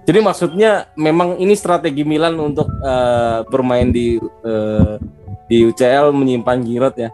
Jadi 0.09 0.19
maksudnya 0.25 0.89
memang 0.97 1.37
ini 1.37 1.53
strategi 1.53 2.01
Milan 2.01 2.33
untuk 2.37 2.65
eh, 2.69 3.39
bermain 3.45 3.89
di 3.89 4.17
eh, 4.21 4.93
di 5.45 5.57
UCL 5.69 6.09
menyimpan 6.13 6.65
Giroud 6.65 6.95
ya. 6.97 7.09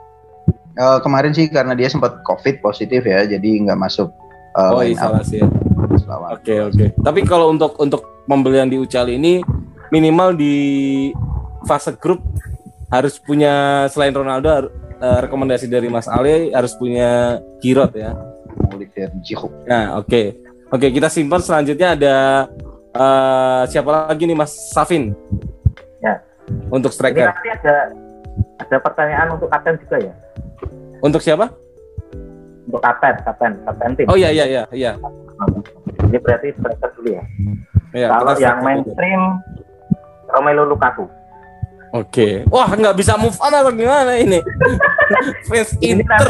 Eh, 0.76 1.00
kemarin 1.00 1.32
sih 1.32 1.48
karena 1.48 1.72
dia 1.72 1.88
sempat 1.88 2.20
covid 2.22 2.60
positif 2.60 3.00
ya 3.02 3.24
jadi 3.24 3.50
nggak 3.64 3.80
masuk 3.80 4.12
eh, 4.54 4.72
Oh, 4.72 4.84
isolasi 4.84 5.40
ya. 5.40 5.48
lawan. 6.04 6.36
Oke, 6.36 6.56
oke. 6.62 6.86
Tapi 6.98 7.20
kalau 7.24 7.50
untuk 7.50 7.80
untuk 7.80 8.04
pembelian 8.26 8.68
di 8.68 8.76
UCL 8.76 9.10
ini 9.10 9.40
minimal 9.88 10.34
di 10.34 10.56
fase 11.64 11.96
grup 11.96 12.20
harus 12.88 13.18
punya 13.18 13.86
selain 13.88 14.12
Ronaldo 14.12 14.68
eh, 14.96 15.20
rekomendasi 15.22 15.66
dari 15.66 15.88
Mas 15.88 16.06
Ale 16.06 16.52
harus 16.52 16.76
punya 16.76 17.40
Giroud 17.58 17.96
ya. 17.96 18.12
Olivier 18.70 19.10
Giroud 19.22 19.66
Nah, 19.66 19.96
oke. 19.98 20.44
Oke, 20.68 20.88
kita 20.90 21.08
simpan 21.08 21.40
selanjutnya 21.40 21.96
ada 21.96 22.16
eh, 22.92 23.64
siapa 23.68 24.12
lagi 24.12 24.24
nih 24.24 24.36
Mas 24.36 24.52
Safin? 24.70 25.16
Ya. 26.00 26.20
Untuk 26.68 26.92
Ini 26.92 26.98
striker. 27.00 27.26
nanti 27.26 27.50
ada 27.50 27.76
ada 28.58 28.78
pertanyaan 28.78 29.28
untuk 29.32 29.48
kapten 29.48 29.80
juga 29.80 29.98
ya. 30.02 30.14
Untuk 31.06 31.22
siapa? 31.22 31.54
Untuk 32.66 32.82
kapten, 32.82 33.14
kapten, 33.22 33.52
kapten 33.62 33.90
tim. 33.94 34.06
Oh 34.10 34.18
iya 34.18 34.34
iya 34.34 34.46
iya 34.50 34.64
iya. 34.74 34.92
Ini 36.02 36.18
berarti 36.18 36.50
striker 36.52 36.90
dulu 36.98 37.10
ya. 37.14 37.24
Iya, 37.94 38.08
Kalau 38.10 38.34
yang 38.34 38.36
striker 38.36 38.50
dulu. 38.52 38.66
mainstream 38.66 39.22
Romelu 40.28 40.64
Lukaku. 40.66 41.06
Oke. 41.94 42.42
Wah, 42.50 42.68
nggak 42.68 42.98
bisa 42.98 43.14
move 43.16 43.38
on 43.38 43.54
atau 43.54 43.70
gimana 43.70 44.18
ini? 44.18 44.42
Fans 45.46 45.78
Ini 45.78 46.02
Inter. 46.02 46.28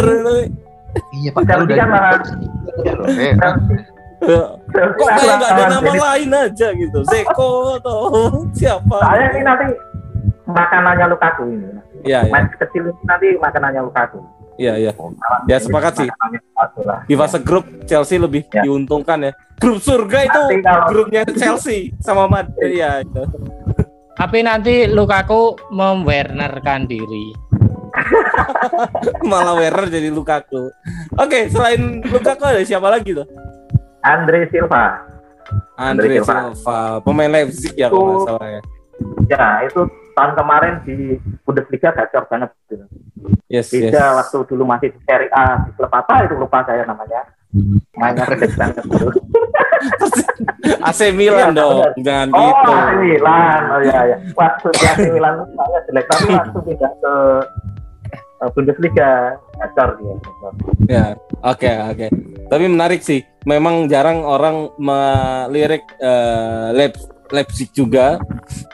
iya 1.14 1.28
padahal 1.32 1.64
udah 1.64 1.76
kan 1.76 1.88
malah- 1.90 2.24
Ya, 4.26 4.42
eh, 4.72 4.94
Kok 4.96 5.10
kayak 5.12 5.36
nggak 5.38 5.52
ada 5.54 5.64
nama 5.70 5.92
lain 5.92 6.30
aja 6.34 6.68
gitu, 6.72 7.00
Zeko 7.06 7.78
atau 7.78 8.00
siapa? 8.52 8.96
Saya 8.98 9.28
ini 9.30 9.42
nanti 9.44 9.68
makanannya 10.46 11.06
Lukaku 11.10 11.44
ini. 11.48 11.68
Iya, 12.02 12.26
iya, 12.26 12.32
Match 12.32 12.56
kecil 12.58 12.90
nanti 13.04 13.28
makanannya 13.36 13.82
Lukaku. 13.84 14.20
Iya, 14.56 14.74
iya. 14.80 14.92
Ya, 15.46 15.58
sepakat 15.58 15.94
sih. 15.98 16.10
Di 17.06 17.14
fase 17.14 17.40
grup 17.40 17.66
Chelsea 17.84 18.16
lebih 18.16 18.48
Ya. 18.50 18.64
diuntungkan 18.64 19.22
ya. 19.22 19.32
Grup 19.56 19.80
surga 19.80 20.20
itu 20.24 20.42
Nanti 20.42 20.56
kalau- 20.62 20.88
grupnya 20.88 21.22
Chelsea 21.30 21.92
sama 22.00 22.26
Madrid 22.26 22.76
ya. 22.76 23.00
itu. 23.00 23.24
Tapi 24.16 24.40
nanti 24.42 24.88
Lukaku 24.88 25.60
memwernerkan 25.70 26.88
diri. 26.88 27.36
Malah 29.30 29.56
Werner 29.56 29.88
jadi 29.88 30.08
Lukaku. 30.08 30.72
Oke, 31.16 31.48
selain 31.48 32.00
Lukaku 32.02 32.44
ada 32.44 32.62
siapa 32.62 32.88
lagi 32.88 33.12
tuh? 33.12 33.28
Andre 34.04 34.48
Silva. 34.48 35.04
Andre 35.76 36.08
Andre 36.08 36.16
Silva. 36.22 36.36
Silva, 36.52 36.80
pemain 37.02 37.32
Leipzig 37.32 37.74
ya 37.76 37.88
kalau 37.88 38.04
nggak 38.06 38.28
salah 38.30 38.48
ya. 38.50 38.62
Ya, 39.28 39.46
itu 39.64 39.82
tahun 40.16 40.32
kemarin 40.34 40.74
di 40.82 40.96
Bundesliga 41.44 41.92
gacor 41.92 42.24
banget. 42.26 42.50
Gitu. 42.66 42.86
Yes, 43.46 43.68
yes. 43.70 43.92
Beda 43.92 44.16
waktu 44.16 44.38
dulu 44.48 44.64
masih 44.64 44.90
di 44.90 45.00
Serie 45.04 45.30
A 45.30 45.62
di 45.62 45.76
klub 45.76 45.92
apa 45.92 46.24
itu 46.24 46.34
lupa 46.34 46.64
saya 46.64 46.84
namanya. 46.84 47.28
Mainnya 47.94 48.24
gede 48.26 48.48
banget 48.52 48.84
gitu. 48.90 49.08
AC 50.82 51.00
Milan 51.14 51.52
Iya, 51.52 51.56
dong, 51.56 51.78
jangan 52.02 52.28
Oh, 52.32 52.42
gitu. 52.42 52.72
AC 52.72 52.90
Milan. 52.98 53.62
Oh 53.70 53.80
iya 53.80 54.00
iya. 54.06 54.18
Waktu 54.34 54.68
di 54.72 54.84
AC 54.84 55.00
Milan 55.10 55.34
saya 55.52 55.80
jelek 55.86 56.06
tapi 56.10 56.26
waktu 56.36 56.60
pindah 56.64 56.92
ke 56.96 57.14
eh, 58.42 58.50
Bundesliga 58.52 59.10
gacor 59.56 59.90
dia. 59.96 60.16
Ya, 60.86 61.06
oke 61.42 61.72
oke. 61.92 62.08
Tapi 62.46 62.66
menarik 62.66 63.02
sih. 63.02 63.24
Memang 63.46 63.86
jarang 63.86 64.26
orang 64.26 64.74
melirik 64.76 65.86
eh, 65.98 66.68
Leip- 66.74 67.15
Leipzig 67.32 67.70
juga. 67.72 68.20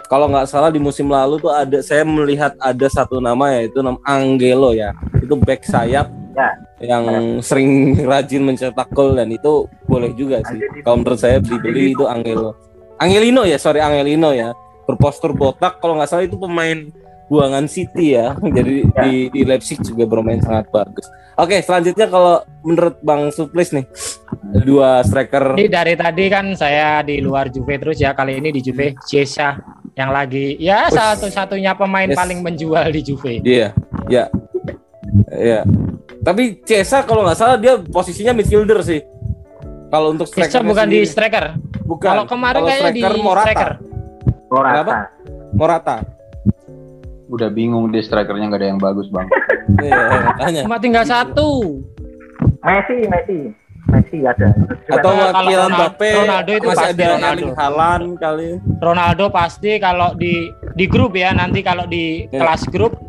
Kalau 0.07 0.27
nggak 0.27 0.47
salah 0.47 0.67
di 0.67 0.79
musim 0.79 1.07
lalu 1.07 1.39
tuh 1.39 1.51
ada 1.51 1.79
saya 1.79 2.03
melihat 2.03 2.51
ada 2.59 2.87
satu 2.87 3.23
nama 3.23 3.55
yaitu 3.55 3.79
nama 3.79 3.95
Angelo 4.03 4.75
ya. 4.75 4.91
Itu 5.17 5.35
back 5.37 5.63
sayap 5.63 6.09
Ya. 6.31 6.47
yang 6.79 7.43
sering 7.43 7.69
rajin 8.11 8.47
mencetak 8.47 8.87
gol 8.95 9.19
dan 9.19 9.27
itu 9.27 9.67
boleh 9.83 10.15
juga 10.15 10.39
sih. 10.47 10.63
Kalau 10.79 11.03
menurut 11.03 11.19
saya 11.19 11.43
beli-beli 11.43 11.91
itu 11.91 12.07
Angelo. 12.07 12.55
Angelino 12.97 13.43
ya, 13.43 13.59
sorry 13.59 13.83
Angelino 13.83 14.31
ya. 14.31 14.55
Berpostur 14.87 15.35
botak 15.35 15.83
kalau 15.83 15.99
nggak 15.99 16.07
salah 16.07 16.23
itu 16.23 16.39
pemain 16.39 16.87
buangan 17.27 17.67
City 17.67 18.15
ya. 18.15 18.35
Jadi 18.57 18.87
Ya. 18.95 19.03
di, 19.03 19.27
di 19.27 19.41
Leipzig 19.43 19.83
juga 19.83 20.07
bermain 20.07 20.39
sangat 20.39 20.71
bagus. 20.71 21.03
Oke, 21.39 21.63
selanjutnya 21.63 22.11
kalau 22.11 22.43
menurut 22.61 22.99
Bang 23.01 23.31
Suplis 23.31 23.71
nih, 23.71 23.87
dua 24.67 24.99
striker 25.01 25.55
Ini 25.55 25.67
dari 25.71 25.95
tadi 25.95 26.27
kan 26.27 26.53
saya 26.59 26.99
di 27.01 27.23
luar 27.23 27.47
Juve 27.47 27.79
terus 27.79 27.97
ya 27.97 28.11
kali 28.11 28.37
ini 28.43 28.51
di 28.51 28.59
Juve 28.59 28.93
Chiesa 29.07 29.55
yang 29.95 30.11
lagi 30.11 30.55
ya 30.59 30.87
satu-satunya 30.87 31.75
pemain 31.75 32.07
Yes. 32.07 32.17
paling 32.17 32.39
menjual 32.43 32.85
di 32.91 33.01
Juve. 33.03 33.39
Iya, 33.43 33.75
ya, 34.07 34.27
ya. 35.31 35.61
Tapi 36.21 36.61
Cesa 36.63 37.01
kalau 37.03 37.25
nggak 37.25 37.37
salah 37.39 37.57
dia 37.57 37.79
posisinya 37.81 38.35
midfielder 38.35 38.79
sih. 38.85 39.01
Kalau 39.91 40.15
untuk 40.15 40.27
striker 40.29 40.63
bukan 40.63 40.87
di 40.87 41.03
striker. 41.03 41.57
bukan. 41.83 42.07
Kalau 42.07 42.25
kemarin 42.29 42.61
Kalau 42.63 42.67
kayaknya 42.71 42.91
di 42.95 43.01
striker 43.03 43.23
Morata. 43.23 43.43
striker. 43.43 43.71
Morata. 44.51 44.93
Morata. 45.51 45.95
Udah 47.31 47.47
bingung 47.47 47.87
deh 47.87 47.99
strikernya 47.99 48.45
nggak 48.45 48.59
ada 48.59 48.67
yang 48.67 48.79
bagus 48.79 49.07
bang. 49.07 49.27
Iya, 49.71 49.95
makanya. 50.27 50.61
Cuma 50.67 50.77
tinggal 50.77 51.05
satu. 51.07 51.79
Messi, 52.59 53.07
Messi. 53.07 53.37
Messi 53.87 54.17
ada. 54.21 54.51
Atau 54.85 55.09
Kalau 55.09 55.31
wakilan 55.31 55.47
Ronaldo- 55.65 55.79
Mbappe 55.79 56.09
Ronaldo 56.13 56.51
itu 56.51 56.67
masih 56.67 56.77
pasti 56.77 56.91
ada 56.93 57.05
Ronaldo. 57.09 57.45
Haaland 57.55 58.07
kali. 58.19 58.49
Ronaldo 58.77 59.25
pasti 59.31 59.71
kalau 59.79 60.09
di 60.13 60.33
di 60.75 60.85
grup 60.85 61.15
ya 61.15 61.31
nanti 61.31 61.63
kalau 61.63 61.87
di 61.87 62.27
Ya. 62.27 62.43
kelas 62.43 62.67
grup 62.67 62.99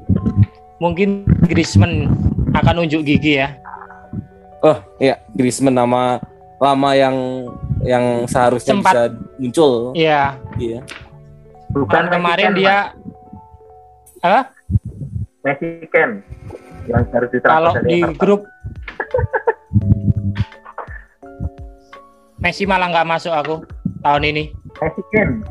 mungkin 0.78 1.26
Griezmann 1.42 2.14
akan 2.52 2.74
unjuk 2.80 3.02
gigi 3.02 3.36
ya. 3.36 3.58
Oh, 4.62 4.78
iya, 4.96 5.18
Griezmann 5.32 5.74
nama 5.74 6.22
lama 6.56 6.90
yang 6.94 7.16
yang 7.82 8.04
seharusnya 8.24 8.78
Sempat. 8.78 8.94
bisa 8.94 9.02
muncul. 9.36 9.72
Iya. 9.92 10.38
Iya. 10.56 10.80
Bukan 11.68 12.06
Kan 12.06 12.12
kemarin 12.12 12.48
Ken, 12.48 12.56
dia 12.56 12.76
Messi 15.42 15.68
Ken 15.90 16.22
yang 16.86 17.02
harus 17.10 17.28
ditransfer 17.28 17.50
Kalau 17.50 17.72
di 17.82 17.98
Everton. 17.98 18.14
grup 18.16 18.42
Messi 22.38 22.62
malah 22.64 22.86
nggak 22.88 23.06
masuk 23.06 23.30
aku 23.30 23.54
tahun 24.00 24.22
ini. 24.24 24.44
Messi 24.76 25.02
Ken. 25.10 25.42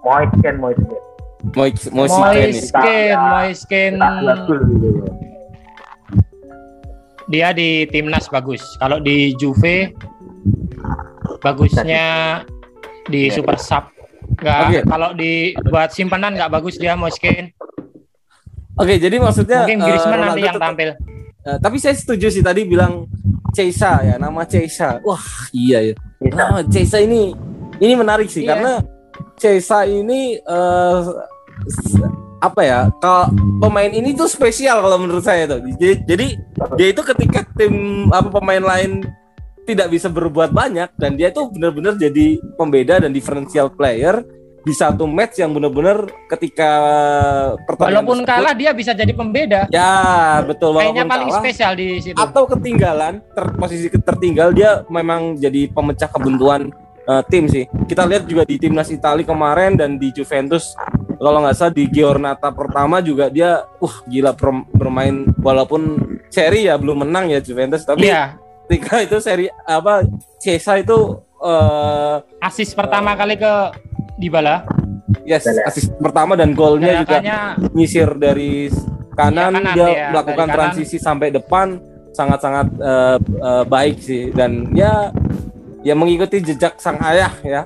Moise 0.00 0.34
Ken, 0.40 0.54
Moise 0.56 0.78
Ken. 0.80 1.02
Moise 1.50 1.84
Moise 1.90 2.14
Ken 2.14 2.30
nih. 2.30 2.54
Moiskin, 2.54 3.16
Moiskin 3.20 3.92
Tak 3.96 4.12
dua 4.18 4.34
gol 4.44 4.58
gitu. 4.68 4.88
dia 7.28 7.48
di 7.52 7.84
timnas 7.86 8.26
bagus. 8.26 8.62
Kalau 8.78 8.98
di 8.98 9.34
Juve 9.34 9.92
bagusnya 11.38 12.40
di 13.04 13.26
Iya. 13.26 13.34
super 13.34 13.56
sub. 13.56 13.84
Nggak, 14.38 14.58
Oke. 14.64 14.80
kalau 14.86 15.10
di 15.12 15.32
buat 15.64 15.90
simpanan 15.90 16.34
nggak 16.34 16.52
bagus 16.52 16.76
dia 16.76 16.94
Moiskin. 16.94 17.50
Oke, 18.78 18.94
jadi 18.96 19.16
maksudnya 19.18 19.66
Mungkin 19.66 19.78
eh, 19.78 19.84
Griezmann 19.84 20.14
Ronaldo 20.14 20.30
nanti 20.30 20.40
yang 20.40 20.54
tetap- 20.54 20.66
tampil. 20.70 20.88
Eh, 21.40 21.58
tapi 21.58 21.76
saya 21.76 21.94
setuju 21.94 22.26
sih 22.28 22.40
tadi 22.40 22.62
bilang 22.62 23.06
Ceisa 23.50 23.98
ya, 24.00 24.14
nama 24.16 24.44
Ceisa. 24.44 25.00
Wah, 25.02 25.22
iya 25.50 25.82
ya. 25.82 25.94
Bisa. 26.18 26.36
Nah, 26.36 26.62
Ceisa 26.64 26.98
ini 26.98 27.32
ini 27.76 27.94
menarik 27.94 28.28
sih 28.28 28.42
Iya. 28.42 28.54
karena 28.54 28.72
Ceisa 29.34 29.82
ini 29.82 30.36
eh, 30.36 31.00
s- 31.64 31.98
apa 32.38 32.60
ya? 32.60 32.80
Kalau 32.96 33.34
pemain 33.58 33.88
ini 33.88 34.12
tuh 34.12 34.26
spesial 34.26 34.78
kalau 34.78 34.94
menurut 34.96 35.22
saya 35.22 35.48
tuh. 35.48 35.58
Jadi, 35.74 36.06
jadi 36.06 36.26
dia 36.76 36.88
itu 36.88 37.02
ketika 37.02 37.42
tim 37.52 37.74
apa 38.08 38.30
pemain 38.30 38.62
lain 38.62 39.02
tidak 39.64 39.90
bisa 39.90 40.06
berbuat 40.06 40.48
banyak 40.48 40.94
dan 40.94 41.12
dia 41.12 41.28
itu 41.28 41.44
benar-benar 41.48 41.92
jadi 41.94 42.38
pembeda 42.54 43.00
dan 43.00 43.10
differential 43.10 43.68
player 43.68 44.22
di 44.68 44.74
satu 44.74 45.08
match 45.08 45.40
yang 45.40 45.50
benar-benar 45.50 46.04
ketika 46.28 46.70
pertandingan 47.58 48.04
Walaupun 48.04 48.16
tersebut- 48.20 48.36
kalah 48.36 48.52
dia 48.52 48.70
bisa 48.70 48.92
jadi 48.92 49.12
pembeda. 49.12 49.60
ya 49.68 49.96
betul 50.42 50.76
Kayaknya 50.76 50.84
walaupun 51.00 51.08
paling 51.08 51.28
kalah, 51.30 51.40
spesial 51.40 51.72
di 51.72 51.88
situ. 51.98 52.18
atau 52.18 52.42
ketinggalan 52.46 53.24
ter- 53.26 53.54
posisi 53.54 53.86
tertinggal 53.88 54.52
dia 54.52 54.70
memang 54.86 55.34
jadi 55.34 55.66
pemecah 55.68 56.06
kebuntuan 56.06 56.68
eh, 57.02 57.22
tim 57.26 57.48
sih 57.48 57.64
kita 57.84 58.04
lihat 58.04 58.24
juga 58.24 58.44
di 58.44 58.56
timnas 58.56 58.88
Italia 58.88 59.24
kemarin 59.24 59.72
dan 59.72 59.96
di 59.96 60.12
Juventus 60.12 60.76
kalau 61.16 61.40
nggak 61.40 61.56
salah 61.56 61.72
di 61.72 61.88
Giornata 61.88 62.52
pertama 62.52 63.00
juga 63.00 63.26
dia 63.26 63.50
uh 63.74 63.94
gila 64.04 64.36
bermain 64.70 65.14
walaupun 65.36 65.96
seri 66.28 66.68
ya 66.68 66.76
belum 66.76 67.02
menang 67.02 67.32
ya 67.32 67.40
Juventus 67.40 67.82
tapi 67.82 68.04
Iya, 68.04 68.36
ketika 68.66 69.00
itu 69.00 69.16
seri 69.18 69.46
apa 69.64 70.04
Cesa 70.36 70.76
itu 70.76 71.16
eh 71.38 72.16
asis 72.38 72.70
pertama 72.72 73.14
kali 73.14 73.34
ke 73.34 73.52
Dybala. 74.18 74.66
yes 75.24 75.46
asis 75.46 75.88
pertama 75.96 76.36
dan 76.36 76.52
golnya 76.52 77.00
juga 77.00 77.18
nyisir 77.72 78.12
dari 78.18 78.68
kanan, 79.16 79.50
Iya, 79.50 79.56
kanan 79.56 79.74
dia 79.74 79.86
dia, 79.88 80.08
melakukan 80.12 80.46
kanan. 80.46 80.56
transisi 80.56 80.96
sampai 81.00 81.28
depan 81.32 81.80
sangat-sangat 82.12 82.66
eh, 82.76 83.18
eh, 83.18 83.64
baik 83.64 83.96
sih 84.02 84.22
dan 84.34 84.68
ya 84.76 85.10
ya 85.80 85.94
mengikuti 85.96 86.42
jejak 86.42 86.76
sang 86.82 86.98
ayah 87.02 87.32
ya 87.40 87.62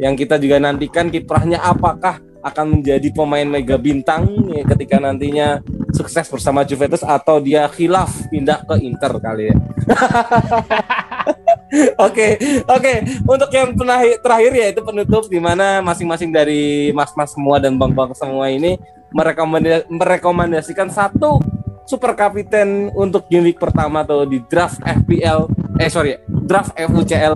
yang 0.00 0.16
kita 0.16 0.40
juga 0.40 0.56
nantikan 0.58 1.12
kiprahnya 1.12 1.60
apakah 1.60 2.18
akan 2.40 2.80
menjadi 2.80 3.12
pemain 3.12 3.44
mega 3.44 3.76
bintang 3.76 4.24
ya, 4.48 4.64
ketika 4.64 4.96
nantinya 4.96 5.60
sukses 5.92 6.24
bersama 6.24 6.64
Juventus 6.64 7.04
atau 7.04 7.36
dia 7.36 7.68
khilaf 7.68 8.08
pindah 8.32 8.64
ke 8.64 8.80
Inter 8.80 9.12
kali 9.20 9.52
ya. 9.52 9.56
Oke, 12.02 12.34
oke. 12.66 12.92
Untuk 13.22 13.50
yang 13.54 13.70
penahi- 13.72 14.18
terakhir 14.18 14.52
ya 14.52 14.66
itu 14.74 14.82
penutup 14.82 15.30
di 15.30 15.38
mana 15.38 15.78
masing-masing 15.80 16.34
dari 16.34 16.90
mas-mas 16.90 17.30
semua 17.30 17.62
dan 17.62 17.78
bang-bang 17.78 18.10
semua 18.10 18.50
ini 18.50 18.74
merekomenda- 19.14 19.86
merekomendasikan 19.86 20.90
satu 20.90 21.38
super 21.86 22.14
kapiten 22.14 22.90
untuk 22.90 23.26
game 23.26 23.50
week 23.50 23.58
pertama 23.58 24.02
atau 24.02 24.22
di 24.22 24.42
draft 24.46 24.82
FPL 24.82 25.46
eh 25.78 25.86
sorry 25.86 26.18
draft 26.26 26.74
FUCL 26.74 27.34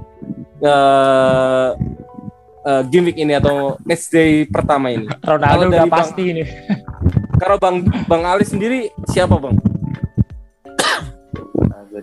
eh 0.59 1.69
eh, 2.65 2.83
game 2.89 3.13
week 3.13 3.19
ini 3.19 3.35
atau 3.35 3.79
match 3.83 4.11
day 4.11 4.51
pertama 4.51 4.91
ini. 4.91 5.07
Ronaldo 5.23 5.71
udah 5.71 5.87
Bang- 5.87 5.95
pasti 5.95 6.23
ini. 6.27 6.43
Kalau 7.41 7.59
Bang 7.59 7.87
Bang 8.07 8.23
Ali 8.25 8.43
sendiri 8.43 8.91
siapa 9.07 9.39
Bang? 9.39 9.59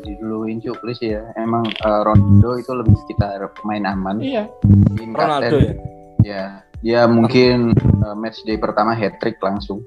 Jadi 0.02 0.18
duluin 0.18 0.58
cuk 0.58 0.82
please 0.82 0.97
ya. 1.06 1.22
Emang 1.38 1.62
eh, 1.70 2.02
Ronaldo 2.02 2.58
itu 2.58 2.72
lebih 2.74 2.97
sekitar 3.06 3.38
main 3.62 3.86
aman. 3.86 4.18
Iya. 4.18 4.49
Mungkin 4.66 5.14
Ronaldo 5.14 5.58
kapten. 5.62 5.70
ya. 5.70 5.74
Ya, 6.22 6.45
dia 6.82 7.02
mungkin 7.06 7.78
eh, 7.78 8.16
match 8.18 8.41
day 8.41 8.58
pertama 8.58 8.97
hat 8.97 9.22
trick 9.22 9.38
langsung. 9.38 9.86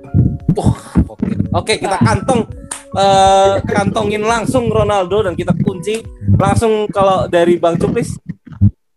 Oke, 0.55 1.27
Oke, 1.51 1.73
kita 1.83 1.99
kantong 1.99 2.47
eh, 2.95 3.59
kantongin 3.67 4.23
langsung 4.23 4.71
Ronaldo 4.71 5.27
dan 5.27 5.35
kita 5.35 5.51
kunci 5.67 5.99
langsung 6.39 6.87
kalau 6.95 7.27
dari 7.27 7.59
Bang 7.59 7.75
Cuplis 7.75 8.15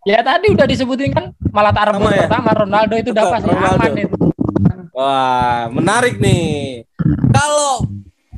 Ya 0.08 0.24
tadi 0.24 0.56
udah 0.56 0.64
disebutin 0.64 1.12
kan 1.12 1.36
malah 1.52 1.76
Sama 1.76 2.08
ya? 2.16 2.32
pertama 2.32 2.56
Ronaldo 2.56 2.96
itu 2.96 3.12
dapat 3.12 3.44
Ronaldo. 3.44 3.76
aman 3.76 3.92
itu. 4.00 4.18
Wah, 4.96 5.68
menarik 5.68 6.16
nih. 6.24 6.88
Kalau 7.36 7.84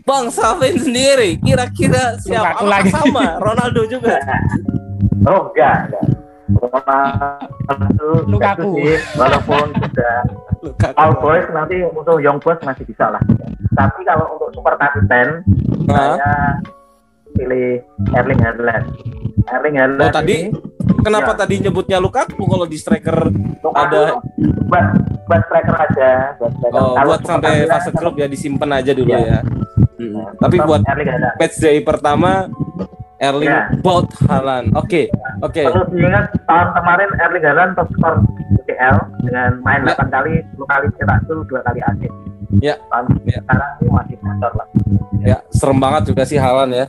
Bang 0.10 0.26
Safin 0.28 0.74
sendiri, 0.76 1.38
kira-kira 1.38 2.18
siapa? 2.18 2.57
Apakah 2.57 2.66
lagi. 2.68 2.89
sama 2.89 3.38
Ronaldo 3.38 3.86
juga. 3.86 4.18
Oh 5.24 5.45
enggak, 5.47 5.86
enggak. 5.86 6.05
Ronaldo 7.70 8.07
Lukaku. 8.26 8.70
sih, 8.76 8.97
walaupun 9.14 9.66
sudah 9.72 10.16
Lukaku. 10.60 10.97
All 10.97 11.14
Boys 11.16 11.45
nanti 11.53 11.78
untuk 11.86 12.18
Young 12.18 12.41
Boys 12.41 12.57
masih 12.60 12.84
bisa 12.84 13.05
lah. 13.07 13.22
Tapi 13.72 14.01
kalau 14.01 14.34
untuk 14.34 14.49
super 14.51 14.74
kapiten, 14.76 15.45
Hah? 15.88 16.18
saya 16.18 16.34
pilih 17.32 17.78
Erling 18.12 18.41
Haaland. 18.41 18.86
Erling 19.47 19.76
Haaland 19.78 20.01
Oh, 20.01 20.12
tadi 20.12 20.36
ini, 20.41 20.57
Kenapa 20.99 21.32
Ya. 21.32 21.38
tadi 21.38 21.55
nyebutnya 21.62 21.95
Lukaku 21.97 22.43
kalau 22.43 22.66
di 22.66 22.76
striker 22.76 23.32
Lukaku 23.62 23.72
ada- 23.95 24.20
buat 24.68 24.86
buat 25.24 25.41
striker 25.45 25.76
aja, 25.80 26.10
buat 26.36 26.51
striker. 26.51 26.76
oh, 26.76 26.91
Kalau 26.93 27.14
buat 27.14 27.22
sampai 27.24 27.53
fase 27.64 27.91
grup 27.93 28.16
ya 28.16 28.26
disimpan 28.26 28.70
aja 28.74 28.91
dulu 28.91 29.07
Iya. 29.10 29.22
ya. 29.24 29.39
Nah, 30.00 30.32
Tapi 30.39 30.56
buat 30.64 30.82
Erling 30.82 31.10
match 31.36 31.56
day 31.60 31.84
pertama 31.84 32.47
Erling 33.20 33.52
Ya. 33.52 33.68
Braut 33.84 34.08
Haaland. 34.24 34.72
Oke. 34.80 35.12
Oke. 35.43 35.68
Perlu 35.68 35.91
diingat 35.91 36.32
tahun 36.47 36.68
kemarin 36.72 37.10
Erling 37.20 37.43
Haaland 37.43 37.72
top 37.76 37.91
skor 37.91 38.16
UCL 38.56 38.95
dengan 39.28 39.60
main 39.60 39.84
Ya. 39.84 39.91
8 39.91 40.08
kali, 40.08 40.39
10 40.56 40.64
kali 40.64 40.86
cetak 40.95 41.20
gol, 41.28 41.43
2 41.43 41.60
kali 41.60 41.80
assist. 41.84 42.16
Ya. 42.64 42.80
Tahun 42.88 43.06
Ya. 43.28 43.43
sekarang 43.43 43.72
masih 43.91 44.16
bocor 44.24 44.52
lah. 44.56 44.68
Ya, 45.20 45.38
serem 45.52 45.78
banget 45.78 46.16
juga 46.16 46.24
sih 46.24 46.39
Haaland 46.39 46.72
ya. 46.72 46.86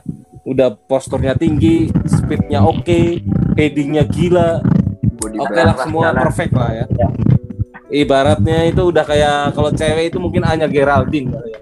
Udah 0.47 0.71
posturnya 0.73 1.35
tinggi, 1.35 1.91
speednya 2.07 2.63
oke, 2.63 3.19
headingnya 3.59 4.07
gila, 4.07 4.63
oke 5.19 5.35
balance. 5.51 5.67
lah 5.67 5.75
semua 5.83 6.03
jalan. 6.09 6.21
perfect 6.25 6.53
lah 6.55 6.71
ya. 6.71 6.85
Ya. 6.95 7.07
Ibaratnya 7.91 8.71
itu 8.71 8.87
udah 8.87 9.03
kayak 9.03 9.51
kalau 9.51 9.67
cewek 9.69 10.07
itu 10.07 10.17
mungkin 10.17 10.47
hanya 10.47 10.63
Geraldine 10.65 11.27
kali 11.27 11.49
ya. 11.51 11.59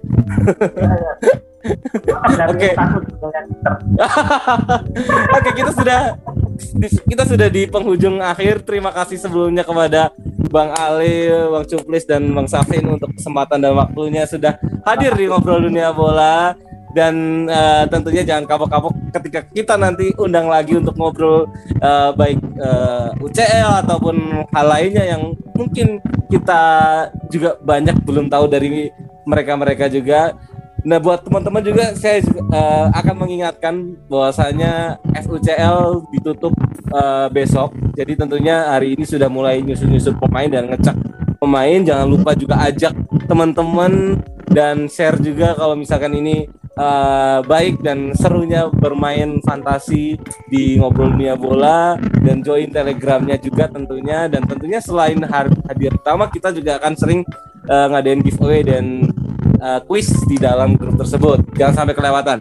Oke. 2.50 2.70
Oke, 5.38 5.50
kita 5.56 5.72
sudah 5.76 6.00
kita 7.08 7.24
sudah 7.28 7.48
di 7.52 7.68
penghujung 7.68 8.24
akhir. 8.24 8.64
Terima 8.64 8.96
kasih 8.96 9.20
sebelumnya 9.20 9.68
kepada 9.68 10.16
Bang 10.50 10.72
Ali, 10.76 11.30
Bang 11.30 11.66
Cuplis 11.68 12.08
dan 12.08 12.32
Bang 12.32 12.48
Safin 12.48 12.88
untuk 12.88 13.12
kesempatan 13.16 13.60
dan 13.60 13.76
waktunya 13.76 14.24
sudah 14.26 14.56
hadir 14.88 15.14
di 15.14 15.28
ngobrol 15.28 15.62
dunia 15.62 15.92
bola 15.92 16.56
dan 16.90 17.46
eh, 17.46 17.86
tentunya 17.86 18.26
jangan 18.26 18.50
kapok-kapok 18.50 19.14
ketika 19.14 19.46
kita 19.46 19.78
nanti 19.78 20.10
undang 20.18 20.50
lagi 20.50 20.74
untuk 20.74 20.98
ngobrol 20.98 21.46
eh, 21.78 22.10
baik 22.18 22.42
eh, 22.42 23.10
UCL 23.22 23.86
ataupun 23.86 24.50
hal 24.50 24.66
lainnya 24.66 25.06
yang 25.06 25.38
mungkin 25.54 26.02
kita 26.34 26.62
juga 27.30 27.62
banyak 27.62 28.02
belum 28.06 28.30
tahu 28.30 28.46
dari 28.50 28.90
mereka-mereka 29.30 29.86
juga. 29.94 30.34
Nah 30.82 30.98
buat 30.98 31.22
teman-teman 31.22 31.62
juga 31.62 31.86
saya 31.94 32.24
eh, 32.26 32.88
akan 32.98 33.16
mengingatkan 33.28 34.00
bahwasanya 34.10 34.98
FUCL 35.22 36.10
ditutup 36.18 36.56
eh, 36.90 37.28
besok. 37.30 37.76
Jadi 37.94 38.18
tentunya 38.18 38.74
hari 38.74 38.98
ini 38.98 39.06
sudah 39.06 39.30
mulai 39.30 39.62
nyusun-nyusun 39.62 40.18
pemain 40.18 40.50
dan 40.50 40.66
ngecek 40.72 40.98
pemain. 41.38 41.80
Jangan 41.84 42.08
lupa 42.08 42.32
juga 42.34 42.64
ajak 42.66 42.96
teman-teman 43.30 44.18
dan 44.50 44.90
share 44.90 45.22
juga 45.22 45.54
kalau 45.54 45.76
misalkan 45.78 46.16
ini 46.16 46.48
eh, 46.80 47.40
baik 47.44 47.84
dan 47.84 48.16
serunya 48.16 48.72
bermain 48.72 49.44
fantasi 49.44 50.16
di 50.48 50.80
ngobrol 50.80 51.12
dunia 51.12 51.36
bola 51.36 52.00
dan 52.24 52.40
join 52.40 52.72
telegramnya 52.72 53.36
juga 53.36 53.68
tentunya 53.68 54.32
dan 54.32 54.48
tentunya 54.48 54.80
selain 54.80 55.20
hadir 55.28 55.92
pertama 56.00 56.32
kita 56.32 56.56
juga 56.56 56.80
akan 56.80 56.94
sering 56.96 57.22
eh, 57.70 57.86
ngadain 57.94 58.22
giveaway 58.26 58.66
dan 58.66 59.06
uh, 59.62 59.80
quiz 59.86 60.10
di 60.26 60.42
dalam 60.42 60.74
grup 60.74 60.98
tersebut. 60.98 61.46
Jangan 61.56 61.86
sampai 61.86 61.96
kelewatan. 61.96 62.38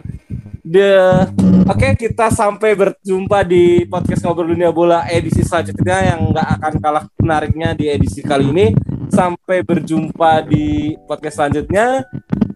The 0.65 1.25
Oke, 1.69 1.93
kita 1.97 2.33
sampai 2.33 2.73
berjumpa 2.73 3.45
di 3.45 3.85
podcast 3.85 4.25
ngobrol 4.25 4.53
dunia 4.53 4.73
bola 4.73 5.05
edisi 5.05 5.45
selanjutnya 5.45 6.13
yang 6.13 6.33
nggak 6.33 6.47
akan 6.57 6.73
kalah 6.81 7.05
menariknya 7.21 7.77
di 7.77 7.85
edisi 7.89 8.25
kali 8.25 8.49
ini. 8.49 8.67
Sampai 9.09 9.61
berjumpa 9.61 10.49
di 10.49 10.97
podcast 11.05 11.41
selanjutnya. 11.41 12.05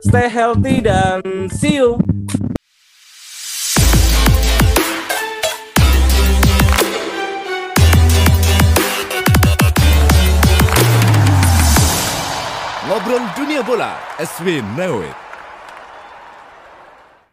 Stay 0.01 0.29
healthy 0.29 0.81
dan 0.81 1.21
see 1.53 1.77
you. 1.77 1.97
Ngobrol 12.93 13.25
dunia 13.33 13.65
bola, 13.65 13.97
as 14.21 14.29
we 14.45 14.61
know 14.77 15.01
it. 15.01 15.32